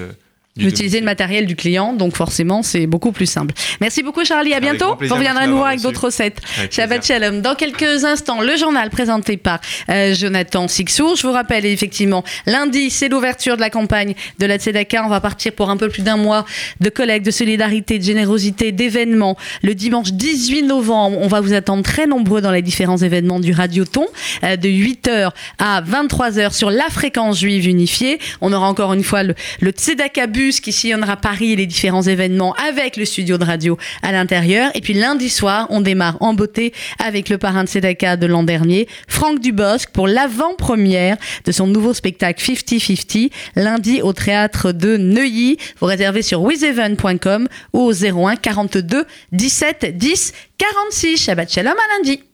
Utilisez 0.57 1.01
le 1.01 1.05
matériel 1.05 1.47
du 1.47 1.57
client, 1.57 1.93
donc 1.95 2.17
forcément, 2.17 2.63
c'est 2.63 2.87
beaucoup 2.87 3.13
plus 3.13 3.27
simple. 3.27 3.55
Merci 3.81 4.03
beaucoup, 4.03 4.25
Charlie. 4.25 4.53
À 4.53 4.59
Avec 4.59 4.71
bientôt. 4.71 4.95
plaisir, 4.95 5.15
Vous 5.15 5.21
reviendrez 5.21 5.47
nous 5.49 5.57
voir 5.57 5.69
avec 5.69 5.81
d'autres 5.81 6.05
recettes. 6.05 6.41
Avec 6.59 6.73
Shabbat 6.73 6.99
plaisir. 6.99 7.17
Shalom. 7.17 7.41
Dans 7.43 7.55
quelques 7.55 8.05
instants, 8.05 8.41
le 8.41 8.57
journal 8.57 8.91
présenté 8.91 9.37
par 9.37 9.61
euh, 9.89 10.15
Jonathan 10.15 10.69
Sixour. 10.69 11.17
Je 11.17 11.27
vous 11.27 11.33
rappelle 11.33 11.67
effectivement, 11.67 12.25
lundi, 12.47 12.91
c'est 12.91 13.09
l'ouverture 13.09 13.57
de 13.57 13.61
la 13.61 13.71
campagne 13.71 14.15
de 14.39 14.47
la 14.47 14.59
Tzedaka. 14.59 15.05
On 15.05 15.09
va 15.09 15.21
partir 15.21 15.53
pour 15.53 15.71
un 15.71 15.77
peu 15.77 15.89
plus 15.89 16.03
d'un 16.03 16.17
mois 16.17 16.45
de 16.81 16.89
collecte, 16.89 17.27
de 17.27 17.31
solidarité, 17.31 17.99
de 17.99 18.05
générosité, 18.05 18.71
d'événements. 18.73 19.37
Le 19.63 19.75
dimanche 19.75 20.13
18 20.13 20.63
novembre, 20.63 21.19
on 21.21 21.29
va 21.29 21.41
vous 21.41 21.53
attendre 21.53 21.83
très 21.83 22.07
nombreux 22.07 22.41
dans 22.41 22.53
les 22.53 22.63
différents 22.63 22.99
événements 22.99 23.41
du 23.41 23.53
Radioton, 23.53 24.07
euh, 24.45 24.57
de 24.57 24.69
8h 24.69 25.31
à 25.59 25.83
23h 25.83 26.53
sur 26.53 26.71
la 26.71 26.89
fréquence 26.91 27.41
juive 27.41 27.67
unifiée. 27.67 28.19
On 28.41 28.53
aura 28.53 28.69
encore 28.69 28.93
une 28.93 29.03
fois 29.05 29.23
le, 29.25 29.35
le 29.61 29.71
Tzedaka 29.71 30.27
Bus 30.45 30.61
qui 30.61 30.73
sillonnera 30.73 31.17
Paris 31.17 31.53
et 31.53 31.57
les 31.57 31.65
différents 31.65 32.03
événements 32.03 32.53
avec 32.69 32.99
le 32.99 33.07
studio 33.07 33.39
de 33.39 33.45
radio 33.45 33.79
à 34.03 34.13
l'intérieur. 34.13 34.71
Et 34.75 34.83
puis 34.83 34.93
lundi 34.93 35.31
soir, 35.31 35.67
on 35.71 35.81
démarre 35.81 36.19
en 36.21 36.35
beauté 36.35 36.75
avec 37.03 37.31
le 37.31 37.39
parrain 37.39 37.65
de 37.65 37.69
Tzedaka 37.71 38.19
de 38.19 38.27
l'an 38.27 38.43
dernier, 38.43 38.87
Franck 39.09 39.41
Dubosc, 39.41 39.89
pour 39.89 40.07
l'avant-première 40.07 41.17
de 41.47 41.51
son 41.51 41.67
nouveau 41.67 41.95
spectacle 41.95 42.45
50-50, 42.45 43.31
lundi 43.57 44.03
au 44.03 44.13
théâtre 44.13 44.73
de 44.73 44.99
Neuilly. 44.99 45.57
Vous 45.81 45.87
réservez 45.87 46.21
sur 46.21 46.43
wizeven.com 46.43 47.49
ou 47.73 47.81
au 47.81 47.93
01 47.95 48.37
42 48.37 49.07
17 49.33 49.97
10 49.97 50.33
46. 50.59 51.25
Shabbat 51.25 51.51
Shalom 51.51 51.73
à 51.73 51.97
lundi. 51.97 52.34